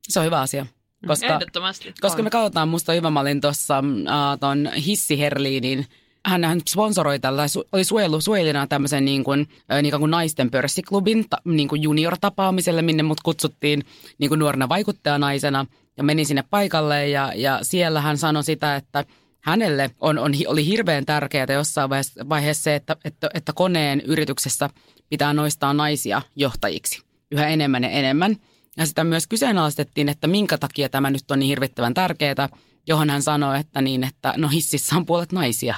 Se 0.10 0.20
on 0.20 0.26
hyvä 0.26 0.42
asia. 0.42 0.66
Koska, 1.08 1.28
Ehdottomasti. 1.28 1.94
koska 2.02 2.24
me 2.24 2.30
katsotaan, 2.30 2.70
musta 2.70 2.94
hyvä, 2.94 3.10
mä 3.10 3.20
olin 3.20 3.42
tuossa 3.42 3.78
äh, 3.78 4.40
ton 4.40 4.70
Hissi 4.86 5.20
Herliinin 5.20 5.86
hän, 6.28 6.44
hän 6.44 6.62
sponsoroi 6.70 7.20
tällä, 7.20 7.46
oli 7.72 7.84
suojelu, 7.84 8.22
suojelijana 8.22 8.68
tämmöisen 8.68 9.06
niin 9.06 9.24
kuin, 9.24 9.48
niin 9.82 10.00
kuin 10.00 10.12
naisten 10.12 10.52
pörssiklubin 10.52 11.26
ta, 11.30 11.38
niin 11.46 11.68
kuin 11.68 11.84
junior-tapaamiselle, 11.84 12.82
minne 12.82 13.04
mut 13.04 13.22
kutsuttiin 13.24 13.84
niin 14.18 14.30
kuin 14.30 14.40
nuorena 14.40 14.70
vaikuttajanaisena 14.70 15.66
ja 15.98 16.04
menin 16.04 16.26
sinne 16.26 16.44
paikalle 16.50 17.10
ja, 17.10 17.32
ja 17.36 17.60
siellä 17.62 18.02
hän 18.02 18.18
sanoi 18.18 18.44
sitä, 18.44 18.76
että 18.76 19.06
hänelle 19.42 19.92
on, 20.00 20.20
on, 20.20 20.32
oli 20.48 20.66
hirveän 20.66 21.06
tärkeää 21.06 21.54
jossain 21.54 21.90
vaiheessa, 21.90 22.30
vaiheessa 22.30 22.64
se, 22.64 22.76
että, 22.76 22.96
että, 23.06 23.30
että 23.34 23.54
koneen 23.54 24.02
yrityksessä 24.02 24.70
pitää 25.10 25.34
noistaa 25.34 25.74
naisia 25.74 26.22
johtajiksi 26.36 27.02
yhä 27.32 27.48
enemmän 27.48 27.84
ja 27.84 27.90
enemmän. 27.90 28.36
Ja 28.78 28.86
sitä 28.86 29.04
myös 29.04 29.28
kyseenalaistettiin, 29.28 30.10
että 30.10 30.28
minkä 30.28 30.58
takia 30.58 30.90
tämä 30.90 31.10
nyt 31.10 31.32
on 31.32 31.40
niin 31.40 31.48
hirvittävän 31.48 31.94
tärkeää, 31.94 32.50
johon 32.88 33.10
hän 33.10 33.22
sanoi, 33.22 33.60
että 33.60 33.82
niin, 33.82 34.04
että 34.04 34.34
no 34.38 34.48
hississä 34.48 34.96
on 34.96 35.06
puolet 35.06 35.32
naisia, 35.32 35.76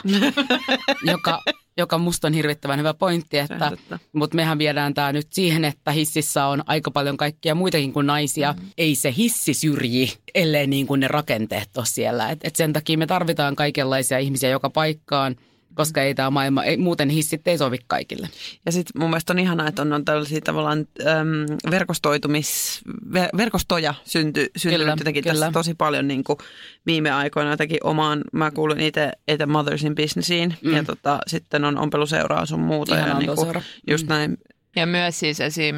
joka, 1.11 1.41
joka 1.77 1.97
musta 1.97 2.27
on 2.27 2.33
hirvittävän 2.33 2.79
hyvä 2.79 2.93
pointti, 2.93 3.37
että, 3.37 3.71
mutta 4.13 4.35
mehän 4.35 4.57
viedään 4.57 4.93
tämä 4.93 5.13
nyt 5.13 5.27
siihen, 5.33 5.65
että 5.65 5.91
hississä 5.91 6.45
on 6.45 6.63
aika 6.65 6.91
paljon 6.91 7.17
kaikkia 7.17 7.55
muitakin 7.55 7.93
kuin 7.93 8.07
naisia. 8.07 8.53
Mm. 8.53 8.67
Ei 8.77 8.95
se 8.95 9.13
hissi 9.17 9.53
syrji, 9.53 10.13
ellei 10.35 10.67
niin 10.67 10.87
kuin 10.87 10.99
ne 10.99 11.07
rakenteet 11.07 11.77
ole 11.77 11.85
siellä. 11.85 12.29
Et, 12.29 12.39
et 12.43 12.55
sen 12.55 12.73
takia 12.73 12.97
me 12.97 13.07
tarvitaan 13.07 13.55
kaikenlaisia 13.55 14.19
ihmisiä 14.19 14.49
joka 14.49 14.69
paikkaan, 14.69 15.35
koska 15.73 16.01
ei 16.01 16.15
tämä 16.15 16.29
maailma, 16.29 16.63
ei, 16.63 16.77
muuten 16.77 17.09
hissit 17.09 17.47
ei 17.47 17.57
sovi 17.57 17.77
kaikille. 17.87 18.29
Ja 18.65 18.71
sitten 18.71 19.01
mun 19.01 19.09
mielestä 19.09 19.33
on 19.33 19.39
ihanaa, 19.39 19.67
että 19.67 19.81
on, 19.81 19.93
on 19.93 20.05
tällaisia 20.05 20.41
tavallaan 20.41 20.87
äm, 21.07 21.71
verkostoitumis, 21.71 22.81
ver, 23.13 23.29
verkostoja 23.37 23.93
synty, 24.03 24.49
syntynyt 24.57 24.81
Kyllä, 24.81 24.91
jotenkin 24.91 25.23
kyllä. 25.23 25.33
tässä 25.33 25.51
tosi 25.51 25.73
paljon 25.73 26.07
niin 26.07 26.23
kuin 26.23 26.37
viime 26.85 27.11
aikoina 27.11 27.51
jotenkin 27.51 27.79
omaan, 27.83 28.21
mä 28.33 28.51
kuulun 28.51 28.79
itse, 28.79 29.11
itse 29.27 29.45
Mothers 29.45 29.83
in 29.83 29.95
Businessiin 29.95 30.57
mm. 30.63 30.75
ja 30.75 30.83
tota, 30.83 31.19
sitten 31.27 31.65
on 31.65 31.77
ompeluseuraa 31.77 32.45
sun 32.45 32.59
muuta. 32.59 32.95
Ihana 32.95 33.13
ja 33.13 33.19
niin 33.19 33.35
kuin, 33.35 33.63
just 33.87 34.07
näin. 34.07 34.37
Ja 34.75 34.85
myös 34.85 35.19
siis 35.19 35.41
esim. 35.41 35.75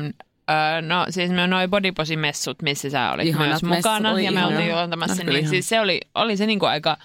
Öö, 0.49 0.81
no 0.81 1.05
siis 1.09 1.31
me 1.31 1.47
noin 1.47 1.69
bodyposi-messut, 1.69 2.61
missä 2.61 2.89
sä 2.89 3.11
olit 3.11 3.27
Ihanat 3.27 3.47
myös 3.47 3.63
messut, 3.63 3.77
mukana 3.77 4.11
oi 4.11 4.25
ja 4.25 4.31
me 4.31 4.45
oltiin 4.45 4.69
juontamassa, 4.69 5.23
No, 5.23 5.31
niin 5.31 5.49
siis 5.49 5.69
se 5.69 5.79
oli, 5.79 6.01
oli 6.15 6.37
se 6.37 6.45
niinku 6.45 6.65
aika 6.65 6.97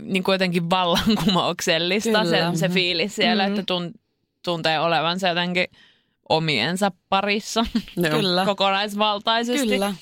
niinku 0.00 0.32
jotenkin 0.32 0.70
vallankumouksellista 0.70 2.22
Kyllä. 2.22 2.52
se, 2.52 2.58
se 2.58 2.68
fiilis 2.68 3.16
siellä, 3.16 3.42
Mhm. 3.42 3.52
että 3.52 3.62
tun, 3.66 3.90
tuntee 4.44 4.80
olevansa 4.80 5.28
jotenkin 5.28 5.66
omiensa 6.28 6.92
parissa. 7.08 7.66
Kyllä. 8.10 8.44
kokonaisvaltaisesti. 8.44 9.66
Kyllä. 9.68 9.94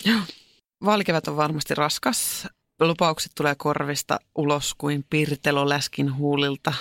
Vaalikevät 0.84 1.28
on 1.28 1.36
varmasti 1.36 1.74
raskas. 1.74 2.46
Lupaukset 2.80 3.32
tulee 3.36 3.54
korvista 3.58 4.18
ulos 4.34 4.74
kuin 4.78 5.04
pirtelo 5.10 5.68
läskin 5.68 6.16
huulilta. 6.16 6.72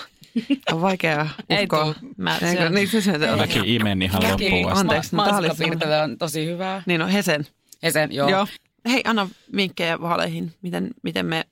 On 0.72 0.80
vaikea 0.80 1.26
Ei 1.50 1.62
uskoa. 1.62 1.84
tuu. 1.84 1.94
Mä- 2.16 2.38
Eikö? 2.42 2.66
on- 2.66 2.74
Niin, 2.74 2.88
se, 2.88 3.00
se. 3.00 3.18
Mäkin 3.36 3.64
imen 3.64 4.02
ihan 4.02 4.22
Mäkin. 4.22 4.50
loppuun 4.52 4.72
asti. 4.72 4.80
Anteeksi, 4.80 5.14
Ma- 5.14 5.26
mansikkapiirtely 5.30 5.92
on 5.94 6.18
tosi 6.18 6.46
hyvää. 6.46 6.82
Niin 6.86 7.02
on 7.02 7.08
Hesen. 7.08 7.46
Ja 7.82 7.92
sen, 7.92 8.12
joo. 8.12 8.28
Joo. 8.28 8.46
Hei, 8.88 9.00
anna 9.04 9.28
vinkkejä 9.56 10.00
vaaleihin. 10.00 10.52
Miten, 10.62 10.90
miten 11.02 11.26
me, 11.26 11.44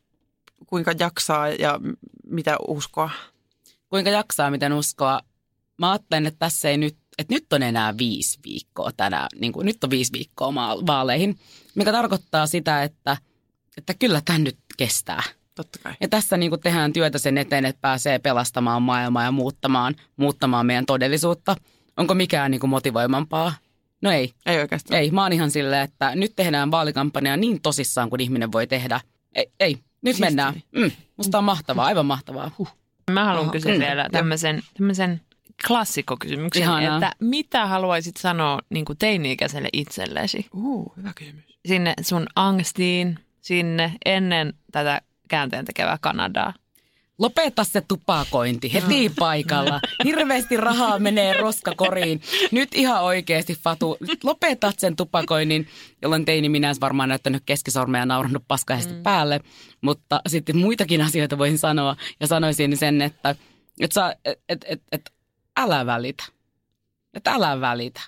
kuinka 0.73 0.93
jaksaa 0.99 1.49
ja 1.49 1.81
mitä 2.27 2.57
uskoa? 2.69 3.11
Kuinka 3.89 4.11
jaksaa, 4.11 4.51
miten 4.51 4.73
uskoa. 4.73 5.21
Mä 5.79 5.91
ajattelen, 5.91 6.27
että 6.27 6.39
tässä 6.39 6.69
ei 6.69 6.79
nyt, 6.79 6.97
että 7.19 7.35
nyt 7.35 7.53
on 7.53 7.63
enää 7.63 7.99
viisi 7.99 8.39
viikkoa 8.45 8.91
tänään, 8.97 9.29
niin 9.41 9.53
kuin 9.53 9.65
nyt 9.65 9.85
on 9.85 9.91
viisi 9.91 10.13
viikkoa 10.13 10.55
vaaleihin, 10.87 11.39
mikä 11.75 11.93
tarkoittaa 11.93 12.47
sitä, 12.47 12.83
että, 12.83 13.17
että 13.77 13.95
kyllä 13.95 14.23
tämä 14.25 14.39
nyt 14.39 14.59
kestää. 14.77 15.23
Totta 15.55 15.79
kai. 15.83 15.95
Ja 16.01 16.09
tässä 16.09 16.37
niin 16.37 16.51
kuin 16.51 16.61
tehdään 16.61 16.93
työtä 16.93 17.19
sen 17.19 17.39
eteen, 17.39 17.65
että 17.65 17.81
pääsee 17.81 18.19
pelastamaan 18.19 18.83
maailmaa 18.83 19.25
ja 19.25 19.33
muuttamaan, 19.33 19.95
muuttamaan 20.17 20.67
meidän 20.67 20.87
todellisuutta. 20.87 21.57
Onko 21.97 22.15
mikään 22.15 22.51
niin 22.51 22.61
kuin 22.61 22.71
motivoimampaa? 22.71 23.55
No 24.03 24.11
ei, 24.11 24.33
Ei 24.47 24.59
oikeastaan. 24.59 25.01
ei. 25.01 25.11
Mä 25.11 25.23
oon 25.23 25.33
ihan 25.33 25.51
silleen, 25.51 25.83
että 25.83 26.15
nyt 26.15 26.33
tehdään 26.37 26.71
vaalikampanjaa 26.71 27.37
niin 27.37 27.63
tosissaan 27.63 28.11
kuin 28.11 28.21
ihminen 28.21 28.53
voi 28.53 28.67
tehdä. 28.67 29.01
Ei, 29.35 29.47
ei. 29.61 29.79
Nyt 30.03 30.17
Siistiä. 30.17 30.27
mennään. 30.27 30.55
Mm, 30.77 30.91
musta 31.17 31.39
on 31.39 31.45
mahtavaa, 31.45 31.87
aivan 31.87 32.07
mahtavaa. 32.07 32.51
Huh. 32.59 32.69
Mä 33.11 33.25
haluan 33.25 33.45
Aha, 33.45 33.53
kysyä 33.53 33.75
mm, 33.75 33.81
vielä 33.81 34.09
tämmöisen, 34.13 34.63
tämmöisen 34.79 35.21
klassikkokysymyksen, 35.67 36.63
Ihanaa. 36.63 36.97
että 36.97 37.13
mitä 37.21 37.67
haluaisit 37.67 38.17
sanoa 38.17 38.59
niin 38.71 38.85
kuin 38.85 38.99
teini-ikäiselle 38.99 39.69
itsellesi? 39.73 40.47
Uh, 40.55 40.97
hyvä 40.97 41.13
kysymys. 41.15 41.45
Sinne 41.67 41.95
sun 42.01 42.27
angstiin, 42.37 43.19
sinne 43.41 43.93
ennen 44.05 44.55
tätä 44.73 45.01
käänteen 45.29 45.65
tekevää 45.65 45.99
Kanadaa. 46.01 46.55
Lopeta 47.23 47.65
se 47.65 47.81
tupakointi 47.81 48.73
heti 48.73 49.13
paikalla. 49.19 49.81
Hirveästi 50.05 50.57
rahaa 50.57 50.99
menee 50.99 51.33
roskakoriin. 51.33 52.21
Nyt 52.51 52.75
ihan 52.75 53.03
oikeasti 53.03 53.55
Fatu, 53.55 53.97
lopetat 54.25 54.79
sen 54.79 54.97
tupakoinnin, 54.97 55.69
jolloin 56.03 56.25
teini 56.25 56.49
minä 56.49 56.69
olisi 56.69 56.81
varmaan 56.81 57.09
näyttänyt 57.09 57.43
keskisormea 57.47 58.01
ja 58.01 58.07
naurannut 58.07 58.45
paskaisesti 58.49 58.95
mm. 58.95 59.03
päälle. 59.03 59.41
Mutta 59.81 60.21
sitten 60.27 60.57
muitakin 60.57 61.03
asioita 61.03 61.39
voisin 61.39 61.59
sanoa 61.59 61.97
ja 62.21 62.27
sanoisin 62.27 62.77
sen, 62.77 63.03
että 63.03 63.35
et, 63.81 63.93
saa, 63.93 64.13
et, 64.25 64.39
et, 64.49 64.65
et, 64.69 64.83
et 64.93 65.13
älä 65.57 65.87
välitä. 65.87 66.25
Että 67.15 67.33
älä 67.33 67.61
välitä. 67.61 68.01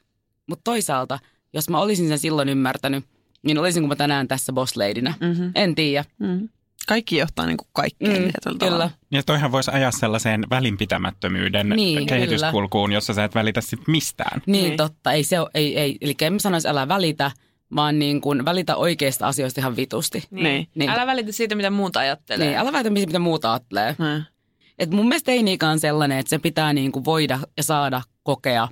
Mutta 0.46 0.64
toisaalta, 0.64 1.18
jos 1.52 1.68
mä 1.68 1.80
olisin 1.80 2.08
sen 2.08 2.18
silloin 2.18 2.48
ymmärtänyt, 2.48 3.04
niin 3.42 3.58
olisinko 3.58 3.88
mä 3.88 3.96
tänään 3.96 4.28
tässä 4.28 4.52
bossleidinä? 4.52 5.14
Mm-hmm. 5.20 5.52
En 5.54 5.74
tiedä. 5.74 6.04
Mm-hmm. 6.18 6.48
Kaikki 6.86 7.16
johtaa 7.16 7.46
niin 7.46 7.56
kuin 7.56 7.68
kaikkeen. 7.72 8.12
Mm, 8.12 8.18
tietyllä 8.18 8.58
tavalla. 8.58 8.84
kyllä. 8.84 8.90
Ja 9.10 9.22
toihan 9.22 9.52
voisi 9.52 9.70
ajaa 9.74 9.90
sellaiseen 9.90 10.44
välinpitämättömyyden 10.50 11.68
Niin, 11.68 12.06
kehityskulkuun, 12.06 12.92
jossa 12.92 13.14
sä 13.14 13.24
et 13.24 13.34
välitä 13.34 13.60
sit 13.60 13.80
mistään. 13.88 14.42
Niin, 14.46 14.64
Niin. 14.64 14.76
totta. 14.76 15.12
Ei 15.12 15.24
se 15.24 15.40
ole, 15.40 15.50
ei, 15.54 15.78
ei. 15.78 15.98
Eli 16.00 16.14
en 16.20 16.40
sanoisi 16.40 16.68
älä 16.68 16.88
välitä, 16.88 17.30
vaan 17.76 17.98
niin 17.98 18.20
kuin 18.20 18.44
välitä 18.44 18.76
oikeista 18.76 19.26
asioista 19.28 19.60
ihan 19.60 19.76
vitusti. 19.76 20.24
Niin. 20.30 20.68
Niin. 20.74 20.90
Älä 20.90 21.06
välitä 21.06 21.32
siitä, 21.32 21.54
mitä 21.54 21.70
muuta 21.70 22.00
ajattelee. 22.00 22.46
Niin, 22.46 22.58
älä 22.58 22.72
väitä, 22.72 22.90
mitä 22.90 23.18
muuta 23.18 23.52
ajattelee. 23.52 23.96
Mm. 23.98 24.24
Et 24.78 24.90
mun 24.90 25.08
mielestä 25.08 25.26
teini-ikä 25.26 25.68
on 25.68 25.80
sellainen, 25.80 26.18
että 26.18 26.30
se 26.30 26.38
pitää 26.38 26.72
niin 26.72 26.92
kuin 26.92 27.04
voida 27.04 27.38
ja 27.56 27.62
saada 27.62 28.02
kokea 28.22 28.68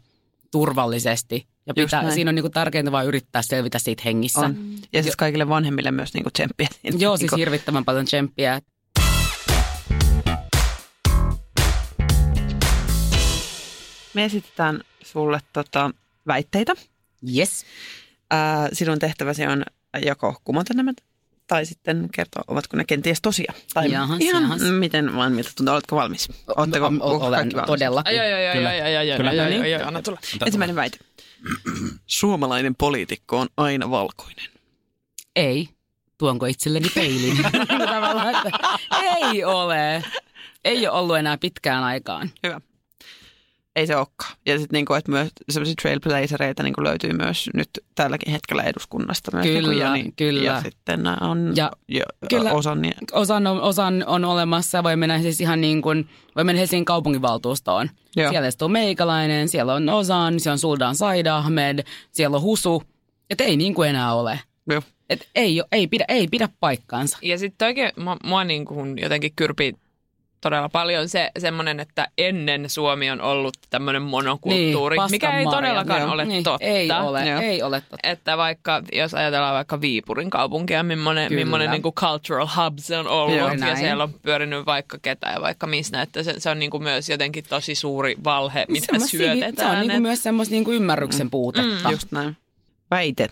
turvallisesti. 0.52 1.46
Ja 1.66 1.72
Just 1.76 1.86
pitää, 1.86 2.02
näin. 2.02 2.14
siinä 2.14 2.28
on 2.28 2.34
niin 2.34 2.42
kuin 2.42 2.52
tärkeintä 2.52 2.92
vaan 2.92 3.06
yrittää 3.06 3.42
selvitä 3.42 3.78
siitä 3.78 4.02
hengissä. 4.04 4.40
On. 4.40 4.56
Ja 4.92 5.02
siis 5.02 5.16
kaikille 5.16 5.48
vanhemmille 5.48 5.90
myös 5.90 6.14
niin 6.14 6.22
kuin 6.24 6.32
tsemppiä. 6.32 6.68
Joo, 6.98 7.16
siis 7.16 7.20
Niin 7.20 7.28
kuin- 7.30 7.38
hirvittävän 7.38 7.84
paljon 7.84 8.04
tsemppiä. 8.04 8.60
Me 14.14 14.24
esitetään 14.24 14.80
sulle 15.02 15.40
tota, 15.52 15.90
väitteitä. 16.26 16.72
Yes. 17.36 17.64
Ää, 18.30 18.68
sinun 18.72 18.98
tehtäväsi 18.98 19.46
on 19.46 19.64
joko 20.04 20.40
kumota 20.44 20.74
nämä 20.74 20.92
tai 21.52 21.66
sitten 21.66 22.08
kertoa, 22.14 22.42
ovatko 22.48 22.76
ne 22.76 22.84
kenties 22.84 23.18
tosia. 23.22 23.52
Tai 23.74 23.90
Jahas, 23.92 24.20
ihan 24.20 24.42
jahas. 24.42 24.60
miten 24.62 25.16
vaan 25.16 25.32
miltä 25.32 25.50
tuntuu. 25.56 25.74
Oletko 25.74 25.96
valmis? 25.96 26.28
Ootteko 26.56 26.86
O- 26.86 26.88
o- 27.00 27.26
Olen 27.26 27.38
kaikki 27.38 27.54
valmis? 27.56 27.66
todellakin. 27.66 28.20
Ai, 28.20 28.32
ai, 28.32 28.46
ai, 28.46 28.56
Kyllä. 28.56 28.68
ai, 28.68 28.80
ai, 28.80 28.96
ai, 28.96 29.10
ai, 29.10 29.16
Kyllä. 29.16 29.30
ai, 29.30 29.38
ai, 29.40 29.60
ai, 29.60 29.74
ai, 29.74 29.82
anna 29.82 30.02
tulla. 30.02 30.18
Ensimmäinen 30.46 30.76
väite. 30.76 30.98
Suomalainen 32.06 32.74
poliitikko 32.74 33.38
on 33.38 33.48
aina 33.56 33.90
valkoinen. 33.90 34.44
Ei. 35.36 35.68
Tuonko 36.18 36.46
itselleni 36.46 36.88
peilin? 36.94 37.36
Ei 39.22 39.44
ole. 39.44 40.04
Ei 40.64 40.86
ole 40.88 40.98
ollut 40.98 41.16
enää 41.16 41.38
pitkään 41.38 41.84
aikaan. 41.84 42.30
Hyvä. 42.42 42.60
Ei 43.76 43.86
se 43.86 43.96
olekaan. 43.96 44.36
Ja 44.46 44.58
sitten 44.58 44.76
niinku, 44.78 44.94
että 44.94 45.10
myös 45.10 45.28
sellaisia 45.50 45.74
trailblazereita 45.82 46.62
niinku 46.62 46.84
löytyy 46.84 47.12
myös 47.12 47.50
nyt 47.54 47.68
tälläkin 47.94 48.32
hetkellä 48.32 48.62
eduskunnasta. 48.62 49.30
Myös 49.34 49.46
Kyllä, 49.46 49.60
niinku 49.68 49.80
Jani, 49.84 50.12
kyllä. 50.16 50.42
Ja 50.42 50.62
sitten 50.62 51.00
on 51.20 51.52
Ja 51.56 51.70
ja, 51.88 52.04
kyllä. 52.30 52.52
osan. 52.52 52.82
Niin, 52.82 52.94
Osan 53.12 53.46
on, 53.46 53.60
osan 53.60 54.04
on 54.06 54.24
olemassa 54.24 54.78
ja 54.78 54.82
voi 54.82 54.96
mennä 54.96 55.22
siis 55.22 55.40
ihan 55.40 55.60
niin 55.60 55.82
kuin, 55.82 56.08
voi 56.36 56.44
mennä 56.44 56.58
Helsingin 56.58 56.84
kaupunginvaltuustoon. 56.84 57.90
Joo. 58.16 58.30
Siellä 58.30 58.48
istuu 58.48 58.68
meikäläinen, 58.68 59.48
siellä 59.48 59.74
on 59.74 59.88
Osan, 59.88 60.40
siellä 60.40 60.54
on 60.54 60.58
Suldan 60.58 60.94
Said 60.96 61.26
Ahmed, 61.26 61.84
siellä 62.12 62.36
on 62.36 62.42
Husu. 62.42 62.82
Että 63.30 63.44
ei 63.44 63.56
niin 63.56 63.74
kuin 63.74 63.88
enää 63.88 64.14
ole. 64.14 64.40
joo. 64.70 64.82
Et 65.10 65.28
ei, 65.34 65.60
oo- 65.60 65.66
ei, 65.72 65.86
pidä, 65.86 66.04
ei 66.08 66.28
pidä 66.28 66.48
paikkaansa. 66.60 67.18
Ja 67.22 67.38
sitten 67.38 67.66
oikein 67.66 67.92
mua, 67.96 68.16
mua 68.24 68.44
niin 68.44 68.64
kuin 68.64 68.98
jotenkin 68.98 69.32
kyrpii 69.36 69.74
todella 70.42 70.68
paljon 70.68 71.08
se 71.08 71.30
semmoinen, 71.38 71.80
että 71.80 72.08
ennen 72.18 72.70
Suomi 72.70 73.10
on 73.10 73.20
ollut 73.20 73.54
tämmöinen 73.70 74.02
monokulttuuri, 74.02 74.96
Niin, 74.96 75.10
mikä 75.10 75.38
ei 75.38 75.44
todellakaan 75.44 76.00
joo. 76.00 76.12
ole 76.12 76.24
niin, 76.24 76.44
totta. 76.44 76.66
Ei 76.66 76.90
ole, 76.90 77.28
Joo. 77.28 77.40
ei 77.40 77.62
ole 77.62 77.80
totta. 77.80 77.96
Että 78.02 78.36
vaikka, 78.36 78.82
jos 78.92 79.14
ajatellaan 79.14 79.54
vaikka 79.54 79.80
Viipurin 79.80 80.30
kaupunkia, 80.30 80.82
millainen, 80.82 81.28
Kyllä. 81.28 81.44
millainen 81.44 81.70
niin 81.70 81.82
kuin 81.82 81.94
cultural 81.94 82.46
hub 82.56 82.78
se 82.78 82.98
on 82.98 83.08
ollut. 83.08 83.36
Joo, 83.38 83.48
ja 83.48 83.54
näin. 83.56 83.76
siellä 83.76 84.04
on 84.04 84.14
pyörinyt 84.22 84.66
vaikka 84.66 84.98
ketä 85.02 85.30
ja 85.34 85.40
vaikka 85.40 85.66
mistä. 85.66 86.02
Että 86.02 86.22
se, 86.22 86.34
se 86.40 86.50
on 86.50 86.58
niin 86.58 86.70
kuin 86.70 86.82
myös 86.82 87.08
jotenkin 87.08 87.44
tosi 87.48 87.74
suuri 87.74 88.16
valhe, 88.24 88.64
mitä 88.68 88.86
Semmois 88.86 89.10
sivi- 89.10 89.24
syötetään. 89.24 89.56
Se 89.56 89.64
on 89.66 89.80
niin 89.80 89.90
kuin 89.90 89.96
Et- 89.96 90.02
myös 90.02 90.22
semmoista 90.22 90.52
niin 90.52 90.64
kuin 90.64 90.76
ymmärryksen 90.76 91.30
puutetta. 91.30 91.90
Just 91.90 92.12
näin. 92.12 92.36
Väite. 92.90 93.28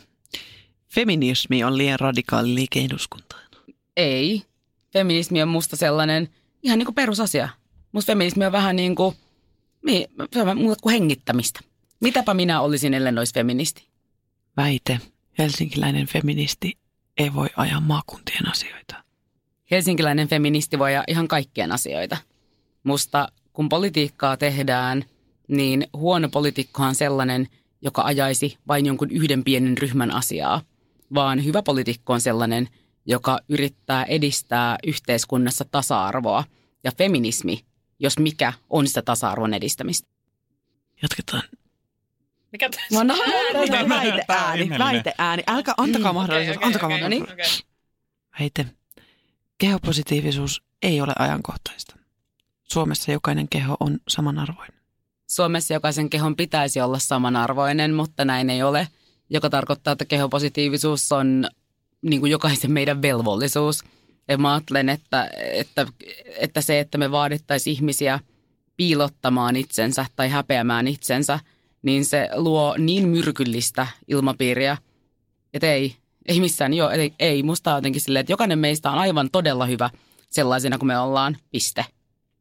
Feminismi 0.88 1.64
on 1.64 1.78
liian 1.78 2.00
radikaali 2.00 2.54
liike 2.54 2.80
eduskuntaan. 2.80 3.42
Ei. 3.96 4.42
Feminismi 4.92 5.42
on 5.42 5.48
musta 5.48 5.76
sellainen 5.76 6.28
ihan 6.62 6.78
niin 6.78 6.86
kuin 6.86 6.94
perusasia. 6.94 7.48
Musta 7.92 8.12
feminismi 8.12 8.46
on 8.46 8.52
vähän 8.52 8.76
niin 8.76 8.94
kuin, 8.94 9.16
se 10.32 10.42
on 10.42 10.58
mulle 10.58 10.76
kuin 10.82 10.92
hengittämistä. 10.92 11.60
Mitäpä 12.00 12.34
minä 12.34 12.60
olisin, 12.60 12.94
ellen 12.94 13.18
olisi 13.18 13.34
feministi? 13.34 13.88
Väite. 14.56 15.00
Helsinkiläinen 15.38 16.06
feministi 16.06 16.78
ei 17.18 17.34
voi 17.34 17.48
ajaa 17.56 17.80
maakuntien 17.80 18.48
asioita. 18.48 19.04
Helsinkiläinen 19.70 20.28
feministi 20.28 20.78
voi 20.78 20.88
ajaa 20.88 21.04
ihan 21.08 21.28
kaikkien 21.28 21.72
asioita. 21.72 22.16
Musta 22.84 23.28
kun 23.52 23.68
politiikkaa 23.68 24.36
tehdään, 24.36 25.04
niin 25.48 25.86
huono 25.92 26.28
poliitikkohan 26.28 26.88
on 26.88 26.94
sellainen, 26.94 27.48
joka 27.82 28.02
ajaisi 28.02 28.58
vain 28.68 28.86
jonkun 28.86 29.10
yhden 29.10 29.44
pienen 29.44 29.78
ryhmän 29.78 30.10
asiaa. 30.10 30.62
Vaan 31.14 31.44
hyvä 31.44 31.62
poliitikko 31.62 32.12
on 32.12 32.20
sellainen, 32.20 32.68
joka 33.06 33.40
yrittää 33.48 34.04
edistää 34.04 34.78
yhteiskunnassa 34.86 35.64
tasa-arvoa. 35.70 36.44
Ja 36.84 36.92
feminismi, 36.98 37.64
jos 37.98 38.18
mikä, 38.18 38.52
on 38.70 38.86
sitä 38.86 39.02
tasa-arvon 39.02 39.54
edistämistä. 39.54 40.08
Jatketaan. 41.02 41.42
Mikä 42.52 42.70
Mä 42.92 42.98
oon 42.98 43.08
Väite, 43.08 43.88
väite 43.88 44.24
Tää 44.26 44.38
on 44.38 44.44
ääni, 44.48 44.62
ihmeellinen. 44.62 44.78
väite 44.78 45.12
ääni. 45.18 45.42
Älkää, 45.46 45.74
antakaa 45.76 46.12
mahdollisuus, 46.12 46.56
Okei, 46.56 46.66
okei, 46.66 46.66
antakaa 46.66 46.86
okei, 46.96 47.00
mahdollisuus. 47.00 47.32
okei. 47.32 47.46
Väite. 48.40 48.66
Kehopositiivisuus 49.58 50.62
ei 50.82 51.00
ole 51.00 51.12
ajankohtaista. 51.18 51.96
Suomessa 52.72 53.12
jokainen 53.12 53.48
keho 53.48 53.76
on 53.80 53.98
samanarvoinen. 54.08 54.80
Suomessa 55.26 55.74
jokaisen 55.74 56.10
kehon 56.10 56.36
pitäisi 56.36 56.80
olla 56.80 56.98
samanarvoinen, 56.98 57.94
mutta 57.94 58.24
näin 58.24 58.50
ei 58.50 58.62
ole, 58.62 58.88
joka 59.30 59.50
tarkoittaa, 59.50 59.92
että 59.92 60.04
kehopositiivisuus 60.04 61.12
on 61.12 61.48
niin 62.02 62.20
kuin 62.20 62.32
jokaisen 62.32 62.72
meidän 62.72 63.02
velvollisuus. 63.02 63.84
Ja 64.28 64.38
mä 64.38 64.52
ajattelen, 64.52 64.88
että, 64.88 65.30
että, 65.34 65.86
että 66.38 66.60
se, 66.60 66.80
että 66.80 66.98
me 66.98 67.10
vaadittaisiin 67.10 67.76
ihmisiä 67.76 68.20
piilottamaan 68.76 69.56
itsensä 69.56 70.06
tai 70.16 70.28
häpeämään 70.28 70.88
itsensä, 70.88 71.38
niin 71.82 72.04
se 72.04 72.28
luo 72.34 72.74
niin 72.78 73.08
myrkyllistä 73.08 73.86
ilmapiiriä, 74.08 74.76
että 75.54 75.72
ei, 75.72 75.96
ei 76.28 76.40
missään, 76.40 76.74
joo, 76.74 76.90
ei, 76.90 77.14
ei. 77.18 77.42
Musta 77.42 77.70
jotenkin 77.70 78.00
silleen, 78.00 78.20
että 78.20 78.32
jokainen 78.32 78.58
meistä 78.58 78.90
on 78.90 78.98
aivan 78.98 79.28
todella 79.32 79.66
hyvä 79.66 79.90
sellaisena 80.30 80.78
kuin 80.78 80.86
me 80.86 80.98
ollaan, 80.98 81.36
piste. 81.50 81.84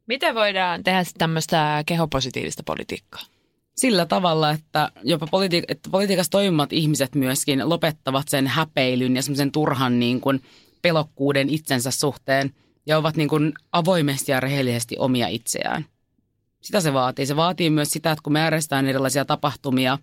Miten 0.07 0.35
voidaan 0.35 0.83
tehdä 0.83 1.03
tämmöistä 1.17 1.83
kehopositiivista 1.85 2.63
politiikkaa? 2.63 3.21
Sillä 3.79 4.05
tavalla, 4.05 4.51
että 4.51 4.91
jopa 5.03 5.27
politi- 5.27 5.63
että 5.67 5.89
politiikassa 5.89 6.31
toimivat 6.31 6.73
ihmiset 6.73 7.15
myöskin 7.15 7.69
lopettavat 7.69 8.27
sen 8.27 8.47
häpeilyn 8.47 9.15
ja 9.15 9.21
semmoisen 9.21 9.51
turhan 9.51 9.99
niin 9.99 10.21
kuin 10.21 10.41
pelokkuuden 10.81 11.49
itsensä 11.49 11.91
suhteen 11.91 12.53
ja 12.85 12.97
ovat 12.97 13.15
niin 13.15 13.29
kuin 13.29 13.53
avoimesti 13.71 14.31
ja 14.31 14.39
rehellisesti 14.39 14.95
omia 14.99 15.27
itseään. 15.27 15.85
Sitä 16.61 16.81
se 16.81 16.93
vaatii. 16.93 17.25
Se 17.25 17.35
vaatii 17.35 17.69
myös 17.69 17.91
sitä, 17.91 18.11
että 18.11 18.23
kun 18.23 18.33
me 18.33 18.39
järjestetään 18.39 18.87
erilaisia 18.87 19.25
tapahtumia, 19.25 19.97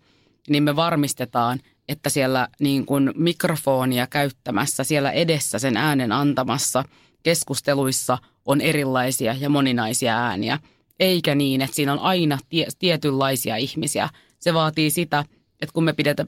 niin 0.48 0.62
me 0.62 0.76
varmistetaan, 0.76 1.60
että 1.88 2.10
siellä 2.10 2.48
niin 2.60 2.86
kuin 2.86 3.12
mikrofonia 3.14 4.06
käyttämässä, 4.06 4.84
siellä 4.84 5.10
edessä 5.10 5.58
sen 5.58 5.76
äänen 5.76 6.12
antamassa 6.12 6.84
keskusteluissa 7.22 8.18
on 8.44 8.60
erilaisia 8.60 9.34
ja 9.38 9.48
moninaisia 9.48 10.16
ääniä. 10.16 10.58
Eikä 11.00 11.34
niin, 11.34 11.62
että 11.62 11.76
siinä 11.76 11.92
on 11.92 11.98
aina 11.98 12.38
tie, 12.48 12.66
tietynlaisia 12.78 13.56
ihmisiä. 13.56 14.08
Se 14.38 14.54
vaatii 14.54 14.90
sitä, 14.90 15.24
että 15.60 15.72
kun 15.72 15.84
me 15.84 15.92
pidetä, 15.92 16.26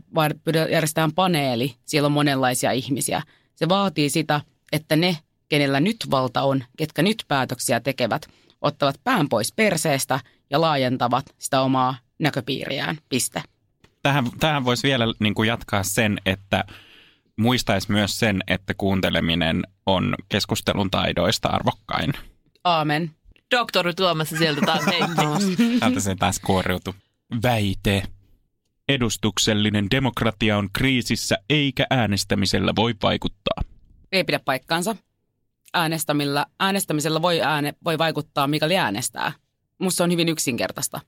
järjestetään 0.71 1.13
paneeli, 1.13 1.75
siellä 1.85 2.07
on 2.07 2.13
monenlaisia 2.13 2.73
ihmisiä. 2.73 3.23
Se 3.55 3.69
vaatii 3.69 4.11
sitä, 4.11 4.41
että 4.73 4.97
ne, 4.97 5.17
kenellä 5.49 5.81
nyt 5.81 5.97
valta 6.11 6.43
on, 6.43 6.65
ketkä 6.77 7.03
nyt 7.03 7.25
päätöksiä 7.29 7.81
tekevät, 7.81 8.27
ottavat 8.61 9.01
pään 9.05 9.29
pois 9.29 9.53
perseestä 9.53 10.21
ja 10.51 10.61
laajentavat 10.61 11.35
sitä 11.39 11.61
omaa 11.61 11.95
näköpiiriään. 12.19 12.99
Piste. 13.09 13.43
Tähän, 14.03 14.25
tähän 14.41 14.65
voisi 14.65 14.89
vielä 14.89 15.05
niin 15.21 15.35
kuin 15.35 15.47
jatkaa 15.47 15.83
sen, 15.83 16.19
että 16.27 16.65
muistaisi 17.37 17.93
myös 17.93 18.19
sen, 18.19 18.41
että 18.49 18.75
kuunteleminen 18.75 19.63
on 19.87 20.15
keskustelun 20.29 20.91
taidoista 20.91 21.49
arvokkain. 21.49 22.13
Aamen. 22.65 23.11
Doktori 23.57 23.95
Tuomassa 23.95 24.37
sieltä 24.37 24.61
taas 24.67 24.87
heitti. 24.87 25.57
Täältä 25.81 26.01
se 26.01 26.15
taas 26.15 26.41
kuoriutui. 26.41 26.95
Väite. 27.43 28.03
Edustuksellinen 28.89 29.87
demokratia 29.91 30.59
on 30.59 30.69
kriisissä 30.73 31.39
eikä 31.51 31.87
äänestämisellä 31.91 32.73
voi 32.77 32.95
vaikuttaa. 33.03 33.63
Ei 34.13 34.25
pidä 34.25 34.39
paikkaansa. 34.39 34.97
Äänestämillä, 35.75 36.47
äänestämisellä 36.61 37.23
voi, 37.23 37.41
ääne, 37.41 37.75
voi 37.85 37.99
vaikuttaa, 37.99 38.47
mikäli 38.47 38.77
äänestää. 38.77 39.33
Musta 39.79 39.97
se 39.97 40.03
on 40.03 40.13
hyvin 40.13 40.29
yksinkertaista. 40.29 41.01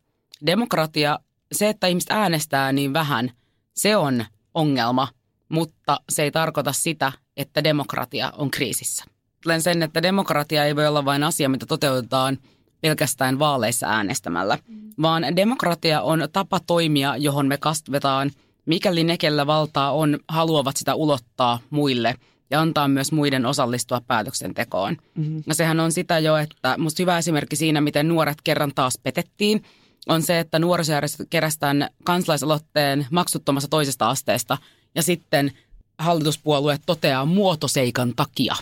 Demokratia, 0.46 1.18
se, 1.52 1.68
että 1.68 1.86
ihmiset 1.86 2.10
äänestää 2.10 2.72
niin 2.72 2.92
vähän, 2.92 3.30
se 3.74 3.96
on 3.96 4.24
ongelma, 4.54 5.08
mutta 5.48 6.00
se 6.08 6.22
ei 6.22 6.30
tarkoita 6.30 6.72
sitä, 6.72 7.12
että 7.36 7.64
demokratia 7.64 8.32
on 8.36 8.50
kriisissä. 8.50 9.04
Ajattelen 9.40 9.62
sen, 9.62 9.82
että 9.82 10.02
demokratia 10.02 10.64
ei 10.64 10.76
voi 10.76 10.86
olla 10.86 11.04
vain 11.04 11.22
asia, 11.22 11.48
mitä 11.48 11.66
toteutetaan 11.66 12.38
pelkästään 12.80 13.38
vaaleissa 13.38 13.86
äänestämällä, 13.86 14.58
vaan 15.02 15.36
demokratia 15.36 16.02
on 16.02 16.28
tapa 16.32 16.60
toimia, 16.66 17.16
johon 17.16 17.46
me 17.46 17.56
kasvetaan, 17.56 18.30
mikäli 18.66 19.04
ne, 19.04 19.18
kellä 19.18 19.46
valtaa 19.46 19.92
on, 19.92 20.18
haluavat 20.28 20.76
sitä 20.76 20.94
ulottaa 20.94 21.58
muille 21.70 22.14
ja 22.50 22.60
antaa 22.60 22.88
myös 22.88 23.12
muiden 23.12 23.46
osallistua 23.46 24.00
päätöksentekoon. 24.06 24.96
Mm-hmm. 25.14 25.42
No 25.46 25.54
sehän 25.54 25.80
on 25.80 25.92
sitä 25.92 26.18
jo, 26.18 26.36
että 26.36 26.74
musta 26.78 27.02
hyvä 27.02 27.18
esimerkki 27.18 27.56
siinä, 27.56 27.80
miten 27.80 28.08
nuoret 28.08 28.38
kerran 28.44 28.72
taas 28.74 28.98
petettiin, 29.02 29.62
on 30.08 30.22
se, 30.22 30.38
että 30.38 30.58
nuorisojärjestöt 30.58 31.26
kerästään 31.30 31.88
kansalaisaloitteen 32.04 33.06
maksuttomassa 33.10 33.68
toisesta 33.68 34.10
asteesta 34.10 34.58
ja 34.94 35.02
sitten 35.02 35.52
hallituspuolueet 35.98 36.82
toteaa 36.86 37.24
muotoseikan 37.24 38.12
takia, 38.16 38.56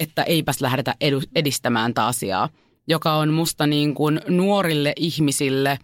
että 0.00 0.22
eipäs 0.22 0.60
lähdetä 0.60 0.94
edu- 1.04 1.28
edistämään 1.34 1.94
tätä 1.94 2.06
asiaa, 2.06 2.48
joka 2.86 3.14
on 3.14 3.32
musta 3.32 3.66
niin 3.66 3.94
kuin 3.94 4.20
nuorille 4.28 4.92
ihmisille 4.96 5.78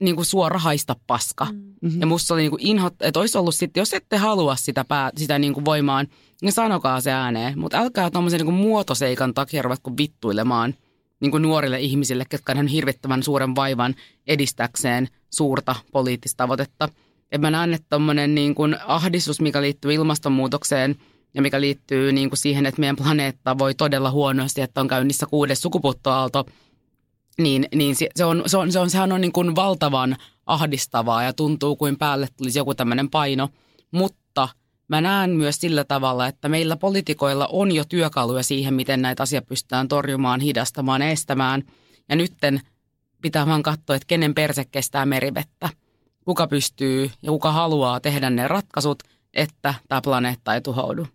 niin 0.00 0.16
kuin 0.16 0.26
suora 0.26 0.58
haista 0.58 0.96
paska. 1.06 1.44
Mm-hmm. 1.44 2.00
Ja 2.00 2.06
musta 2.06 2.34
oli 2.34 2.40
niin 2.40 2.50
kuin 2.50 2.66
inho, 2.66 2.90
että 3.00 3.20
olisi 3.20 3.38
ollut 3.38 3.54
sitten, 3.54 3.80
jos 3.80 3.94
ette 3.94 4.16
halua 4.16 4.56
sitä, 4.56 4.84
pää, 4.84 5.10
sitä 5.16 5.38
niin 5.38 5.54
kuin 5.54 5.64
voimaan, 5.64 6.06
niin 6.42 6.52
sanokaa 6.52 7.00
se 7.00 7.12
ääneen. 7.12 7.58
Mutta 7.58 7.78
älkää 7.78 8.10
tuommoisen 8.10 8.38
niin 8.38 8.46
kuin 8.46 8.56
muotoseikan 8.56 9.34
takia 9.34 9.62
ruvetko 9.62 9.92
vittuilemaan 9.98 10.74
niin 11.20 11.30
kuin 11.30 11.42
nuorille 11.42 11.80
ihmisille, 11.80 12.24
ketkä 12.28 12.54
on 12.58 12.66
hirvittävän 12.66 13.22
suuren 13.22 13.54
vaivan 13.54 13.94
edistääkseen 14.26 15.08
suurta 15.30 15.74
poliittista 15.92 16.36
tavoitetta. 16.36 16.88
Et 17.32 17.40
mä 17.40 17.50
näen, 17.50 17.74
että 17.74 17.86
tuommoinen 17.90 18.34
niin 18.34 18.54
kuin 18.54 18.76
ahdistus, 18.86 19.40
mikä 19.40 19.62
liittyy 19.62 19.94
ilmastonmuutokseen 19.94 20.96
ja 21.34 21.42
mikä 21.42 21.60
liittyy 21.60 22.12
niin 22.12 22.30
kuin 22.30 22.38
siihen, 22.38 22.66
että 22.66 22.80
meidän 22.80 22.96
planeetta 22.96 23.58
voi 23.58 23.74
todella 23.74 24.10
huonosti, 24.10 24.60
että 24.60 24.80
on 24.80 24.88
käynnissä 24.88 25.26
kuudes 25.26 25.62
sukupuuttoaalto, 25.62 26.46
niin, 27.38 27.68
niin 27.74 27.96
se, 27.96 28.08
se 28.14 28.24
on, 28.24 28.42
se 28.46 28.56
on, 28.56 28.72
se 28.72 28.78
on, 28.78 28.90
sehän 28.90 29.12
on 29.12 29.20
niin 29.20 29.32
kuin 29.32 29.56
valtavan 29.56 30.16
ahdistavaa 30.46 31.22
ja 31.22 31.32
tuntuu 31.32 31.76
kuin 31.76 31.98
päälle 31.98 32.28
tulisi 32.36 32.58
joku 32.58 32.74
tämmöinen 32.74 33.10
paino. 33.10 33.48
Mutta 33.90 34.48
mä 34.88 35.00
näen 35.00 35.30
myös 35.30 35.56
sillä 35.56 35.84
tavalla, 35.84 36.26
että 36.26 36.48
meillä 36.48 36.76
poliitikoilla 36.76 37.46
on 37.46 37.72
jo 37.72 37.84
työkaluja 37.84 38.42
siihen, 38.42 38.74
miten 38.74 39.02
näitä 39.02 39.22
asioita 39.22 39.46
pystytään 39.46 39.88
torjumaan, 39.88 40.40
hidastamaan, 40.40 41.02
estämään. 41.02 41.62
Ja 42.08 42.16
nytten 42.16 42.60
pitää 43.22 43.46
vaan 43.46 43.62
katsoa, 43.62 43.96
että 43.96 44.06
kenen 44.06 44.34
perse 44.34 44.64
kestää 44.64 45.06
merivettä. 45.06 45.68
Kuka 46.24 46.46
pystyy 46.46 47.10
ja 47.22 47.30
kuka 47.30 47.52
haluaa 47.52 48.00
tehdä 48.00 48.30
ne 48.30 48.48
ratkaisut, 48.48 49.02
että 49.34 49.74
tämä 49.88 50.00
planeetta 50.02 50.54
ei 50.54 50.60
tuhoudu. 50.60 51.06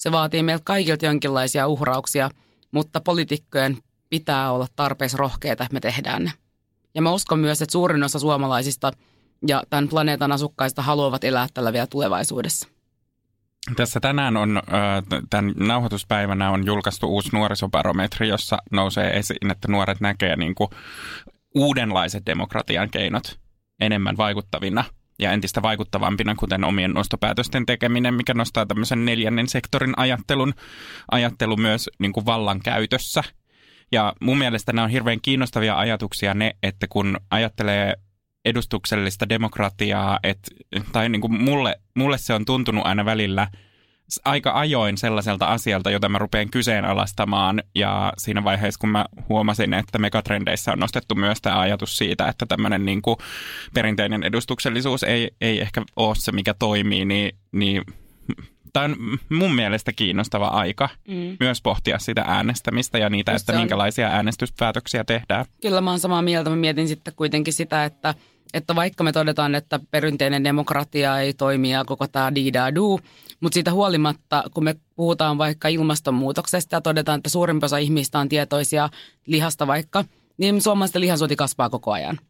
Se 0.00 0.12
vaatii 0.12 0.42
meiltä 0.42 0.64
kaikilta 0.64 1.06
jonkinlaisia 1.06 1.66
uhrauksia, 1.66 2.30
mutta 2.70 3.00
poliitikkojen 3.00 3.78
pitää 4.10 4.52
olla 4.52 4.66
tarpeeksi 4.76 5.16
rohkeita, 5.16 5.64
että 5.64 5.74
me 5.74 5.80
tehdään 5.80 6.24
ne. 6.24 6.32
Ja 6.94 7.02
mä 7.02 7.12
uskon 7.12 7.38
myös, 7.38 7.62
että 7.62 7.72
suurin 7.72 8.02
osa 8.02 8.18
suomalaisista 8.18 8.92
ja 9.48 9.62
tämän 9.70 9.88
planeetan 9.88 10.32
asukkaista 10.32 10.82
haluavat 10.82 11.24
elää 11.24 11.46
tällä 11.54 11.72
vielä 11.72 11.86
tulevaisuudessa. 11.86 12.68
Tässä 13.76 14.00
tänään 14.00 14.36
on, 14.36 14.62
tämän 15.30 15.54
nauhoituspäivänä 15.56 16.50
on 16.50 16.66
julkaistu 16.66 17.06
uusi 17.06 17.28
nuorisobarometri, 17.32 18.28
jossa 18.28 18.58
nousee 18.72 19.18
esiin, 19.18 19.50
että 19.50 19.68
nuoret 19.68 20.00
näkee 20.00 20.36
niin 20.36 20.54
kuin 20.54 20.70
uudenlaiset 21.54 22.26
demokratian 22.26 22.90
keinot 22.90 23.38
enemmän 23.80 24.16
vaikuttavina 24.16 24.84
ja 25.20 25.32
entistä 25.32 25.62
vaikuttavampina, 25.62 26.34
kuten 26.34 26.64
omien 26.64 26.90
nostopäätösten 26.90 27.66
tekeminen, 27.66 28.14
mikä 28.14 28.34
nostaa 28.34 28.66
tämmöisen 28.66 29.04
neljännen 29.04 29.48
sektorin 29.48 29.94
ajattelun, 29.96 30.54
ajattelu 31.10 31.56
myös 31.56 31.90
niin 31.98 32.12
kuin 32.12 32.26
vallan 32.26 32.60
käytössä. 32.64 33.24
Ja 33.92 34.12
mun 34.20 34.38
mielestä 34.38 34.72
nämä 34.72 34.84
on 34.84 34.90
hirveän 34.90 35.20
kiinnostavia 35.22 35.78
ajatuksia 35.78 36.34
ne, 36.34 36.56
että 36.62 36.86
kun 36.90 37.16
ajattelee 37.30 37.94
edustuksellista 38.44 39.28
demokratiaa, 39.28 40.18
että, 40.22 40.50
tai 40.92 41.08
niin 41.08 41.20
kuin 41.20 41.42
mulle, 41.42 41.80
mulle 41.94 42.18
se 42.18 42.34
on 42.34 42.44
tuntunut 42.44 42.86
aina 42.86 43.04
välillä 43.04 43.48
aika 44.24 44.52
ajoin 44.52 44.98
sellaiselta 44.98 45.46
asialta, 45.46 45.90
jota 45.90 46.08
mä 46.08 46.18
rupean 46.18 46.50
kyseenalaistamaan. 46.50 47.62
Ja 47.74 48.12
siinä 48.18 48.44
vaiheessa, 48.44 48.80
kun 48.80 48.90
mä 48.90 49.04
huomasin, 49.28 49.74
että 49.74 49.98
megatrendeissä 49.98 50.72
on 50.72 50.78
nostettu 50.78 51.14
myös 51.14 51.38
tämä 51.42 51.60
ajatus 51.60 51.98
siitä, 51.98 52.28
että 52.28 52.46
tämmöinen 52.46 52.84
niin 52.84 53.02
kuin 53.02 53.16
perinteinen 53.74 54.22
edustuksellisuus 54.22 55.02
ei, 55.02 55.30
ei 55.40 55.60
ehkä 55.60 55.82
ole 55.96 56.14
se, 56.14 56.32
mikä 56.32 56.54
toimii, 56.54 57.04
niin, 57.04 57.36
niin 57.52 57.82
tämä 58.72 58.84
on 58.84 58.96
mun 59.28 59.54
mielestä 59.54 59.92
kiinnostava 59.92 60.46
aika 60.46 60.88
mm. 61.08 61.36
myös 61.40 61.62
pohtia 61.62 61.98
sitä 61.98 62.24
äänestämistä 62.26 62.98
ja 62.98 63.10
niitä, 63.10 63.32
Just 63.32 63.42
että 63.42 63.52
on. 63.52 63.58
minkälaisia 63.58 64.08
äänestyspäätöksiä 64.08 65.04
tehdään. 65.04 65.44
Kyllä 65.62 65.80
mä 65.80 65.90
oon 65.90 66.00
samaa 66.00 66.22
mieltä. 66.22 66.50
Mä 66.50 66.56
mietin 66.56 66.88
sitten 66.88 67.14
kuitenkin 67.16 67.52
sitä, 67.52 67.84
että, 67.84 68.14
että 68.54 68.76
vaikka 68.76 69.04
me 69.04 69.12
todetaan, 69.12 69.54
että 69.54 69.80
perinteinen 69.90 70.44
demokratia 70.44 71.20
ei 71.20 71.34
toimi 71.34 71.72
ja 71.72 71.84
koko 71.84 72.06
tämä 72.06 72.34
diidadu, 72.34 73.00
mutta 73.40 73.54
siitä 73.54 73.72
huolimatta, 73.72 74.44
kun 74.54 74.64
me 74.64 74.76
puhutaan 74.96 75.38
vaikka 75.38 75.68
ilmastonmuutoksesta 75.68 76.76
ja 76.76 76.80
todetaan, 76.80 77.18
että 77.18 77.30
suurin 77.30 77.64
osa 77.64 77.78
ihmistä 77.78 78.18
on 78.18 78.28
tietoisia 78.28 78.88
lihasta 79.26 79.66
vaikka, 79.66 80.04
niin 80.38 80.62
suomalaisten 80.62 81.00
lihansuoti 81.00 81.36
kasvaa 81.36 81.70
koko 81.70 81.92
ajan. 81.92 82.20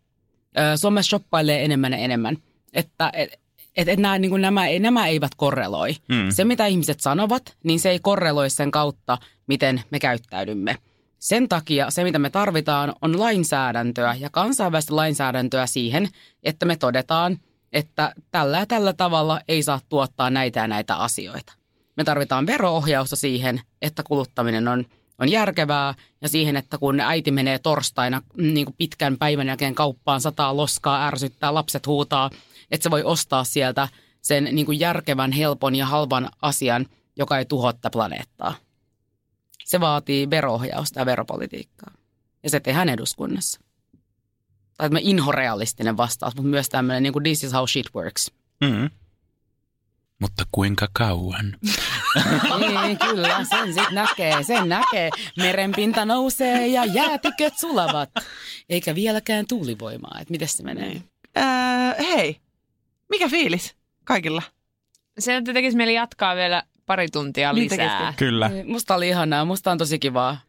Suomessa 0.76 1.08
shoppailee 1.08 1.64
enemmän 1.64 1.92
ja 1.92 1.98
enemmän. 1.98 2.36
Että 2.72 3.10
et, 3.14 3.40
et, 3.76 3.88
et 3.88 3.98
nämä, 3.98 4.18
niin 4.18 4.40
nämä, 4.40 4.62
nämä 4.80 5.06
eivät 5.06 5.34
korreloi. 5.36 5.96
Mm. 6.08 6.30
Se, 6.30 6.44
mitä 6.44 6.66
ihmiset 6.66 7.00
sanovat, 7.00 7.56
niin 7.64 7.80
se 7.80 7.90
ei 7.90 7.98
korreloi 7.98 8.50
sen 8.50 8.70
kautta, 8.70 9.18
miten 9.46 9.82
me 9.90 9.98
käyttäydymme. 9.98 10.76
Sen 11.18 11.48
takia 11.48 11.90
se, 11.90 12.04
mitä 12.04 12.18
me 12.18 12.30
tarvitaan, 12.30 12.94
on 13.02 13.20
lainsäädäntöä 13.20 14.14
ja 14.14 14.30
kansainvälistä 14.30 14.96
lainsäädäntöä 14.96 15.66
siihen, 15.66 16.08
että 16.42 16.66
me 16.66 16.76
todetaan, 16.76 17.38
että 17.72 18.14
tällä 18.30 18.58
ja 18.58 18.66
tällä 18.66 18.92
tavalla 18.92 19.40
ei 19.48 19.62
saa 19.62 19.80
tuottaa 19.88 20.30
näitä 20.30 20.60
ja 20.60 20.68
näitä 20.68 20.96
asioita. 20.96 21.52
Me 21.96 22.04
tarvitaan 22.04 22.46
veroohjausta 22.46 23.16
siihen, 23.16 23.60
että 23.82 24.02
kuluttaminen 24.02 24.68
on, 24.68 24.84
on 25.18 25.28
järkevää 25.28 25.94
ja 26.20 26.28
siihen, 26.28 26.56
että 26.56 26.78
kun 26.78 27.00
äiti 27.00 27.30
menee 27.30 27.58
torstaina 27.58 28.22
mm, 28.36 28.54
niin 28.54 28.66
kuin 28.66 28.74
pitkän 28.78 29.18
päivän 29.18 29.46
jälkeen 29.46 29.74
kauppaan, 29.74 30.20
sataa 30.20 30.56
loskaa, 30.56 31.06
ärsyttää, 31.06 31.54
lapset 31.54 31.86
huutaa, 31.86 32.30
että 32.70 32.82
se 32.82 32.90
voi 32.90 33.02
ostaa 33.02 33.44
sieltä 33.44 33.88
sen 34.22 34.44
niin 34.44 34.66
kuin 34.66 34.80
järkevän, 34.80 35.32
helpon 35.32 35.74
ja 35.74 35.86
halvan 35.86 36.28
asian, 36.42 36.86
joka 37.16 37.38
ei 37.38 37.44
tuhoa 37.44 37.72
tätä 37.72 37.90
planeettaa. 37.90 38.54
Se 39.64 39.80
vaatii 39.80 40.30
veroohjausta 40.30 41.00
ja 41.00 41.06
veropolitiikkaa. 41.06 41.94
Ja 42.42 42.50
se 42.50 42.60
tehdään 42.60 42.88
eduskunnassa. 42.88 43.60
Tai 44.80 44.88
tämä 44.88 44.98
inhorealistinen 45.02 45.96
vastaus, 45.96 46.34
mutta 46.36 46.48
myös 46.50 46.68
tämmöinen 46.68 47.02
niin 47.02 47.12
kuin 47.12 47.22
this 47.22 47.44
is 47.44 47.52
how 47.52 47.66
shit 47.66 47.86
works. 47.94 48.30
Mm. 48.60 48.90
Mutta 50.20 50.44
kuinka 50.52 50.88
kauan? 50.92 51.56
Niin, 52.60 52.98
kyllä, 52.98 53.44
sen 53.44 53.74
sit 53.74 53.90
näkee, 53.90 54.42
sen 54.42 54.68
näkee. 54.68 55.10
Merenpinta 55.36 56.04
nousee 56.04 56.66
ja 56.66 56.84
jäätiköt 56.84 57.58
sulavat. 57.58 58.10
Eikä 58.68 58.94
vieläkään 58.94 59.46
tuulivoimaa. 59.46 60.18
Että 60.20 60.30
miten 60.32 60.48
se 60.48 60.62
menee? 60.62 61.02
Öö, 61.38 61.44
hei, 62.04 62.40
mikä 63.10 63.28
fiilis 63.28 63.74
kaikilla? 64.04 64.42
Se 65.18 65.40
nyt 65.40 65.54
tekisi 65.54 65.76
mieli 65.76 65.94
jatkaa 65.94 66.36
vielä 66.36 66.62
pari 66.86 67.08
tuntia 67.08 67.52
Niin 67.52 67.64
lisää. 67.64 67.76
tekisikin. 67.88 68.14
Kyllä. 68.16 68.48
Niin, 68.48 68.70
Musta 68.70 68.94
oli 68.94 69.08
ihanaa, 69.08 69.44
musta 69.44 69.70
on 69.72 69.78
tosi 69.78 69.98
kivaa. 69.98 70.40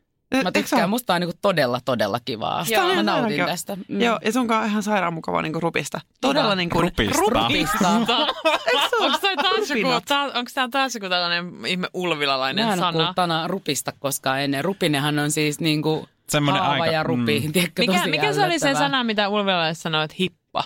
Mä 0.44 0.52
tykkään, 0.52 0.90
musta 0.90 1.14
on 1.14 1.22
niinku 1.22 1.38
todella, 1.42 1.80
todella 1.86 2.20
kivaa. 2.26 2.66
Joo. 2.70 2.96
Mä 2.96 3.04
nautin 3.04 3.26
oikein. 3.26 3.46
tästä. 3.48 3.78
Mm. 3.88 4.02
Joo, 4.02 4.20
ja 4.26 4.32
sunkaan 4.32 4.64
on 4.64 4.70
ihan 4.70 4.84
sairaan 4.84 5.14
mukava 5.14 5.42
niin 5.42 5.62
rupista. 5.62 6.02
Todella 6.22 6.56
niin 6.56 6.70
kuin, 6.70 6.84
Rupista. 6.84 7.22
Rupista. 7.22 7.90
Onko 9.02 9.18
toi 9.22 9.36
taas 9.36 9.70
joku, 9.70 9.90
taas, 10.08 10.32
onks 10.36 10.54
tää 10.54 10.68
taas 10.72 10.96
joku 10.96 11.10
tällainen 11.10 11.66
ihme 11.66 11.88
ulvilalainen 11.94 12.66
Mä 12.66 12.74
en 12.74 12.80
ole 12.84 12.92
sana? 12.94 13.14
Tana 13.16 13.48
rupista 13.48 13.92
koskaan 14.00 14.42
ennen. 14.42 14.64
Rupinenhan 14.66 15.20
on 15.20 15.32
siis 15.32 15.60
niinku 15.60 16.10
Semmoinen 16.30 16.64
haava 16.64 16.84
aika- 16.84 16.96
ja 16.96 17.04
rupi. 17.04 17.40
mm. 17.46 17.52
Tiedätkö, 17.52 17.82
Mikä, 17.82 18.08
mikä 18.08 18.34
se 18.34 18.46
oli 18.46 18.60
se 18.60 18.74
sana, 18.74 19.04
mitä 19.04 19.30
ulvilalaiset 19.30 19.82
sanoo, 19.82 20.02
että 20.02 20.16
hippa? 20.20 20.64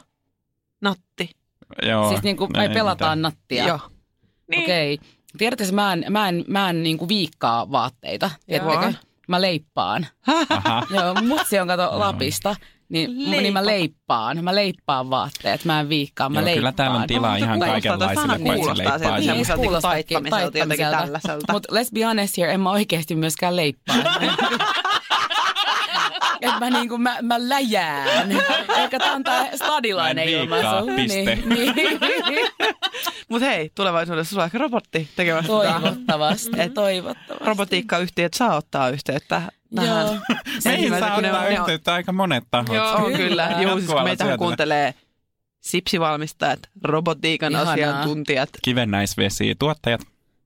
Natti. 0.82 1.30
Joo. 1.82 2.10
Siis 2.10 2.24
niinku, 2.24 2.50
ei 2.62 2.70
pelataan 2.70 3.18
mitään. 3.18 3.22
nattia. 3.22 3.68
Joo. 3.68 3.80
Niin. 4.52 4.64
Okei. 4.64 5.00
Tiedätkö, 5.38 5.66
mä 5.72 5.94
en, 5.94 6.06
mä 6.10 6.30
en, 6.30 6.44
mä 6.48 6.70
en 6.70 6.84
niinku 6.84 7.08
viikkaa 7.08 7.72
vaatteita. 7.72 8.30
Tiedättekö? 8.46 8.94
Mä 9.28 9.42
leippaan. 9.42 10.08
Joo, 10.96 11.14
mutsi 11.28 11.60
on 11.60 11.68
kato 11.68 12.00
Lapista. 12.00 12.56
Niin, 12.90 13.18
niin 13.18 13.54
mä 13.54 13.66
leippaan. 13.66 14.44
Mä 14.44 14.56
leippaan 14.56 15.10
vaatteet. 15.10 15.66
Mä 15.66 15.80
en 15.80 15.90
viikkaa, 15.90 16.30
mä 16.30 16.40
Joo, 16.40 16.46
leippaan. 16.46 16.60
kyllä 16.60 16.72
täällä 16.72 16.98
on 16.98 17.08
tilaa 17.08 17.36
ihan 17.36 17.60
Kuulostaa, 17.60 17.68
toi 17.74 17.82
kaikenlaisille 17.82 18.22
sana 18.22 18.34
paitsi 18.34 18.54
kuulostaa 18.56 18.98
sieltä 18.98 19.00
leippaajille. 19.00 19.46
semmoiselta 19.46 19.62
niinku 19.62 19.82
taittamiselta, 19.82 20.58
jotenkin 20.58 20.88
tällaiselta. 20.88 21.54
Mutta 21.54 21.74
let's 21.76 21.90
be 21.94 22.04
honest 22.04 22.38
here, 22.38 22.54
en 22.54 22.60
mä 22.62 22.72
oikeasti 22.72 23.16
myöskään 23.16 23.56
leippaa. 23.56 23.96
Et 26.42 26.60
mä, 26.60 26.70
niinku, 26.70 26.98
mä, 26.98 27.18
mä 27.22 27.36
läjään. 27.50 28.32
Eikä 28.78 29.00
tää 29.00 29.14
on 29.14 29.24
tää 29.24 29.50
stadilainen 29.56 30.30
Mä 30.30 30.32
en 30.32 30.40
viikkaa, 30.50 30.80
ilmaisu. 30.80 30.96
piste. 30.96 31.36
Niin, 31.36 31.76
niin. 31.76 32.00
Mutta 33.30 33.46
hei, 33.46 33.72
tulevaisuudessa 33.76 34.30
sulla 34.30 34.44
on 34.44 34.46
ehkä 34.48 34.58
robotti 34.58 35.10
tekemässä 35.16 35.48
tätä. 35.48 35.80
Toivottavasti, 35.82 36.70
toivottavasti. 36.74 37.46
Robotiikkayhtiöt 37.46 38.34
saa 38.34 38.56
ottaa 38.56 38.90
yhteyttä 38.90 39.42
tähän. 39.76 40.06
Joo. 40.08 40.16
Meihin 40.66 41.00
saa 41.00 41.12
kun 41.16 41.24
ne 41.24 41.32
ottaa 41.32 41.46
on- 41.46 41.52
yhteyttä 41.54 41.94
aika 41.94 42.12
monet 42.12 42.44
tahot. 42.52 42.76
Joo. 42.76 42.94
On 42.96 43.14
kyllä. 43.14 43.56
Joo, 43.62 43.80
siis 43.80 43.92
meitähän 44.04 44.38
kuuntelee 44.38 44.94
sipsivalmistajat, 45.62 46.60
robotiikan 46.84 47.52
Ihanaa. 47.54 47.74
asiantuntijat 47.74 48.50
Kivennäisvesi, 48.62 49.56
tuottajat. 49.60 50.02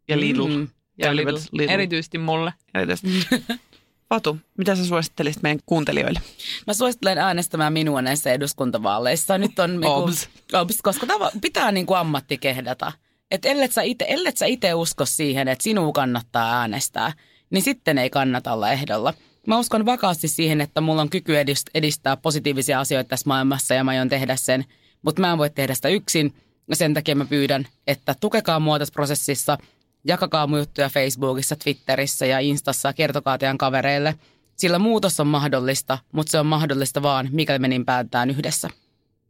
ja 0.08 0.20
Lidl. 0.20 0.48
Mm. 0.48 0.68
Ja 0.98 1.16
Lidl. 1.16 1.38
Lidl. 1.52 1.72
Erityisesti 1.72 2.18
mulle. 2.18 2.54
Erityisesti. 2.74 3.10
Fatu, 4.10 4.38
mitä 4.58 4.76
sä 4.76 4.86
suosittelisit 4.86 5.44
meidän 5.44 5.60
kuuntelijoille? 5.66 6.22
Mä 6.68 6.74
suosittelen 6.74 7.18
äänestämään 7.18 7.74
minua 7.74 8.02
näissä 8.02 8.32
eduskuntavaaleissa. 8.32 9.38
Nyt 9.38 9.60
on 9.60 9.70
niinku, 9.72 9.88
Obs. 9.88 10.30
obs, 10.54 10.78
koska 10.84 11.08
tava, 11.08 11.32
pitää 11.42 11.72
niinku 11.72 11.94
ammatti 11.94 12.38
kehdata. 12.38 12.92
Että 13.32 13.50
ellet 13.50 13.72
sä 13.72 13.82
ite, 13.82 14.06
ellet 14.08 14.38
sä 14.38 14.46
ite 14.46 14.74
usko 14.74 15.06
siihen, 15.06 15.48
että 15.48 15.64
sinua 15.64 15.92
kannattaa 15.92 16.60
äänestää, 16.60 17.14
niin 17.50 17.62
sitten 17.62 17.98
ei 17.98 18.10
kannata 18.10 18.54
olla 18.54 18.72
ehdolla. 18.72 19.14
Mä 19.48 19.58
uskon 19.60 19.86
vakaasti 19.86 20.28
siihen, 20.28 20.62
että 20.62 20.82
mulla 20.82 21.02
on 21.02 21.10
kyky 21.10 21.34
edist- 21.34 21.72
edistää 21.76 22.18
positiivisia 22.18 22.80
asioita 22.80 23.08
tässä 23.10 23.28
maailmassa 23.28 23.74
ja 23.74 23.84
mä 23.84 23.92
aion 23.92 24.10
tehdä 24.10 24.36
sen. 24.36 24.66
Mutta 25.02 25.22
mä 25.22 25.32
en 25.32 25.38
voi 25.38 25.50
tehdä 25.50 25.76
sitä 25.76 25.90
yksin. 25.90 26.34
Ja 26.68 26.76
sen 26.76 26.94
takia 26.94 27.16
mä 27.16 27.26
pyydän, 27.26 27.68
että 27.88 28.16
tukekaa 28.20 28.60
mua 28.60 28.80
tässä 28.80 28.94
prosessissa. 28.94 29.58
Jakakaa 30.04 30.48
mun 30.48 30.60
juttuja 30.60 30.90
Facebookissa, 30.90 31.56
Twitterissä 31.56 32.26
ja 32.26 32.40
Instassa 32.40 32.90
ja 32.90 32.94
kertokaa 32.94 33.38
teidän 33.38 33.58
kavereille. 33.58 34.16
Sillä 34.56 34.80
muutos 34.80 35.20
on 35.20 35.28
mahdollista, 35.28 35.98
mutta 36.12 36.32
se 36.32 36.40
on 36.40 36.46
mahdollista 36.46 37.02
vaan, 37.02 37.30
mikäli 37.32 37.60
me 37.60 37.68
niin 37.68 37.86
päätetään 37.86 38.30
yhdessä. 38.30 38.70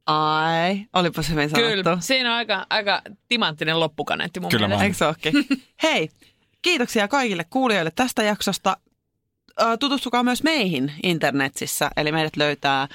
Ai, 0.06 0.86
olipas 0.94 1.30
hyvin 1.30 1.50
sanottu. 1.50 1.76
Kyllä. 1.76 1.98
Siinä 2.00 2.30
on 2.30 2.36
aika, 2.36 2.66
aika 2.70 3.02
timanttinen 3.28 3.80
loppukaneetti 3.80 4.40
mun 4.40 4.50
Kyllä 4.50 4.68
mielestä. 4.68 5.06
Eikö 5.06 5.32
se? 5.32 5.56
Hei, 5.84 6.10
kiitoksia 6.62 7.08
kaikille 7.08 7.46
kuulijoille 7.50 7.92
tästä 7.96 8.24
jaksosta. 8.24 8.78
Äh, 9.62 9.78
tutustukaa 9.80 10.24
myös 10.24 10.44
meihin 10.44 10.92
internetissä. 11.04 11.90
Eli 11.98 12.12
meidät 12.12 12.38
löytää 12.38 12.88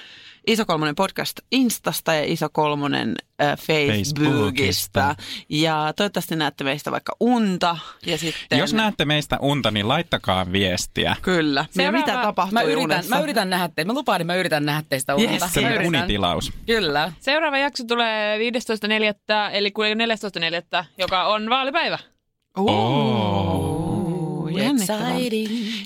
Iso 0.47 0.65
Kolmonen 0.67 0.95
podcast 0.95 1.41
Instasta 1.53 2.15
ja 2.15 2.25
Iso 2.25 2.49
Kolmonen 2.53 3.15
äh, 3.43 3.59
Facebookista. 3.59 4.21
Facebookista. 4.21 5.15
Ja 5.49 5.93
toivottavasti 5.97 6.37
näette 6.37 6.65
meistä 6.65 6.91
vaikka 6.91 7.17
unta. 7.21 7.79
Ja 8.07 8.19
sitten, 8.19 8.59
Jos 8.59 8.73
näette 8.73 9.05
meistä 9.05 9.39
unta, 9.41 9.71
niin 9.71 9.89
laittakaa 9.89 10.53
viestiä. 10.53 11.17
Kyllä. 11.23 11.61
Ja 11.61 11.67
Seuraava- 11.83 11.93
mitä 11.99 12.23
tapahtuu 12.23 12.53
Mä 12.53 12.63
yritän, 12.63 12.85
unessa? 12.85 13.17
mä 13.17 13.23
yritän 13.23 13.51
nähdä 13.51 13.69
teitä. 13.69 13.87
Mä 13.93 13.93
lupaan, 13.99 14.21
että 14.21 14.33
mä 14.33 14.37
yritän 14.37 14.67
nähdä 14.67 14.83
teistä 14.89 15.15
unta. 15.15 15.31
Yes. 15.31 15.43
Se 15.53 15.61
on 15.81 15.87
unitilaus. 15.87 16.53
Kyllä. 16.67 17.13
Seuraava 17.21 17.59
jakso 17.59 17.85
tulee 17.85 18.39
15.4. 18.39 18.43
eli 19.53 19.73
14.4. 20.81 20.85
joka 20.99 21.25
on 21.25 21.51
vaalipäivä. 21.51 21.99
Oh. 22.57 24.49
Jännittävää. 24.57 25.11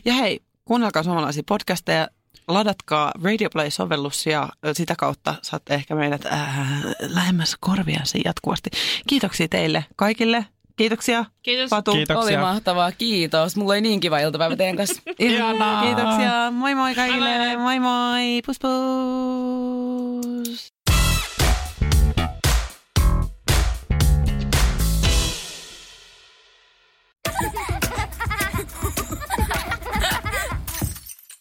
Ja 0.04 0.12
hei, 0.14 0.40
kuunnelkaa 0.68 1.02
suomalaisia 1.02 1.42
podcasteja, 1.48 2.08
ladatkaa 2.48 3.12
Radio 3.24 3.50
Play-sovellus 3.50 4.26
ja 4.26 4.48
sitä 4.72 4.94
kautta 4.98 5.34
saatte 5.42 5.74
ehkä 5.74 5.94
meidät 5.94 6.26
äh, 6.26 6.58
lähemmäs 7.00 7.56
korviansi 7.60 8.20
jatkuvasti. 8.24 8.70
Kiitoksia 9.06 9.48
teille 9.48 9.84
kaikille. 9.96 10.46
Kiitoksia. 10.76 11.24
Kiitos. 11.42 11.70
Patu. 11.70 11.92
Kiitoksia. 11.92 12.22
Oli 12.24 12.36
mahtavaa. 12.36 12.92
Kiitos. 12.92 13.56
Mulla 13.56 13.72
oli 13.72 13.80
niin 13.80 14.00
kiva 14.00 14.18
iltapäivä 14.18 14.56
teidän 14.56 14.76
kanssa. 14.76 15.02
Ihanaa. 15.18 15.82
Kiitoksia. 15.82 16.50
Moi 16.50 16.74
moi 16.74 16.94
kaikille. 16.94 17.56
Moi 17.56 17.80
moi. 17.80 18.42
Pus 18.46 18.58
pus. 18.58 18.68